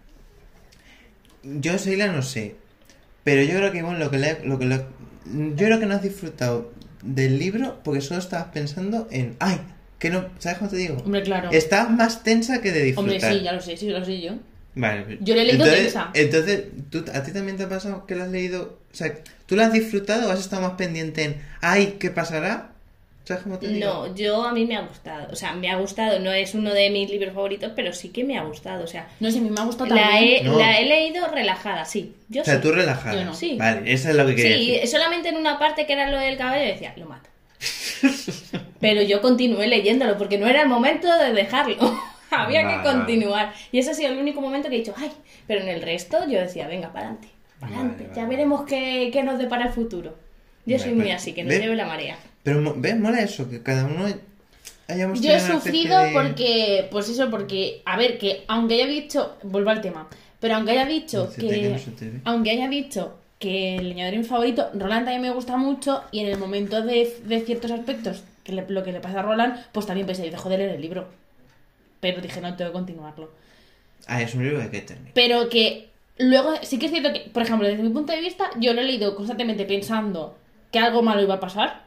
Yo 1.44 1.78
Seila 1.78 2.08
no 2.08 2.22
sé, 2.22 2.56
pero 3.24 3.44
yo 3.44 3.58
creo 3.58 3.72
que 3.72 3.78
Ivonne 3.80 4.00
lo 4.00 4.10
que 4.10 4.18
le, 4.18 4.38
lo 4.46 4.58
que 4.58 4.66
le- 4.66 4.86
yo 5.28 5.66
creo 5.66 5.80
que 5.80 5.86
no 5.86 5.96
has 5.96 6.02
disfrutado 6.04 6.72
del 7.06 7.40
libro 7.40 7.80
porque 7.84 8.02
solo 8.02 8.20
estabas 8.20 8.48
pensando 8.48 9.08
en, 9.12 9.36
ay, 9.40 9.62
que 10.00 10.10
no, 10.10 10.26
¿sabes 10.40 10.58
cómo 10.58 10.70
te 10.70 10.78
digo? 10.78 10.98
Hombre, 10.98 11.24
claro. 11.24 11.50
Estás 11.52 11.90
más 11.90 12.24
tensa 12.24 12.62
que 12.62 12.72
de 12.72 12.84
disfrutar. 12.84 13.14
Hombre, 13.14 13.38
sí, 13.40 13.44
ya 13.44 13.54
lo 13.54 13.62
sé, 13.62 13.78
sí, 13.78 13.90
lo 13.90 14.04
sé 14.04 14.22
yo. 14.22 14.34
Vale. 14.76 15.18
Yo 15.22 15.36
le 15.36 15.44
he 15.44 15.46
leído 15.46 15.64
entonces, 15.64 15.94
tensa. 15.94 16.12
Entonces, 16.14 16.64
¿tú, 16.90 17.06
¿a 17.14 17.24
ti 17.24 17.32
también 17.32 17.56
te 17.56 17.64
ha 17.64 17.70
pasado 17.70 18.06
que 18.06 18.16
lo 18.16 18.24
has 18.24 18.30
leído? 18.30 18.80
O 18.92 18.96
sea, 18.96 19.14
¿tú 19.46 19.56
lo 19.56 19.64
has 19.64 19.72
disfrutado 19.72 20.28
o 20.28 20.32
has 20.32 20.40
estado 20.40 20.64
más 20.64 20.74
pendiente 20.74 21.24
en, 21.24 21.42
ay, 21.62 21.96
¿qué 22.00 22.10
pasará? 22.10 22.72
¿Sabes 23.26 23.44
cómo 23.44 23.58
te 23.58 23.68
digo? 23.68 23.86
No, 24.08 24.16
yo 24.16 24.44
a 24.46 24.52
mí 24.54 24.66
me 24.66 24.76
ha 24.78 24.82
gustado. 24.82 25.28
O 25.32 25.36
sea, 25.36 25.54
me 25.54 25.70
ha 25.72 25.78
gustado. 25.78 26.20
No 26.20 26.32
es 26.32 26.54
uno 26.54 26.72
de 26.74 26.90
mis 26.92 27.10
libros 27.10 27.34
favoritos, 27.34 27.72
pero 27.76 27.92
sí 27.92 28.10
que 28.10 28.24
me 28.24 28.38
ha 28.38 28.44
gustado. 28.44 28.84
O 28.84 28.88
sea, 28.88 29.08
No 29.20 29.32
sé, 29.32 29.40
a 29.40 29.42
mí 29.42 29.50
me 29.50 29.60
ha 29.60 29.66
gustado 29.66 29.94
la 29.96 30.02
también. 30.12 30.46
he, 30.46 30.50
No. 30.50 30.60
la 30.60 30.80
he 30.80 30.86
leído 30.86 31.28
relajada, 31.28 31.86
sí. 31.86 32.14
Yo 32.30 32.44
O 32.44 32.46
sea, 32.46 32.56
sí. 32.58 32.62
tú 32.62 32.72
relajada. 32.72 33.16
Yo 33.16 33.26
no. 33.26 33.34
Sí. 33.34 33.58
Vale, 33.58 33.92
eso 33.92 34.10
es 34.10 34.16
lo 34.16 34.26
que 34.28 34.36
quería 34.36 34.58
Sí, 34.58 34.72
decir. 34.74 34.88
solamente 34.90 35.30
en 35.30 35.38
una 35.38 35.58
parte 35.58 35.86
que 35.88 35.94
era 35.94 36.10
lo 36.12 36.20
del 36.20 36.38
caballo 36.38 36.64
decía, 36.66 36.94
lo 36.98 37.08
mato. 37.08 37.30
Pero 38.80 39.02
yo 39.02 39.22
continué 39.22 39.68
leyéndolo 39.68 40.18
porque 40.18 40.38
no 40.38 40.48
era 40.48 40.62
el 40.62 40.70
momento 40.70 41.08
de 41.18 41.34
dejarlo. 41.34 41.78
Había 42.30 42.64
Vale, 42.64 42.78
que 42.78 42.84
continuar. 42.90 43.54
Y 43.72 43.80
ese 43.80 43.92
ha 43.92 43.94
sido 43.94 44.12
el 44.12 44.18
único 44.20 44.42
momento 44.42 44.70
que 44.70 44.76
he 44.76 44.80
dicho, 44.80 44.94
ay, 44.98 45.12
pero 45.48 45.62
en 45.62 45.70
el 45.70 45.82
resto 45.82 46.18
yo 46.30 46.40
decía, 46.40 46.68
venga, 46.68 46.90
para 46.92 47.06
adelante, 47.08 47.30
para 47.60 47.72
Vale, 47.72 47.76
adelante. 47.82 48.04
vale, 48.04 48.16
ya 48.16 48.22
vale. 48.24 48.36
veremos 48.36 48.66
qué, 48.68 49.10
qué 49.14 49.24
nos 49.24 49.38
depara 49.40 49.66
el 49.68 49.74
futuro. 49.74 50.16
Yo 50.66 50.80
soy 50.80 50.94
muy 50.94 51.12
así, 51.12 51.34
que 51.34 51.44
nos 51.44 51.50
¿ves? 51.54 51.62
lleve 51.62 51.76
la 51.76 51.86
marea. 51.86 52.18
Pero, 52.44 52.74
¿ves? 52.78 52.98
Mola 53.00 53.22
eso, 53.22 53.50
que 53.50 53.62
cada 53.62 53.86
uno 53.86 54.06
hayamos 54.88 55.22
Yo 55.22 55.32
he 55.32 55.40
sufrido 55.40 56.00
de- 56.00 56.12
porque, 56.12 56.88
pues 56.92 57.10
eso, 57.10 57.30
porque, 57.30 57.82
a 57.86 57.98
ver, 57.98 58.18
que 58.18 58.44
aunque 58.48 58.76
haya 58.76 58.88
dicho, 58.88 59.36
vuelvo 59.44 59.70
al 59.72 59.82
tema, 59.82 60.08
pero 60.40 60.56
aunque 60.56 60.72
haya 60.72 60.86
dicho 60.86 61.32
que 61.40 61.70
no 61.70 61.78
aunque 62.26 62.52
haya 62.52 62.68
dicho 62.68 63.18
que 63.40 63.78
el 63.78 63.90
leñador 63.90 64.14
es 64.14 64.20
mi 64.22 64.26
favorito, 64.26 64.70
Roland 64.74 65.06
también 65.06 65.22
me 65.22 65.32
gusta 65.32 65.58
mucho 65.58 66.04
y 66.12 66.20
en 66.22 66.28
el 66.28 66.38
momento 66.38 66.82
de, 66.82 67.16
de 67.26 67.42
ciertos 67.42 67.72
aspectos, 67.72 68.24
que 68.44 68.52
le- 68.54 68.66
lo 68.70 68.84
que 68.84 68.92
le 68.92 69.00
pasa 69.02 69.20
a 69.20 69.24
Roland, 69.24 69.60
pues 69.72 69.86
también 69.86 70.06
pensé, 70.08 70.30
dejo 70.30 70.50
de 70.50 70.58
leer 70.58 70.70
el 70.76 70.82
libro. 70.82 71.08
Pero 72.00 72.22
dije, 72.22 72.40
no, 72.42 72.56
tengo 72.56 72.72
que 72.72 72.74
continuarlo. 72.74 73.32
Ah, 74.08 74.22
es 74.22 74.36
un 74.36 74.44
libro 74.44 74.58
que 74.60 74.64
hay 74.66 74.70
que 74.70 74.82
terminar. 74.82 75.12
Pero 75.16 75.50
que 75.50 75.90
luego 76.18 76.54
sí 76.62 76.78
que 76.78 76.86
es 76.86 76.92
cierto 76.92 77.12
que, 77.12 77.22
por 77.32 77.42
ejemplo, 77.44 77.68
desde 77.68 77.82
mi 77.84 77.90
punto 77.90 78.14
de 78.14 78.22
vista, 78.22 78.50
yo 78.60 78.74
lo 78.74 78.82
he 78.82 78.84
leído 78.84 79.16
constantemente 79.16 79.66
pensando 79.66 80.38
que 80.76 80.80
algo 80.80 81.02
malo 81.02 81.22
iba 81.22 81.36
a 81.36 81.40
pasar. 81.40 81.84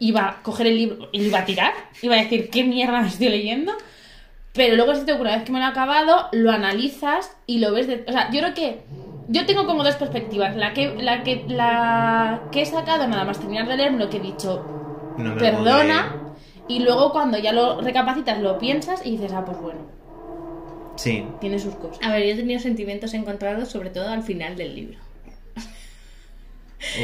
Iba 0.00 0.28
a 0.28 0.42
coger 0.42 0.66
el 0.66 0.76
libro 0.76 1.08
y 1.12 1.18
lo 1.20 1.26
iba 1.26 1.38
a 1.38 1.44
tirar. 1.44 1.72
Iba 2.02 2.16
a 2.16 2.22
decir, 2.22 2.50
¿qué 2.50 2.64
mierda 2.64 3.00
me 3.00 3.06
estoy 3.06 3.28
leyendo? 3.28 3.72
Pero 4.52 4.74
luego, 4.74 4.96
si 4.96 5.06
te 5.06 5.12
ocurre, 5.12 5.28
una 5.28 5.36
vez 5.36 5.44
que 5.46 5.52
me 5.52 5.60
lo 5.60 5.64
he 5.66 5.68
acabado, 5.68 6.26
lo 6.32 6.50
analizas 6.50 7.36
y 7.46 7.58
lo 7.58 7.72
ves 7.72 7.86
de... 7.86 8.04
O 8.08 8.10
sea, 8.10 8.32
yo 8.32 8.40
creo 8.40 8.52
que... 8.54 8.80
Yo 9.28 9.46
tengo 9.46 9.64
como 9.64 9.84
dos 9.84 9.94
perspectivas. 9.94 10.56
La 10.56 10.72
que, 10.72 10.92
la 10.96 11.22
que, 11.22 11.44
la 11.46 12.42
que 12.50 12.62
he 12.62 12.66
sacado 12.66 13.06
nada 13.06 13.24
más 13.24 13.38
terminar 13.38 13.68
de 13.68 13.76
leer, 13.76 13.92
lo 13.92 14.10
que 14.10 14.16
he 14.16 14.20
dicho, 14.20 14.64
No 15.16 15.28
me 15.30 15.30
lo 15.36 15.38
perdona. 15.38 16.16
Y 16.66 16.80
luego 16.80 17.12
cuando 17.12 17.38
ya 17.38 17.52
lo 17.52 17.80
recapacitas, 17.80 18.40
lo 18.40 18.58
piensas 18.58 19.06
y 19.06 19.12
dices, 19.12 19.32
ah, 19.32 19.44
pues 19.44 19.60
bueno, 19.60 19.78
Sí. 20.96 21.24
tiene 21.40 21.60
sus 21.60 21.76
cosas. 21.76 22.04
A 22.04 22.10
ver, 22.10 22.24
yo 22.26 22.32
he 22.32 22.36
tenido 22.36 22.58
sentimientos 22.58 23.14
encontrados, 23.14 23.68
sobre 23.68 23.90
todo 23.90 24.08
al 24.08 24.24
final 24.24 24.56
del 24.56 24.74
libro. 24.74 24.98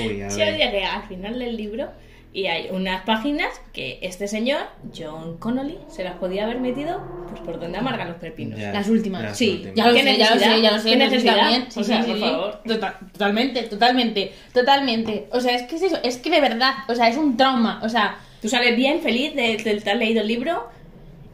Uy, 0.07 0.23
a 0.23 0.29
Yo 0.29 0.37
ver. 0.37 0.57
llegué 0.57 0.85
al 0.85 1.03
final 1.05 1.39
del 1.39 1.57
libro 1.57 1.91
y 2.33 2.47
hay 2.47 2.69
unas 2.71 3.03
páginas 3.03 3.49
que 3.73 3.99
este 4.03 4.29
señor, 4.29 4.61
John 4.97 5.37
Connolly, 5.39 5.79
se 5.89 6.05
las 6.05 6.15
podía 6.15 6.45
haber 6.45 6.61
metido 6.61 7.03
pues 7.29 7.41
por 7.41 7.59
donde 7.59 7.79
amargan 7.79 8.09
los 8.09 8.17
pepinos. 8.19 8.59
Ya, 8.59 8.73
Las 8.73 8.89
últimas. 8.89 9.23
las 9.23 9.37
Sí, 9.37 9.51
últimas. 9.51 9.75
Ya 9.75 9.87
lo 9.89 9.95
¿Qué 9.95 10.03
sé, 10.03 10.17
ya 10.17 10.35
lo 10.35 10.41
sé, 10.41 10.63
ya 10.63 10.71
lo 10.73 10.79
sé, 10.79 10.91
¿Qué 10.91 10.97
pero 10.97 11.11
sí 11.11 11.17
necesidad? 11.17 11.37
también. 11.37 11.69
O 11.77 11.83
sea, 11.85 12.05
por 12.05 12.19
favor. 12.21 12.63
Tota- 12.67 12.99
totalmente, 13.13 13.63
totalmente, 13.65 14.33
totalmente. 14.55 15.29
O 15.33 15.41
sea, 15.41 15.55
es 15.57 15.63
que 15.65 15.77
es 15.77 15.83
eso, 15.83 15.99
es 16.05 16.19
que 16.19 16.31
de 16.31 16.41
verdad, 16.41 16.75
o 16.89 16.95
sea, 16.95 17.09
es 17.09 17.17
un 17.17 17.37
trauma. 17.37 17.81
O 17.83 17.89
sea, 17.89 18.19
Tú 18.41 18.49
sales 18.49 18.75
bien, 18.75 19.01
feliz 19.03 19.35
de, 19.35 19.57
de 19.59 19.73
estar 19.77 19.97
leído 19.97 20.23
el 20.23 20.29
libro. 20.29 20.69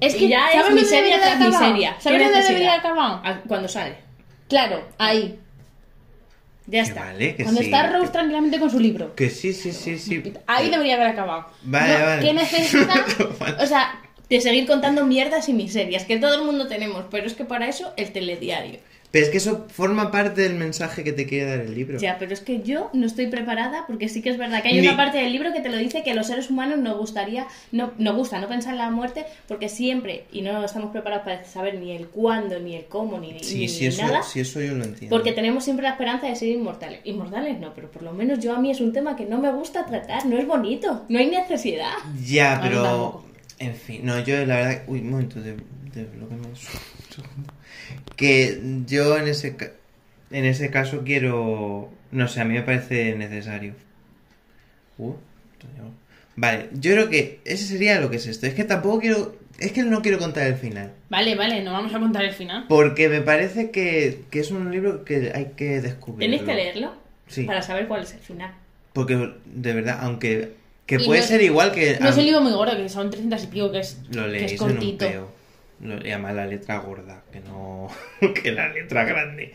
es 0.00 0.14
y 0.16 0.18
que 0.18 0.28
ya 0.28 0.46
es 0.48 0.52
¿sabes 0.54 0.66
dónde 0.66 0.80
miseria 0.82 1.18
debería 1.18 1.20
tras 1.20 1.40
haber 1.40 1.50
miseria. 1.68 1.96
¿Sabes 2.00 2.18
¿Qué 2.18 2.24
dónde 2.24 2.42
debería 2.48 2.68
haber 2.72 2.80
acabado? 2.80 3.20
A- 3.24 3.40
Cuando 3.46 3.68
sale. 3.68 3.94
Claro, 4.48 4.82
ahí. 4.98 5.38
Ya 6.66 6.82
Que 6.82 6.88
está. 6.88 7.00
vale, 7.04 7.36
que 7.36 7.42
Cuando 7.44 7.60
sí. 7.60 7.66
está 7.66 7.86
Rose 7.92 8.06
que- 8.06 8.12
tranquilamente 8.12 8.58
con 8.58 8.70
su 8.70 8.80
libro. 8.80 9.14
Que 9.14 9.30
sí, 9.30 9.52
sí, 9.52 9.72
sí, 9.72 9.98
sí. 9.98 10.22
Ahí 10.46 10.68
debería 10.70 10.96
haber 10.96 11.06
acabado. 11.08 11.46
Vale, 11.62 11.94
No, 11.98 12.04
vale. 12.06 12.22
¿Qué 12.22 12.32
necesidad? 12.32 13.04
O 13.60 13.66
sea, 13.66 14.00
De 14.28 14.40
seguir 14.40 14.66
contando 14.66 15.06
mierdas 15.06 15.48
y 15.48 15.52
miserias 15.52 16.04
que 16.04 16.16
todo 16.18 16.34
el 16.34 16.42
mundo 16.44 16.66
tenemos, 16.66 17.04
pero 17.12 17.28
es 17.28 17.34
que 17.34 17.44
para 17.44 17.68
eso 17.68 17.92
el 17.96 18.10
telediario. 18.12 18.80
Pero 19.16 19.24
es 19.24 19.30
que 19.30 19.38
eso 19.38 19.66
forma 19.70 20.10
parte 20.10 20.42
del 20.42 20.56
mensaje 20.56 21.02
que 21.02 21.12
te 21.12 21.24
quiere 21.24 21.48
dar 21.50 21.60
el 21.60 21.74
libro. 21.74 21.98
Ya, 21.98 22.18
pero 22.18 22.34
es 22.34 22.40
que 22.40 22.60
yo 22.62 22.90
no 22.92 23.06
estoy 23.06 23.28
preparada 23.28 23.84
porque 23.86 24.10
sí 24.10 24.20
que 24.20 24.28
es 24.28 24.36
verdad 24.36 24.60
que 24.62 24.68
hay 24.68 24.80
Ni- 24.80 24.86
una 24.86 24.94
parte 24.96 25.16
del 25.18 25.32
libro 25.32 25.54
que 25.54 25.60
te 25.62 25.70
lo 25.70 25.78
dice 25.78 26.02
que 26.02 26.12
los 26.14 26.26
seres 26.26 26.50
humanos 26.50 26.78
nos 26.80 26.98
gustaría, 26.98 27.46
no, 27.72 27.92
nos 27.96 28.14
gusta 28.14 28.38
no 28.38 28.46
pensar 28.48 28.72
en 28.72 28.78
la 28.78 28.90
muerte 28.90 29.24
porque 29.48 29.70
siempre, 29.70 30.24
y 30.30 30.42
no 30.42 30.62
estamos 30.64 30.90
preparados 30.92 31.24
para 31.24 31.44
saber 31.44 31.76
ni 31.80 31.92
el 31.92 32.08
cuándo, 32.08 32.58
ni 32.60 32.74
el 32.76 32.84
cómo, 32.84 33.18
ni, 33.18 33.38
Sí, 33.42 33.60
ni 33.60 33.68
sí, 33.68 33.86
eso, 33.86 34.02
nada. 34.02 34.22
sí, 34.22 34.40
eso 34.40 34.60
yo 34.60 34.74
lo 34.74 34.84
entiendo. 34.84 35.16
Porque 35.16 35.32
tenemos 35.32 35.64
siempre 35.64 35.84
la 35.84 35.92
esperanza 35.92 36.26
de 36.26 36.36
ser 36.36 36.48
inmortales. 36.50 37.00
Inmortales 37.04 37.58
no, 37.58 37.72
pero 37.74 37.90
por 37.90 38.02
lo 38.02 38.12
menos 38.12 38.38
yo 38.40 38.54
a 38.54 38.60
mí 38.60 38.70
es 38.70 38.80
un 38.82 38.92
tema 38.92 39.16
que 39.16 39.24
no 39.24 39.38
me 39.38 39.50
gusta 39.50 39.86
tratar, 39.86 40.26
no 40.26 40.36
es 40.36 40.46
bonito, 40.46 41.04
no 41.08 41.18
hay 41.18 41.30
necesidad. 41.30 41.92
Ya, 42.22 42.58
A 42.58 42.60
pero. 42.60 43.24
En 43.58 43.74
fin, 43.74 44.02
no, 44.04 44.18
yo 44.20 44.36
la 44.44 44.56
verdad. 44.56 44.82
Uy, 44.86 45.00
un 45.00 45.10
momento 45.10 45.40
de, 45.40 45.52
de 45.94 46.02
lo 46.18 46.28
que 46.28 46.34
me. 46.34 46.46
Que 48.16 48.60
yo 48.86 49.16
en 49.18 49.28
ese, 49.28 49.56
en 50.30 50.44
ese 50.44 50.70
caso 50.70 51.02
quiero. 51.04 51.90
No 52.12 52.28
sé, 52.28 52.40
a 52.40 52.44
mí 52.44 52.54
me 52.54 52.62
parece 52.62 53.14
necesario. 53.14 53.74
Uh, 54.98 55.12
vale, 56.36 56.68
yo 56.72 56.92
creo 56.92 57.08
que 57.10 57.40
ese 57.44 57.64
sería 57.66 58.00
lo 58.00 58.10
que 58.10 58.16
es 58.16 58.26
esto. 58.26 58.46
Es 58.46 58.54
que 58.54 58.64
tampoco 58.64 59.00
quiero. 59.00 59.36
Es 59.58 59.72
que 59.72 59.82
no 59.82 60.02
quiero 60.02 60.18
contar 60.18 60.46
el 60.46 60.56
final. 60.56 60.92
vale, 61.08 61.34
vale, 61.34 61.62
no 61.62 61.72
vamos 61.72 61.94
a 61.94 61.98
contar 61.98 62.24
el 62.24 62.32
final. 62.34 62.66
Porque 62.68 63.08
me 63.08 63.22
parece 63.22 63.70
que, 63.70 64.22
que 64.30 64.40
es 64.40 64.50
un 64.50 64.70
libro 64.70 65.04
que 65.04 65.32
hay 65.34 65.52
que 65.56 65.80
descubrir. 65.80 66.28
Tenéis 66.28 66.42
que 66.42 66.54
leerlo 66.54 66.92
Sí. 67.26 67.44
para 67.44 67.62
saber 67.62 67.88
cuál 67.88 68.02
es 68.02 68.12
el 68.14 68.20
final. 68.20 68.54
Porque 68.92 69.32
de 69.46 69.72
verdad, 69.72 69.98
aunque. 70.02 70.52
Que 70.86 70.96
Y 70.96 71.04
puede 71.04 71.20
no- 71.22 71.26
ser 71.26 71.42
igual 71.42 71.72
que. 71.72 71.98
No 72.00 72.08
es 72.08 72.16
un 72.16 72.24
libro 72.24 72.40
muy 72.42 72.52
gordo, 72.52 72.76
que 72.76 72.88
son 72.88 73.10
300 73.10 73.42
y 73.42 73.46
pico, 73.48 73.72
que 73.72 73.80
es, 73.80 73.98
Lo 74.12 74.30
que 74.30 74.44
es 74.44 74.52
en 74.52 74.62
un 74.62 74.68
cortito. 74.72 75.06
peo. 75.08 75.35
Lo, 75.80 75.94
y 76.06 76.10
además 76.10 76.34
la 76.34 76.46
letra 76.46 76.78
gorda, 76.78 77.22
que 77.32 77.40
no. 77.40 77.88
que 78.42 78.52
la 78.52 78.68
letra 78.72 79.04
grande. 79.04 79.52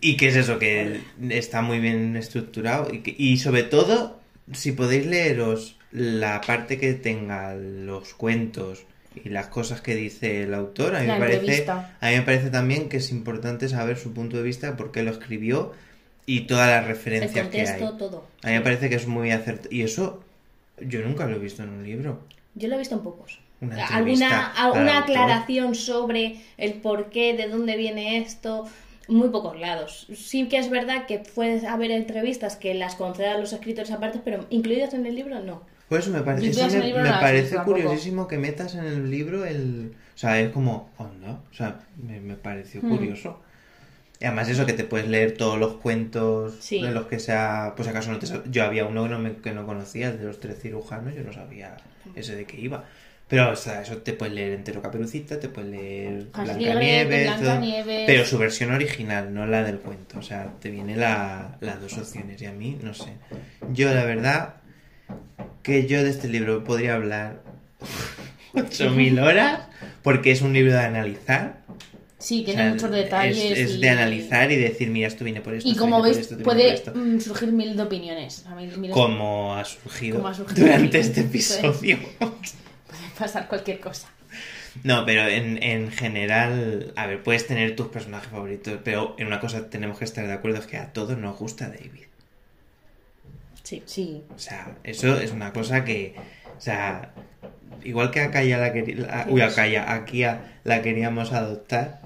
Y 0.00 0.16
que 0.16 0.28
es 0.28 0.36
eso, 0.36 0.58
que 0.58 1.00
está 1.30 1.62
muy 1.62 1.78
bien 1.80 2.16
estructurado. 2.16 2.92
Y, 2.92 3.00
que- 3.00 3.14
y 3.16 3.38
sobre 3.38 3.62
todo, 3.64 4.20
si 4.52 4.72
podéis 4.72 5.06
leeros 5.06 5.76
la 5.90 6.40
parte 6.42 6.78
que 6.78 6.92
tenga 6.94 7.54
los 7.54 8.14
cuentos 8.14 8.84
y 9.24 9.30
las 9.30 9.46
cosas 9.46 9.80
que 9.80 9.94
dice 9.94 10.42
el 10.42 10.52
autor, 10.54 10.94
a 10.94 11.00
mí, 11.00 11.06
La 11.06 11.14
me 11.18 11.20
parece, 11.20 11.66
a 11.70 12.10
mí 12.10 12.16
me 12.16 12.22
parece 12.22 12.50
también 12.50 12.88
que 12.88 12.98
es 12.98 13.10
importante 13.10 13.68
saber 13.68 13.96
su 13.96 14.12
punto 14.12 14.36
de 14.36 14.42
vista, 14.42 14.76
por 14.76 14.92
qué 14.92 15.02
lo 15.02 15.10
escribió 15.10 15.72
y 16.26 16.42
todas 16.42 16.68
las 16.68 16.82
El 16.82 16.88
referencias 16.88 17.48
que 17.48 17.60
hay. 17.62 17.66
contexto, 17.66 17.96
todo. 17.96 18.26
A 18.42 18.48
mí 18.48 18.52
me 18.52 18.60
parece 18.60 18.88
que 18.90 18.96
es 18.96 19.06
muy 19.06 19.30
acertado. 19.30 19.70
Y 19.72 19.82
eso 19.82 20.22
yo 20.80 21.00
nunca 21.00 21.26
lo 21.26 21.36
he 21.36 21.38
visto 21.38 21.62
en 21.62 21.70
un 21.70 21.82
libro. 21.84 22.20
Yo 22.54 22.68
lo 22.68 22.74
he 22.74 22.78
visto 22.78 22.94
en 22.94 23.00
pocos. 23.02 23.40
Una 23.60 23.86
Alguna, 23.86 24.48
al 24.52 24.66
alguna 24.66 24.98
autor. 24.98 25.10
aclaración 25.16 25.74
sobre 25.74 26.40
el 26.58 26.74
por 26.74 27.10
qué, 27.10 27.34
de 27.34 27.48
dónde 27.48 27.76
viene 27.76 28.18
esto, 28.18 28.68
muy 29.08 29.28
pocos 29.30 29.58
lados. 29.58 30.06
Sí 30.14 30.46
que 30.48 30.58
es 30.58 30.68
verdad 30.68 31.06
que 31.06 31.18
puede 31.20 31.66
haber 31.66 31.90
entrevistas 31.90 32.56
que 32.56 32.74
las 32.74 32.96
concedan 32.96 33.40
los 33.40 33.52
escritores 33.52 33.90
aparte, 33.92 34.20
pero 34.24 34.44
incluidas 34.50 34.92
en 34.94 35.06
el 35.06 35.14
libro 35.14 35.40
no. 35.40 35.62
Por 35.88 36.00
eso 36.00 36.10
me 36.10 36.20
parece, 36.22 36.80
me, 36.80 36.92
no 36.92 37.20
parece 37.20 37.54
tampoco. 37.54 37.76
curiosísimo 37.80 38.26
que 38.26 38.38
metas 38.38 38.74
en 38.74 38.84
el 38.84 39.10
libro 39.10 39.44
el... 39.44 39.92
O 40.14 40.18
sea, 40.18 40.40
es 40.40 40.50
como, 40.50 40.90
onda, 40.98 41.40
o 41.50 41.54
sea, 41.54 41.80
me, 42.02 42.20
me 42.20 42.34
pareció 42.34 42.80
Hmm. 42.82 42.88
curioso. 42.96 43.40
Y 44.18 44.24
además 44.24 44.48
eso 44.48 44.66
que 44.66 44.72
te 44.72 44.82
puedes 44.82 45.06
leer 45.08 45.36
todos 45.36 45.58
los 45.58 45.74
cuentos 45.76 46.56
Sí. 46.60 46.82
de 46.82 46.90
los 46.90 47.06
que 47.06 47.20
sea... 47.20 47.74
Pues 47.76 47.86
acaso 47.88 48.10
no 48.10 48.18
te... 48.18 48.26
Yo 48.50 48.64
había 48.64 48.84
uno 48.86 49.04
que 49.04 49.08
no, 49.10 49.18
me- 49.18 49.36
que 49.36 49.52
no 49.52 49.64
conocía, 49.66 50.10
de 50.10 50.24
los 50.24 50.40
tres 50.40 50.58
cirujanos, 50.60 51.14
yo 51.14 51.22
no 51.22 51.32
sabía 51.32 51.76
ese 52.16 52.34
de 52.34 52.44
qué 52.46 52.58
iba. 52.58 52.84
Pero, 53.28 53.50
o 53.50 53.56
sea, 53.56 53.82
eso 53.82 53.96
te 53.98 54.12
puedes 54.12 54.32
leer 54.34 54.52
entero 54.52 54.80
Caperucita, 54.80 55.40
te 55.40 55.48
puedes 55.48 55.70
leer 55.70 56.28
Castigre, 56.30 56.70
Blancanieves. 56.70 57.40
Blancanieves. 57.40 58.02
pero 58.06 58.24
su 58.24 58.38
versión 58.38 58.72
original, 58.72 59.34
no 59.34 59.46
la 59.46 59.64
del 59.64 59.78
cuento. 59.78 60.18
O 60.20 60.22
sea, 60.22 60.52
te 60.60 60.70
viene 60.70 60.96
la, 60.96 61.56
las 61.60 61.80
dos 61.80 61.98
opciones 61.98 62.40
y 62.40 62.46
a 62.46 62.52
mí, 62.52 62.78
no 62.80 62.94
sé. 62.94 63.14
Yo, 63.72 63.92
la 63.92 64.04
verdad, 64.04 64.54
que 65.64 65.86
yo 65.88 66.04
de 66.04 66.10
este 66.10 66.28
libro 66.28 66.62
podría 66.62 66.94
hablar 66.94 67.42
8.000 68.54 69.20
horas 69.22 69.60
porque 70.02 70.30
es 70.30 70.40
un 70.42 70.52
libro 70.52 70.72
de 70.72 70.80
analizar. 70.80 71.62
Sí, 72.18 72.42
O 72.42 72.44
tiene 72.44 72.62
sea, 72.62 72.70
muchos 72.74 72.90
detalles. 72.92 73.36
Es, 73.38 73.58
es 73.58 73.74
y- 73.74 73.80
de 73.80 73.88
analizar 73.90 74.50
y 74.52 74.56
decir, 74.56 74.88
mira, 74.88 75.08
esto 75.08 75.24
viene 75.24 75.40
por 75.40 75.52
esto. 75.54 75.68
Y 75.68 75.74
como 75.74 76.00
veis, 76.00 76.16
esto, 76.18 76.38
puede 76.38 76.72
esto. 76.74 76.92
mm, 76.94 77.18
surgir 77.20 77.50
mil 77.52 77.76
de 77.76 77.82
opiniones. 77.82 78.38
O 78.38 78.42
sea, 78.44 78.54
mil- 78.54 78.78
mil- 78.78 78.90
Como 78.92 79.54
ha 79.56 79.64
surgido, 79.64 80.16
Como 80.18 80.28
ha 80.28 80.34
surgido. 80.34 80.64
durante 80.64 81.00
este 81.00 81.20
episodio. 81.22 81.98
Pasar 83.18 83.48
cualquier 83.48 83.80
cosa. 83.80 84.08
No, 84.84 85.06
pero 85.06 85.26
en, 85.26 85.62
en 85.62 85.90
general, 85.90 86.92
a 86.96 87.06
ver, 87.06 87.22
puedes 87.22 87.46
tener 87.46 87.74
tus 87.76 87.86
personajes 87.88 88.28
favoritos, 88.30 88.78
pero 88.84 89.14
en 89.18 89.26
una 89.28 89.40
cosa 89.40 89.70
tenemos 89.70 89.98
que 89.98 90.04
estar 90.04 90.26
de 90.26 90.32
acuerdo, 90.34 90.58
es 90.58 90.66
que 90.66 90.76
a 90.76 90.92
todos 90.92 91.16
nos 91.16 91.38
gusta 91.38 91.68
David. 91.68 92.04
Sí. 93.62 93.82
Sí. 93.86 94.22
O 94.34 94.38
sea, 94.38 94.76
eso 94.84 95.18
es 95.18 95.32
una 95.32 95.52
cosa 95.52 95.84
que, 95.84 96.14
o 96.56 96.60
sea, 96.60 97.12
igual 97.82 98.10
que 98.10 98.20
a 98.20 98.30
Kaya 98.30 98.58
la 98.58 98.72
queríamos, 98.72 99.08
uy, 99.28 99.40
a 99.40 99.54
Kaya, 99.54 99.92
aquí 99.94 100.22
a- 100.24 100.58
la 100.64 100.82
queríamos 100.82 101.32
adoptar, 101.32 102.02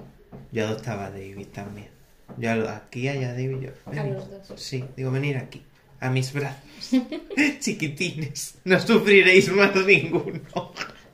yo 0.51 0.65
adoptaba 0.67 1.07
a 1.07 1.11
David 1.11 1.47
también. 1.53 1.89
Yo 2.37 2.51
a- 2.51 2.77
aquí 2.77 3.07
a 3.09 3.15
ya 3.15 3.33
David, 3.33 3.57
yo, 3.61 3.69
A 3.99 4.03
los 4.05 4.47
dos. 4.47 4.59
Sí, 4.61 4.85
digo, 4.95 5.11
venir 5.11 5.37
aquí, 5.37 5.61
a 5.99 6.09
mis 6.09 6.31
brazos, 6.33 6.61
chiquitines, 7.59 8.55
no 8.63 8.79
sufriréis 8.79 9.51
más 9.51 9.75
ninguno. 9.85 10.39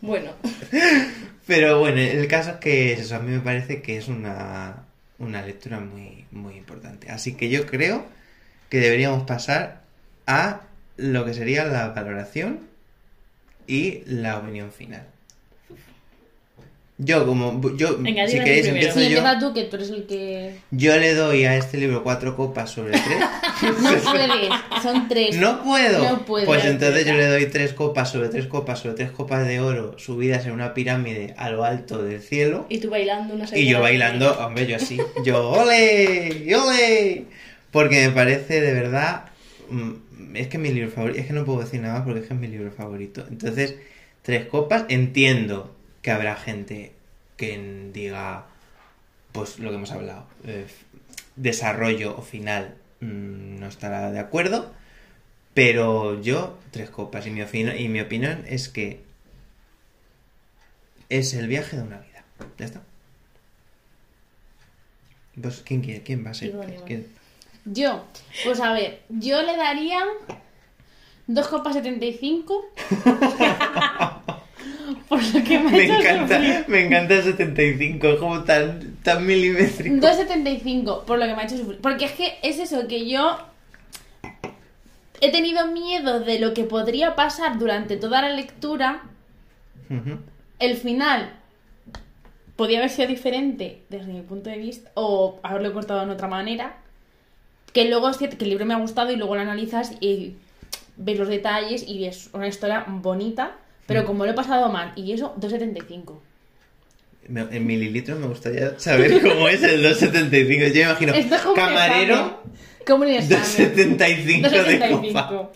Bueno, 0.01 0.31
Pero 1.47 1.79
bueno, 1.79 1.99
el 2.01 2.27
caso 2.27 2.51
es 2.51 2.55
que 2.57 2.91
eso 2.91 3.15
a 3.15 3.19
mí 3.19 3.31
me 3.31 3.39
parece 3.39 3.81
que 3.81 3.97
es 3.97 4.09
una, 4.09 4.83
una 5.17 5.41
lectura 5.41 5.79
muy, 5.79 6.25
muy 6.29 6.57
importante. 6.57 7.09
Así 7.09 7.35
que 7.35 7.49
yo 7.49 7.65
creo 7.65 8.05
que 8.69 8.81
deberíamos 8.81 9.23
pasar 9.23 9.81
a 10.27 10.61
lo 10.97 11.23
que 11.23 11.33
sería 11.33 11.63
la 11.63 11.87
valoración 11.89 12.67
y 13.65 14.03
la 14.05 14.37
opinión 14.39 14.73
final. 14.73 15.07
Yo, 16.99 17.27
como. 17.27 17.61
Yo, 17.77 17.95
Venga, 17.99 18.27
si 18.27 18.39
queréis, 18.39 18.65
empiezo 18.67 18.99
Sí, 18.99 19.09
yo. 19.09 19.21
tú, 19.39 19.53
que 19.53 19.65
tú 19.65 19.75
eres 19.75 19.91
el 19.91 20.07
que... 20.07 20.55
Yo 20.71 20.97
le 20.97 21.13
doy 21.13 21.43
a 21.45 21.55
este 21.55 21.77
libro 21.77 22.01
cuatro 22.01 22.35
copas 22.35 22.71
sobre 22.71 22.91
tres. 22.93 23.19
No 23.61 23.73
puedes, 23.75 24.83
son 24.83 25.07
tres. 25.07 25.35
¡No 25.37 25.63
puedo! 25.63 26.03
No 26.09 26.25
puedes. 26.25 26.47
Pues 26.47 26.65
entonces 26.65 27.05
yo 27.05 27.13
le 27.13 27.25
doy 27.27 27.45
tres 27.47 27.73
copas 27.73 28.11
sobre 28.11 28.29
tres 28.29 28.47
copas 28.47 28.79
sobre 28.79 28.95
tres 28.95 29.11
copas 29.11 29.47
de 29.47 29.59
oro 29.59 29.97
subidas 29.97 30.45
en 30.45 30.51
una 30.53 30.73
pirámide 30.73 31.33
a 31.37 31.49
lo 31.49 31.63
alto 31.63 32.03
del 32.03 32.21
cielo. 32.21 32.65
Y 32.69 32.79
tú 32.79 32.89
bailando 32.89 33.33
una 33.35 33.45
Y 33.55 33.67
yo 33.67 33.77
de- 33.77 33.83
bailando, 33.83 34.31
hombre, 34.39 34.65
yo 34.67 34.75
así. 34.77 34.97
Yo, 35.25 35.49
¡ole! 35.51 36.55
¡ole! 36.55 37.25
Porque 37.71 38.07
me 38.07 38.11
parece 38.11 38.59
de 38.61 38.73
verdad. 38.73 39.25
mm, 39.69 40.35
Es 40.35 40.47
que 40.47 40.57
es 40.57 40.63
mi 40.63 40.71
libro 40.71 40.89
favorito. 40.91 41.19
Es 41.19 41.27
que 41.27 41.33
no 41.33 41.45
puedo 41.45 41.59
decir 41.59 41.79
nada 41.81 41.95
más 41.95 42.03
porque 42.05 42.21
es 42.21 42.27
que 42.27 42.33
es 42.33 42.39
mi 42.39 42.47
libro 42.47 42.71
favorito. 42.71 43.23
Entonces, 43.29 43.75
tres 44.23 44.45
copas. 44.45 44.85
Entiendo 44.89 45.75
que 46.07 46.11
habrá 46.13 46.37
gente 46.37 46.93
que 47.35 47.91
diga. 47.91 48.45
Pues 49.33 49.59
lo 49.59 49.71
que 49.71 49.75
hemos 49.75 49.91
hablado. 49.91 50.25
eh, 50.45 50.65
desarrollo 51.35 52.17
o 52.17 52.21
final 52.21 52.77
mm, 53.01 53.59
no 53.59 53.67
estará 53.67 54.09
de 54.09 54.19
acuerdo. 54.19 54.71
Pero 55.53 56.21
yo, 56.21 56.57
tres 56.71 56.89
copas. 56.89 57.27
Y 57.27 57.31
mi, 57.31 57.41
y 57.41 57.89
mi 57.89 57.99
opinión 57.99 58.45
es 58.47 58.69
que. 58.69 59.01
Es 61.09 61.33
el 61.33 61.49
viaje 61.49 61.75
de 61.75 61.83
una 61.83 61.97
vida. 61.97 62.23
Ya 62.57 62.65
está. 62.65 62.81
Pues, 65.41 65.61
¿quién 65.65 65.81
quiere? 65.81 66.03
¿Quién 66.03 66.25
va 66.25 66.29
a 66.29 66.35
ser? 66.35 66.55
Yo, 67.65 68.05
pues 68.45 68.61
a 68.61 68.71
ver, 68.71 69.01
yo 69.09 69.41
le 69.41 69.57
daría 69.57 70.05
dos 71.27 71.49
copas 71.49 71.73
75. 71.73 72.65
Por 75.09 75.23
lo 75.23 75.43
que 75.43 75.59
me, 75.59 75.67
ha 75.69 75.71
Me 75.71 75.83
hecho 75.85 75.93
encanta, 75.99 76.35
sufrir. 76.37 76.65
me 76.67 76.85
encanta 76.85 77.13
el 77.15 77.23
75, 77.23 78.07
es 78.07 78.19
como 78.19 78.43
tan, 78.43 78.97
tan 79.03 79.25
milimétrico. 79.25 79.95
2,75 80.05 81.03
por 81.05 81.17
lo 81.17 81.25
que 81.25 81.33
me 81.35 81.41
ha 81.41 81.45
hecho 81.45 81.57
sufrir. 81.57 81.79
Porque 81.79 82.05
es 82.05 82.11
que 82.11 82.37
es 82.43 82.59
eso, 82.59 82.87
que 82.87 83.07
yo 83.09 83.37
he 85.21 85.31
tenido 85.31 85.67
miedo 85.67 86.19
de 86.19 86.39
lo 86.39 86.53
que 86.53 86.63
podría 86.65 87.15
pasar 87.15 87.57
durante 87.57 87.97
toda 87.97 88.21
la 88.21 88.29
lectura. 88.29 89.03
El 90.59 90.75
final 90.75 91.31
podía 92.57 92.79
haber 92.79 92.89
sido 92.89 93.07
diferente 93.07 93.81
desde 93.89 94.11
mi 94.11 94.21
punto 94.21 94.49
de 94.49 94.57
vista, 94.57 94.91
o 94.95 95.39
haberlo 95.43 95.71
cortado 95.73 96.05
de 96.05 96.11
otra 96.11 96.27
manera. 96.27 96.75
Que 97.71 97.85
luego 97.87 98.09
es 98.09 98.17
cierto 98.17 98.37
que 98.37 98.43
el 98.43 98.49
libro 98.49 98.65
me 98.65 98.73
ha 98.73 98.79
gustado 98.79 99.11
y 99.11 99.15
luego 99.15 99.35
lo 99.35 99.41
analizas 99.41 99.93
y 100.01 100.35
ves 100.97 101.17
los 101.19 101.27
detalles 101.29 101.87
y 101.87 102.05
es 102.05 102.29
una 102.33 102.47
historia 102.47 102.83
bonita. 102.87 103.51
Pero 103.88 104.03
Mm. 104.03 104.05
como 104.05 104.25
lo 104.25 104.31
he 104.31 104.35
pasado 104.35 104.69
mal, 104.69 104.91
y 104.95 105.11
eso, 105.13 105.33
2,75. 105.39 106.21
Me- 107.29 107.41
En 107.51 107.65
mililitros 107.65 108.19
me 108.19 108.27
gustaría 108.27 108.77
saber 108.79 109.21
cómo 109.21 109.47
es 109.49 109.63
el 109.63 109.81
275. 109.83 110.67
Yo 110.67 110.73
me 110.73 110.81
imagino 110.81 111.13
Esto 111.13 111.35
es 111.35 111.41
como 111.41 111.53
un 111.53 111.59
camarero 111.59 112.13
examen. 112.15 112.57
Como 112.85 113.03
un 113.03 113.09
examen. 113.09 113.39
275 113.39 114.49
de 114.49 114.79
2,75. 114.79 115.01
copa. 115.01 115.51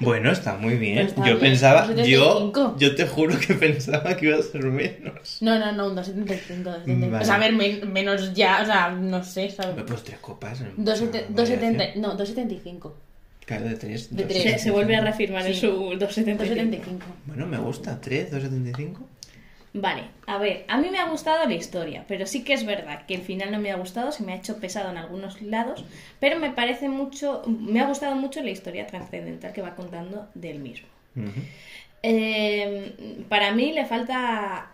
Bueno, 0.00 0.32
está 0.32 0.56
muy 0.56 0.74
bien. 0.78 0.98
Está 0.98 1.20
yo 1.20 1.36
bien, 1.36 1.38
pensaba, 1.38 1.86
yo, 2.04 2.52
2,75. 2.52 2.78
yo 2.78 2.94
te 2.96 3.06
juro 3.06 3.38
que 3.38 3.54
pensaba 3.54 4.16
que 4.16 4.26
iba 4.26 4.36
a 4.38 4.42
ser 4.42 4.64
menos. 4.64 5.38
No, 5.40 5.56
no, 5.60 5.70
no, 5.70 5.86
un 5.90 5.96
2,75. 5.96 6.64
2,75. 6.64 7.10
Vale. 7.10 7.22
O 7.22 7.24
sea, 7.24 7.34
a 7.36 7.38
ver, 7.38 7.52
men- 7.52 7.92
menos 7.92 8.32
ya, 8.34 8.62
o 8.62 8.66
sea, 8.66 8.90
no 8.90 9.22
sé, 9.22 9.48
¿sabes? 9.50 9.76
Pues 9.86 10.02
tres 10.02 10.18
copas. 10.18 10.60
¿no? 10.60 10.70
2,70 10.76 11.28
Mucha 11.28 11.44
2,70 11.44 11.60
variación. 11.78 12.02
no, 12.02 12.16
2,75. 12.18 12.92
Claro, 13.56 13.68
de 13.68 13.76
tres. 13.76 14.14
De 14.14 14.24
dos. 14.24 14.32
tres. 14.32 14.42
Se, 14.42 14.58
se 14.58 14.70
vuelve 14.70 14.96
a 14.96 15.00
reafirmar 15.00 15.46
en 15.46 15.54
su 15.54 15.68
275. 15.68 16.80
2,75. 16.80 16.98
Bueno, 17.26 17.46
me 17.46 17.58
gusta. 17.58 18.00
¿Tres? 18.00 18.32
¿275? 18.32 18.98
Vale, 19.74 20.02
a 20.26 20.36
ver, 20.36 20.66
a 20.68 20.76
mí 20.76 20.88
me 20.90 20.98
ha 20.98 21.08
gustado 21.08 21.46
la 21.46 21.54
historia, 21.54 22.04
pero 22.06 22.26
sí 22.26 22.44
que 22.44 22.52
es 22.52 22.66
verdad 22.66 23.06
que 23.06 23.14
el 23.14 23.22
final 23.22 23.50
no 23.50 23.58
me 23.58 23.70
ha 23.70 23.76
gustado, 23.76 24.12
se 24.12 24.22
me 24.22 24.34
ha 24.34 24.36
hecho 24.36 24.58
pesado 24.58 24.90
en 24.90 24.98
algunos 24.98 25.40
lados, 25.40 25.86
pero 26.20 26.38
me 26.38 26.50
parece 26.50 26.90
mucho, 26.90 27.42
me 27.46 27.80
ha 27.80 27.86
gustado 27.86 28.14
mucho 28.14 28.42
la 28.42 28.50
historia 28.50 28.86
trascendental 28.86 29.54
que 29.54 29.62
va 29.62 29.74
contando 29.74 30.28
del 30.34 30.58
mismo. 30.58 30.88
Eh, 32.02 33.24
para 33.30 33.52
mí 33.52 33.72
le 33.72 33.86
falta, 33.86 34.71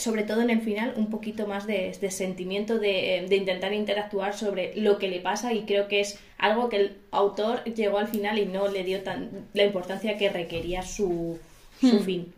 sobre 0.00 0.22
todo 0.24 0.40
en 0.42 0.50
el 0.50 0.60
final, 0.62 0.94
un 0.96 1.10
poquito 1.10 1.46
más 1.46 1.66
de, 1.66 1.96
de 2.00 2.10
sentimiento 2.10 2.78
de, 2.78 3.26
de 3.28 3.36
intentar 3.36 3.72
interactuar 3.72 4.34
sobre 4.34 4.72
lo 4.76 4.98
que 4.98 5.08
le 5.08 5.20
pasa 5.20 5.52
y 5.52 5.62
creo 5.66 5.86
que 5.88 6.00
es 6.00 6.18
algo 6.38 6.68
que 6.68 6.76
el 6.76 6.96
autor 7.10 7.62
llegó 7.64 7.98
al 7.98 8.08
final 8.08 8.38
y 8.38 8.46
no 8.46 8.68
le 8.68 8.82
dio 8.84 9.02
tan, 9.02 9.30
la 9.52 9.64
importancia 9.64 10.16
que 10.18 10.28
requería 10.30 10.82
su, 10.82 11.38
su 11.80 11.96
Hmm. 11.96 12.04
fin. 12.04 12.32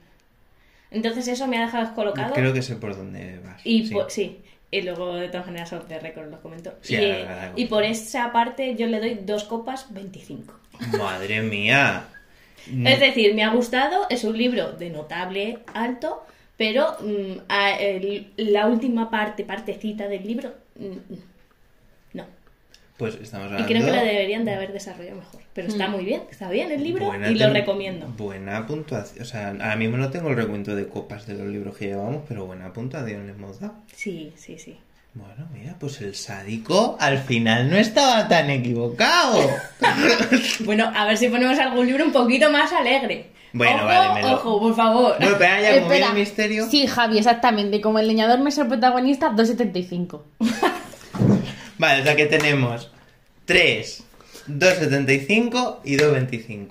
Entonces 0.91 1.27
eso 1.29 1.47
me 1.47 1.57
ha 1.59 1.63
dejado 1.63 1.85
descolocado. 1.87 2.35
Creo 2.35 2.53
que 2.53 2.63
sé 2.63 2.77
por 2.77 2.97
dónde 2.97 3.39
vas. 3.45 3.61
Y 3.65 3.87
sí. 3.87 3.95
po- 3.95 4.11
sí. 4.11 4.39
Y 4.71 4.83
luego, 4.83 5.15
de 5.17 5.29
todas 5.29 5.47
maneras, 5.47 5.73
off 5.75 5.87
the 5.87 5.99
record 5.99 6.31
los 6.31 6.41
comento. 6.41 6.75
Sí, 6.81 6.95
y, 6.95 6.97
ahora, 6.97 7.09
eh, 7.09 7.23
ahora, 7.23 7.43
ahora. 7.49 7.53
y 7.57 7.65
por 7.67 7.83
esa 7.85 8.33
parte 8.33 8.75
yo 8.77 8.87
le 8.87 9.01
doy 9.01 9.19
dos 9.23 9.45
copas 9.45 9.93
25. 9.93 10.55
Madre 10.99 11.43
mía. 11.43 12.09
Es 12.85 13.01
decir, 13.01 13.35
me 13.35 13.43
ha 13.43 13.51
gustado, 13.53 14.07
es 14.09 14.23
un 14.25 14.39
libro 14.39 14.73
de 14.73 14.89
notable 14.91 15.59
alto, 15.75 16.25
pero 16.57 16.97
mm, 17.01 17.41
a- 17.49 17.73
el- 17.79 18.33
la 18.37 18.67
última 18.67 19.11
parte, 19.11 19.45
partecita 19.45 20.09
del 20.09 20.27
libro, 20.27 20.55
mm, 20.79 21.15
no. 22.15 22.25
Pues 22.99 23.15
estamos 23.17 23.47
Y 23.47 23.55
hablando... 23.55 23.67
creo 23.69 23.85
que 23.85 23.91
la 23.91 24.03
deberían 24.05 24.45
de 24.45 24.55
haber 24.55 24.73
desarrollado 24.73 25.17
mejor. 25.19 25.41
Pero 25.55 25.69
está 25.69 25.89
Mm. 25.89 25.91
muy 25.93 26.05
bien, 26.05 26.23
está 26.31 26.49
bien 26.51 26.71
el 26.73 26.83
libro 26.83 27.07
Buena 27.07 27.31
y 27.31 27.35
lo 27.35 27.51
recomiendo. 27.51 28.07
Buena 28.17 28.67
puntuación. 28.67 29.23
O 29.23 29.25
sea, 29.27 29.49
ahora 29.49 29.77
mismo 29.77 29.97
no 29.99 30.11
tengo 30.11 30.31
el 30.31 30.37
recuento 30.37 30.75
de 30.75 30.87
copas 30.89 31.27
de 31.27 31.35
los 31.35 31.47
libros 31.47 31.77
que 31.77 31.87
llevamos, 31.89 32.23
pero 32.29 32.47
buena 32.47 32.73
puntuación 32.73 33.27
le 33.27 33.33
hemos 33.33 33.61
dado. 33.61 33.75
Sí, 33.95 34.33
sí, 34.37 34.59
sí. 34.59 34.79
Bueno, 35.15 35.47
mira, 35.53 35.77
pues 35.79 36.01
el 36.01 36.15
sádico 36.15 36.97
al 36.99 37.19
final 37.19 37.69
no 37.69 37.77
estaba 37.77 38.29
tan 38.29 38.49
equivocado. 38.49 39.47
Bueno, 40.65 40.91
a 40.95 41.05
ver 41.07 41.19
si 41.19 41.29
ponemos 41.29 41.59
algún 41.59 41.87
libro 41.87 42.05
un 42.05 42.13
poquito 42.13 42.51
más 42.51 42.73
alegre. 42.73 43.27
Bueno, 43.55 43.77
ojo, 43.77 43.85
vale, 43.87 44.15
me 44.15 44.23
lo- 44.29 44.35
Ojo, 44.35 44.61
por 44.61 44.75
favor. 44.77 45.15
Bueno, 45.19 45.37
pero 45.39 45.61
ya 45.63 45.75
como 45.81 45.93
Espera. 45.93 46.09
el 46.09 46.15
misterio... 46.15 46.71
Sí, 46.71 46.87
Javi, 46.87 47.19
exactamente. 47.19 47.81
Como 47.81 47.99
el 47.99 48.09
leñador 48.09 48.39
me 48.41 48.49
es 48.51 48.59
el 48.59 48.67
protagonista, 48.69 49.31
2,75. 49.33 50.21
Vale, 51.79 52.01
o 52.01 52.05
sea 52.05 52.17
que 52.17 52.27
tenemos 52.27 52.91
3, 53.47 54.05
2,75 54.49 55.77
y 55.85 55.97
2,25. 55.97 56.69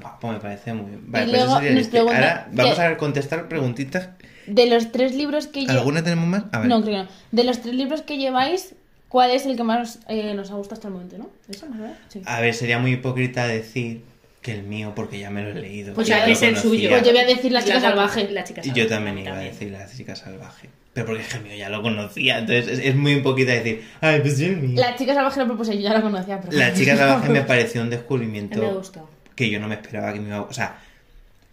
Buah, 0.00 0.18
pues 0.20 0.32
me 0.34 0.40
parece 0.40 0.72
muy 0.74 0.90
bien. 0.90 1.02
Vale, 1.10 1.26
Y 1.26 1.28
pues 1.30 1.36
eso 1.38 1.46
luego 1.46 1.54
sería 1.60 1.70
el 1.70 1.76
nos 1.78 1.88
pregunta 1.88 2.14
Ahora 2.16 2.48
vamos 2.52 2.74
que- 2.76 2.82
a 2.82 2.96
contestar 2.96 3.48
preguntitas. 3.48 4.08
De 4.46 4.66
los 4.66 4.92
tres 4.92 5.14
libros 5.14 5.48
que 5.48 5.60
lleváis... 5.62 5.78
¿Alguna 5.78 6.04
tenemos 6.04 6.28
más? 6.28 6.44
A 6.52 6.60
ver. 6.60 6.68
No, 6.68 6.80
creo 6.82 6.92
que 6.98 7.02
no. 7.02 7.08
De 7.32 7.44
los 7.44 7.60
tres 7.60 7.74
libros 7.74 8.02
que 8.02 8.16
lleváis, 8.16 8.74
¿cuál 9.08 9.32
es 9.32 9.44
el 9.46 9.56
que 9.56 9.64
más 9.64 9.98
eh, 10.08 10.34
nos 10.34 10.50
ha 10.52 10.54
gustado 10.54 10.74
hasta 10.74 10.86
el 10.88 10.94
momento, 10.94 11.18
no? 11.18 11.28
¿Eso 11.48 11.66
más 11.66 11.78
o 11.80 11.82
menos? 11.82 11.96
Sí. 12.08 12.22
A 12.24 12.40
ver, 12.40 12.54
sería 12.54 12.78
muy 12.78 12.92
hipócrita 12.92 13.46
decir 13.48 14.02
que 14.46 14.52
el 14.52 14.62
mío, 14.62 14.92
porque 14.96 15.18
ya 15.18 15.28
me 15.30 15.42
lo 15.42 15.50
he 15.50 15.54
leído. 15.54 15.92
Pues 15.94 16.06
ya 16.08 16.24
lo 16.26 16.32
es 16.32 16.40
el 16.42 16.56
suyo. 16.56 16.88
Pues 16.88 17.02
yo 17.04 17.10
voy 17.12 17.20
a 17.20 17.26
decir 17.26 17.52
La 17.52 17.60
chica 17.62 17.74
La- 17.74 17.80
salvaje. 17.80 18.28
La 18.30 18.44
chica 18.44 18.60
Y 18.62 18.64
salvaje. 18.64 18.80
yo 18.80 18.88
también 18.88 19.18
iba 19.18 19.36
a 19.36 19.40
decir 19.40 19.70
la 19.70 19.86
chica 19.86 20.16
salvaje. 20.16 20.70
Pero 20.94 21.04
porque 21.06 21.20
es 21.22 21.28
que 21.28 21.36
el 21.36 21.42
mío 21.44 21.56
ya 21.56 21.68
lo 21.68 21.82
conocía, 21.82 22.38
entonces 22.38 22.68
es, 22.78 22.78
es 22.86 22.94
muy 22.96 23.12
hipócrita 23.12 23.52
decir, 23.52 23.84
ay, 24.00 24.20
pues 24.20 24.38
yo 24.38 24.46
el 24.46 24.56
mío. 24.56 24.80
La 24.80 24.96
chica 24.96 25.12
salvaje 25.12 25.40
lo 25.40 25.46
propuse, 25.46 25.74
yo 25.74 25.80
ya 25.82 25.92
la 25.92 26.00
conocía. 26.00 26.40
Pero... 26.40 26.56
La 26.56 26.72
chica 26.74 26.96
salvaje 26.96 27.28
me 27.28 27.40
pareció 27.52 27.82
un 27.82 27.90
me 27.90 27.96
descubrimiento 27.96 28.62
gustó. 28.78 29.10
que 29.34 29.50
yo 29.50 29.60
no 29.60 29.68
me 29.68 29.74
esperaba 29.74 30.12
que 30.14 30.20
me 30.20 30.28
iba 30.28 30.36
a... 30.38 30.42
O 30.42 30.52
sea, 30.54 30.78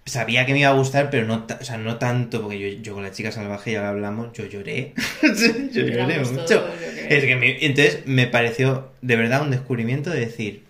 sabía 0.05 0.45
que 0.45 0.53
me 0.53 0.59
iba 0.59 0.69
a 0.69 0.73
gustar, 0.73 1.09
pero 1.09 1.25
no, 1.25 1.45
o 1.59 1.63
sea, 1.63 1.77
no 1.77 1.97
tanto, 1.97 2.41
porque 2.41 2.59
yo, 2.59 2.81
yo 2.81 2.93
con 2.93 3.03
la 3.03 3.11
chica 3.11 3.31
salvaje 3.31 3.71
ya 3.73 3.81
lo 3.81 3.87
hablamos, 3.87 4.33
yo 4.33 4.45
lloré. 4.45 4.93
yo 5.71 5.81
lloré 5.85 6.19
mucho. 6.19 6.45
todos, 6.45 6.47
yo 6.79 6.87
creo. 6.93 7.07
Es 7.09 7.23
que 7.25 7.35
me- 7.35 7.65
entonces 7.65 7.99
me 8.05 8.27
pareció 8.27 8.91
de 9.01 9.15
verdad 9.15 9.41
un 9.41 9.51
descubrimiento 9.51 10.09
de 10.09 10.19
decir, 10.21 10.63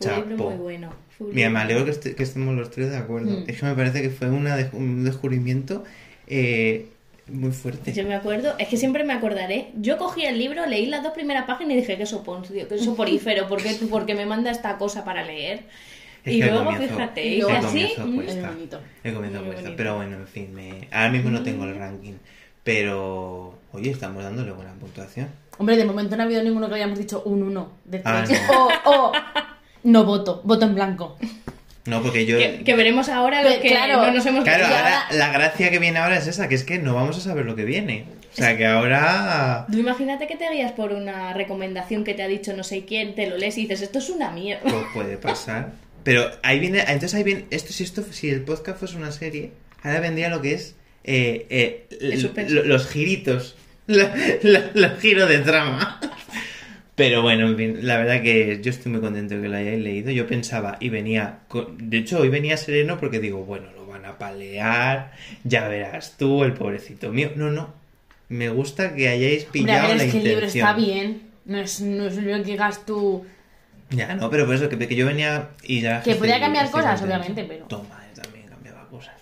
Fue 0.00 0.12
un 0.12 0.28
libro 0.28 0.36
Chapo. 0.36 0.50
muy 0.50 0.58
bueno. 0.58 0.92
Fue 1.16 1.26
un 1.28 1.34
Mira, 1.34 1.50
me 1.50 1.58
alegro 1.60 1.84
que, 1.84 1.90
este- 1.90 2.14
que 2.14 2.22
estemos 2.22 2.54
los 2.56 2.70
tres 2.70 2.90
de 2.90 2.96
acuerdo. 2.96 3.30
Mm. 3.40 3.44
Es 3.48 3.58
que 3.60 3.66
me 3.66 3.74
parece 3.74 4.02
que 4.02 4.10
fue 4.10 4.30
una 4.30 4.56
de- 4.56 4.70
un 4.72 5.04
descubrimiento 5.04 5.84
eh, 6.26 6.88
muy 7.26 7.50
fuerte. 7.52 7.92
Yo 7.92 8.04
me 8.04 8.14
acuerdo, 8.14 8.54
es 8.58 8.68
que 8.68 8.76
siempre 8.76 9.04
me 9.04 9.12
acordaré. 9.12 9.70
Yo 9.76 9.98
cogí 9.98 10.24
el 10.24 10.38
libro, 10.38 10.64
leí 10.66 10.86
las 10.86 11.02
dos 11.02 11.12
primeras 11.12 11.44
páginas 11.46 11.72
y 11.74 11.76
dije 11.80 11.96
que 11.98 12.06
soponcio, 12.06 12.66
que 12.68 12.78
soporífero, 12.78 13.48
¿por 13.48 13.62
qué, 13.62 13.70
por 13.90 14.06
qué 14.06 14.14
me 14.14 14.24
manda 14.26 14.50
esta 14.50 14.78
cosa 14.78 15.04
para 15.04 15.24
leer? 15.24 15.64
Es 16.24 16.34
y 16.34 16.42
luego, 16.42 16.64
comienzo- 16.64 16.94
fíjate, 16.94 17.26
y 17.26 17.40
así, 17.42 17.56
comienzo 17.94 18.06
mm, 18.06 18.14
cuesta. 18.16 18.32
Es 18.40 18.54
bonito. 18.54 18.80
El 19.04 19.14
comienzo 19.14 19.38
cuesta. 19.44 19.62
bonito. 19.62 19.76
Pero 19.76 19.96
bueno, 19.96 20.16
en 20.16 20.26
fin, 20.26 20.54
me... 20.54 20.88
ahora 20.90 21.10
mismo 21.10 21.30
no 21.30 21.42
tengo 21.42 21.64
el 21.64 21.74
ranking. 21.76 22.14
Pero, 22.64 23.58
oye, 23.72 23.90
estamos 23.90 24.22
dándole 24.22 24.52
buena 24.52 24.72
puntuación. 24.74 25.28
Hombre, 25.58 25.76
de 25.76 25.84
momento 25.86 26.16
no 26.16 26.22
ha 26.22 26.26
habido 26.26 26.42
ninguno 26.42 26.68
que 26.68 26.74
hayamos 26.74 26.98
dicho 26.98 27.22
un 27.24 27.42
1 27.42 27.72
de 27.86 28.02
Ah, 28.04 28.22
3. 28.26 28.40
O, 28.50 28.68
o, 28.90 29.12
no 29.84 30.04
voto, 30.04 30.40
voto 30.44 30.66
en 30.66 30.74
blanco. 30.74 31.18
No, 31.86 32.02
porque 32.02 32.26
yo... 32.26 32.36
que, 32.38 32.62
que 32.64 32.74
veremos 32.76 33.08
ahora 33.08 33.42
lo 33.42 33.48
Que, 33.48 33.60
que 33.60 33.68
claro, 33.68 34.02
no 34.04 34.12
nos 34.12 34.26
hemos 34.26 34.44
Claro, 34.44 34.66
ahora 34.66 35.04
ahora- 35.04 35.16
la 35.16 35.32
gracia 35.32 35.70
que 35.70 35.78
viene 35.78 35.98
ahora 35.98 36.18
es 36.18 36.26
esa, 36.26 36.46
que 36.48 36.54
es 36.54 36.64
que 36.64 36.78
no 36.78 36.94
vamos 36.94 37.16
a 37.16 37.20
saber 37.20 37.46
lo 37.46 37.56
que 37.56 37.64
viene. 37.64 38.04
O 38.30 38.36
sea, 38.36 38.56
que 38.58 38.66
ahora... 38.66 39.66
Tú 39.72 39.78
imagínate 39.78 40.26
que 40.26 40.36
te 40.36 40.48
guías 40.52 40.72
por 40.72 40.92
una 40.92 41.32
recomendación 41.32 42.04
que 42.04 42.12
te 42.14 42.22
ha 42.22 42.28
dicho 42.28 42.52
no 42.54 42.62
sé 42.62 42.84
quién, 42.84 43.14
te 43.14 43.26
lo 43.26 43.36
lees 43.38 43.56
y 43.56 43.62
dices, 43.62 43.80
esto 43.82 43.98
es 44.00 44.10
una 44.10 44.30
mierda. 44.30 44.62
Pues 44.64 44.84
puede 44.92 45.16
pasar. 45.16 45.72
Pero 46.04 46.30
ahí 46.42 46.58
viene, 46.60 46.80
entonces 46.80 47.14
ahí 47.14 47.22
viene, 47.24 47.46
esto 47.50 47.72
si 47.72 47.84
esto 47.84 48.04
si 48.10 48.28
el 48.30 48.42
podcast 48.42 48.78
fuese 48.78 48.96
una 48.96 49.10
serie, 49.10 49.52
ahora 49.82 50.00
vendría 50.00 50.28
lo 50.28 50.40
que 50.42 50.52
es 50.54 50.76
eh, 51.04 51.46
eh, 51.48 51.86
l- 52.00 52.64
los 52.64 52.86
giritos, 52.88 53.56
la- 53.86 54.14
la- 54.42 54.70
los 54.74 54.98
giros 55.00 55.28
de 55.28 55.38
trama. 55.38 55.98
Pero 56.98 57.22
bueno, 57.22 57.46
en 57.48 57.56
fin, 57.56 57.78
la 57.82 57.96
verdad 57.96 58.20
que 58.20 58.60
yo 58.62 58.68
estoy 58.70 58.92
muy 58.92 59.00
contento 59.00 59.34
de 59.36 59.40
que 59.42 59.48
lo 59.48 59.56
hayáis 59.56 59.82
leído. 59.82 60.10
Yo 60.10 60.26
pensaba 60.26 60.76
y 60.80 60.90
venía, 60.90 61.38
con- 61.48 61.88
de 61.88 61.96
hecho 61.98 62.18
hoy 62.20 62.28
venía 62.28 62.56
sereno 62.58 62.98
porque 63.00 63.20
digo, 63.20 63.44
bueno, 63.44 63.68
lo 63.74 63.86
van 63.86 64.04
a 64.04 64.18
palear, 64.18 65.12
ya 65.44 65.66
verás 65.68 66.16
tú, 66.18 66.44
el 66.44 66.52
pobrecito 66.52 67.10
mío. 67.10 67.30
No, 67.36 67.50
no, 67.50 67.72
me 68.28 68.50
gusta 68.50 68.94
que 68.94 69.08
hayáis 69.08 69.44
Hombre, 69.46 69.48
a 69.48 69.52
pillado 69.52 69.88
ver, 69.88 69.96
la 69.96 70.04
es 70.04 70.10
que 70.12 70.18
el 70.18 70.24
libro 70.24 70.38
intención. 70.46 70.68
está 70.68 70.76
bien. 70.78 71.22
No 71.46 71.58
es, 71.58 71.80
no 71.80 72.06
es 72.06 72.16
un 72.18 72.24
libro 72.26 72.42
que 72.44 72.50
digas 72.50 72.84
tú. 72.84 73.24
Ya, 73.90 74.14
no, 74.14 74.28
pero 74.28 74.44
por 74.44 74.54
eso 74.54 74.68
que, 74.68 74.76
que 74.76 74.94
yo 74.96 75.06
venía 75.06 75.48
y 75.62 75.80
ya... 75.80 76.02
Que 76.02 76.14
podía 76.16 76.38
cambiar 76.40 76.66
estoy 76.66 76.82
cosas, 76.82 77.00
contento. 77.00 77.22
obviamente, 77.24 77.44
pero- 77.48 77.64
Toma, 77.68 78.04
yo 78.14 78.22
también 78.22 78.46
cambiaba 78.48 78.86
cosas. 78.88 79.14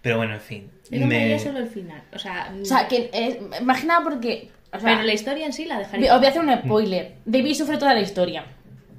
Pero 0.00 0.16
bueno, 0.16 0.34
en 0.34 0.40
fin. 0.40 0.70
Yo 0.90 1.00
no 1.00 1.06
me- 1.08 1.38
solo 1.38 1.58
el 1.58 1.68
final. 1.68 2.02
O 2.14 2.18
sea, 2.18 2.54
O 2.62 2.64
sea, 2.64 2.88
que 2.88 3.10
es, 3.12 3.38
imagina 3.60 4.00
porque. 4.04 4.48
O 4.74 4.80
sea, 4.80 4.90
pero 4.94 5.02
la 5.02 5.12
historia 5.12 5.46
en 5.46 5.52
sí 5.52 5.64
la 5.64 5.78
dejaría. 5.78 6.12
os 6.12 6.18
voy 6.18 6.26
a 6.26 6.30
hacer 6.30 6.42
un 6.42 6.52
spoiler. 6.58 7.14
David 7.24 7.54
sufre 7.54 7.76
toda 7.78 7.94
la 7.94 8.00
historia. 8.00 8.44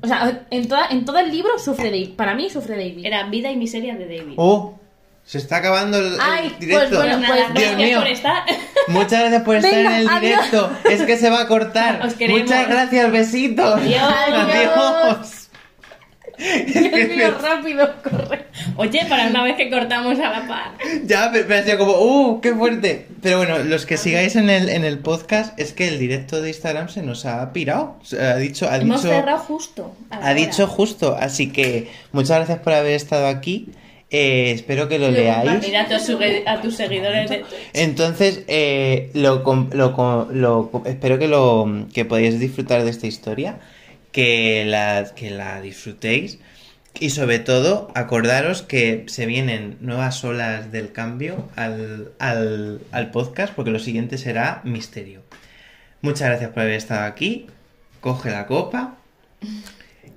O 0.01 0.07
sea, 0.07 0.45
en, 0.51 0.67
toda, 0.67 0.87
en 0.89 1.03
todo 1.05 1.17
el 1.19 1.31
libro 1.31 1.57
sufre 1.57 1.85
David. 1.85 2.15
Para 2.15 2.35
mí 2.35 2.49
sufre 2.49 2.75
David. 2.75 3.05
Era 3.05 3.23
vida 3.23 3.49
y 3.51 3.55
miseria 3.57 3.95
de 3.95 4.05
David. 4.05 4.33
¡Oh! 4.37 4.79
Se 5.23 5.39
está 5.39 5.57
acabando 5.57 5.97
el, 5.97 6.05
el 6.13 6.19
Ay, 6.21 6.49
pues 6.49 6.59
directo. 6.59 6.97
bueno, 6.97 7.17
Pues 7.17 7.29
nada, 7.29 7.47
pues, 7.51 7.59
Dios 7.65 7.75
mío. 7.77 7.97
por 7.99 8.07
estar. 8.09 8.43
Muchas 8.89 9.19
gracias 9.21 9.41
por 9.43 9.55
estar 9.55 9.71
Venga, 9.73 9.89
en 9.95 10.01
el 10.01 10.07
adiós. 10.09 10.21
directo. 10.21 10.71
Es 10.87 11.01
que 11.01 11.17
se 11.17 11.29
va 11.31 11.41
a 11.41 11.47
cortar. 11.47 12.01
Os. 12.05 12.15
Muchas 12.29 12.67
gracias, 12.67 13.11
besitos. 13.11 13.75
Adiós. 13.81 14.03
Adiós. 14.03 15.44
Dios 16.67 17.09
mío, 17.09 17.37
rápido, 17.41 17.93
corre. 18.03 18.45
Oye, 18.77 19.05
para 19.07 19.27
una 19.27 19.43
vez 19.43 19.55
que 19.55 19.69
cortamos 19.69 20.17
a 20.19 20.29
la 20.31 20.47
par. 20.47 20.71
Ya, 21.05 21.29
pero, 21.31 21.45
pero 21.47 21.59
ha 21.59 21.63
sido 21.63 21.77
como, 21.79 21.93
¡uh! 21.99 22.41
¡Qué 22.41 22.53
fuerte! 22.53 23.07
Pero 23.21 23.37
bueno, 23.37 23.59
los 23.59 23.85
que 23.85 23.97
sigáis 23.97 24.35
en 24.35 24.49
el, 24.49 24.69
en 24.69 24.83
el 24.83 24.99
podcast, 24.99 25.57
es 25.59 25.73
que 25.73 25.87
el 25.87 25.99
directo 25.99 26.41
de 26.41 26.49
Instagram 26.49 26.89
se 26.89 27.01
nos 27.01 27.25
ha 27.25 27.51
pirado. 27.53 27.97
Ha 28.19 28.35
dicho, 28.35 28.69
ha 28.69 28.77
Hemos 28.77 29.01
dicho, 29.03 29.13
cerrado 29.13 29.39
justo. 29.39 29.95
ha 30.09 30.19
hora. 30.19 30.33
dicho 30.33 30.67
justo. 30.67 31.15
Así 31.19 31.51
que 31.51 31.89
muchas 32.11 32.37
gracias 32.37 32.59
por 32.59 32.73
haber 32.73 32.93
estado 32.93 33.27
aquí. 33.27 33.69
Eh, 34.11 34.51
espero 34.51 34.87
que 34.87 34.99
lo 34.99 35.09
leáis. 35.09 35.61
Mira 35.61 35.81
a 35.81 36.53
a 36.53 36.61
tus 36.61 36.75
seguidores 36.75 37.29
de 37.29 37.43
Entonces, 37.73 38.43
eh, 38.47 39.09
lo, 39.13 39.43
lo, 39.73 40.27
lo 40.31 40.83
espero 40.85 41.17
que 41.17 41.27
lo 41.27 41.87
que 41.93 42.05
podáis 42.05 42.39
disfrutar 42.39 42.83
de 42.83 42.91
esta 42.91 43.07
historia, 43.07 43.57
que 44.15 44.63
la, 44.65 45.11
que 45.13 45.29
la 45.29 45.59
disfrutéis 45.59 46.39
y 47.01 47.09
sobre 47.09 47.39
todo 47.39 47.91
acordaros 47.95 48.61
que 48.61 49.03
se 49.09 49.25
vienen 49.25 49.75
nuevas 49.81 50.23
olas 50.23 50.71
del 50.71 50.93
cambio 50.93 51.49
al, 51.57 52.13
al, 52.19 52.79
al 52.93 53.11
podcast 53.11 53.53
porque 53.53 53.71
lo 53.71 53.79
siguiente 53.79 54.17
será 54.17 54.61
misterio. 54.63 55.21
Muchas 55.99 56.29
gracias 56.29 56.51
por 56.51 56.61
haber 56.61 56.75
estado 56.75 57.03
aquí, 57.03 57.47
coge 57.99 58.31
la 58.31 58.45
copa 58.47 58.95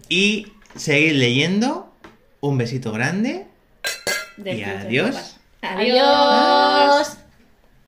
y 0.08 0.46
seguid 0.76 1.14
leyendo. 1.14 1.92
Un 2.40 2.56
besito 2.56 2.92
grande 2.92 3.48
del 4.36 4.60
Y 4.60 4.62
adiós. 4.62 5.40
Adiós. 5.60 7.18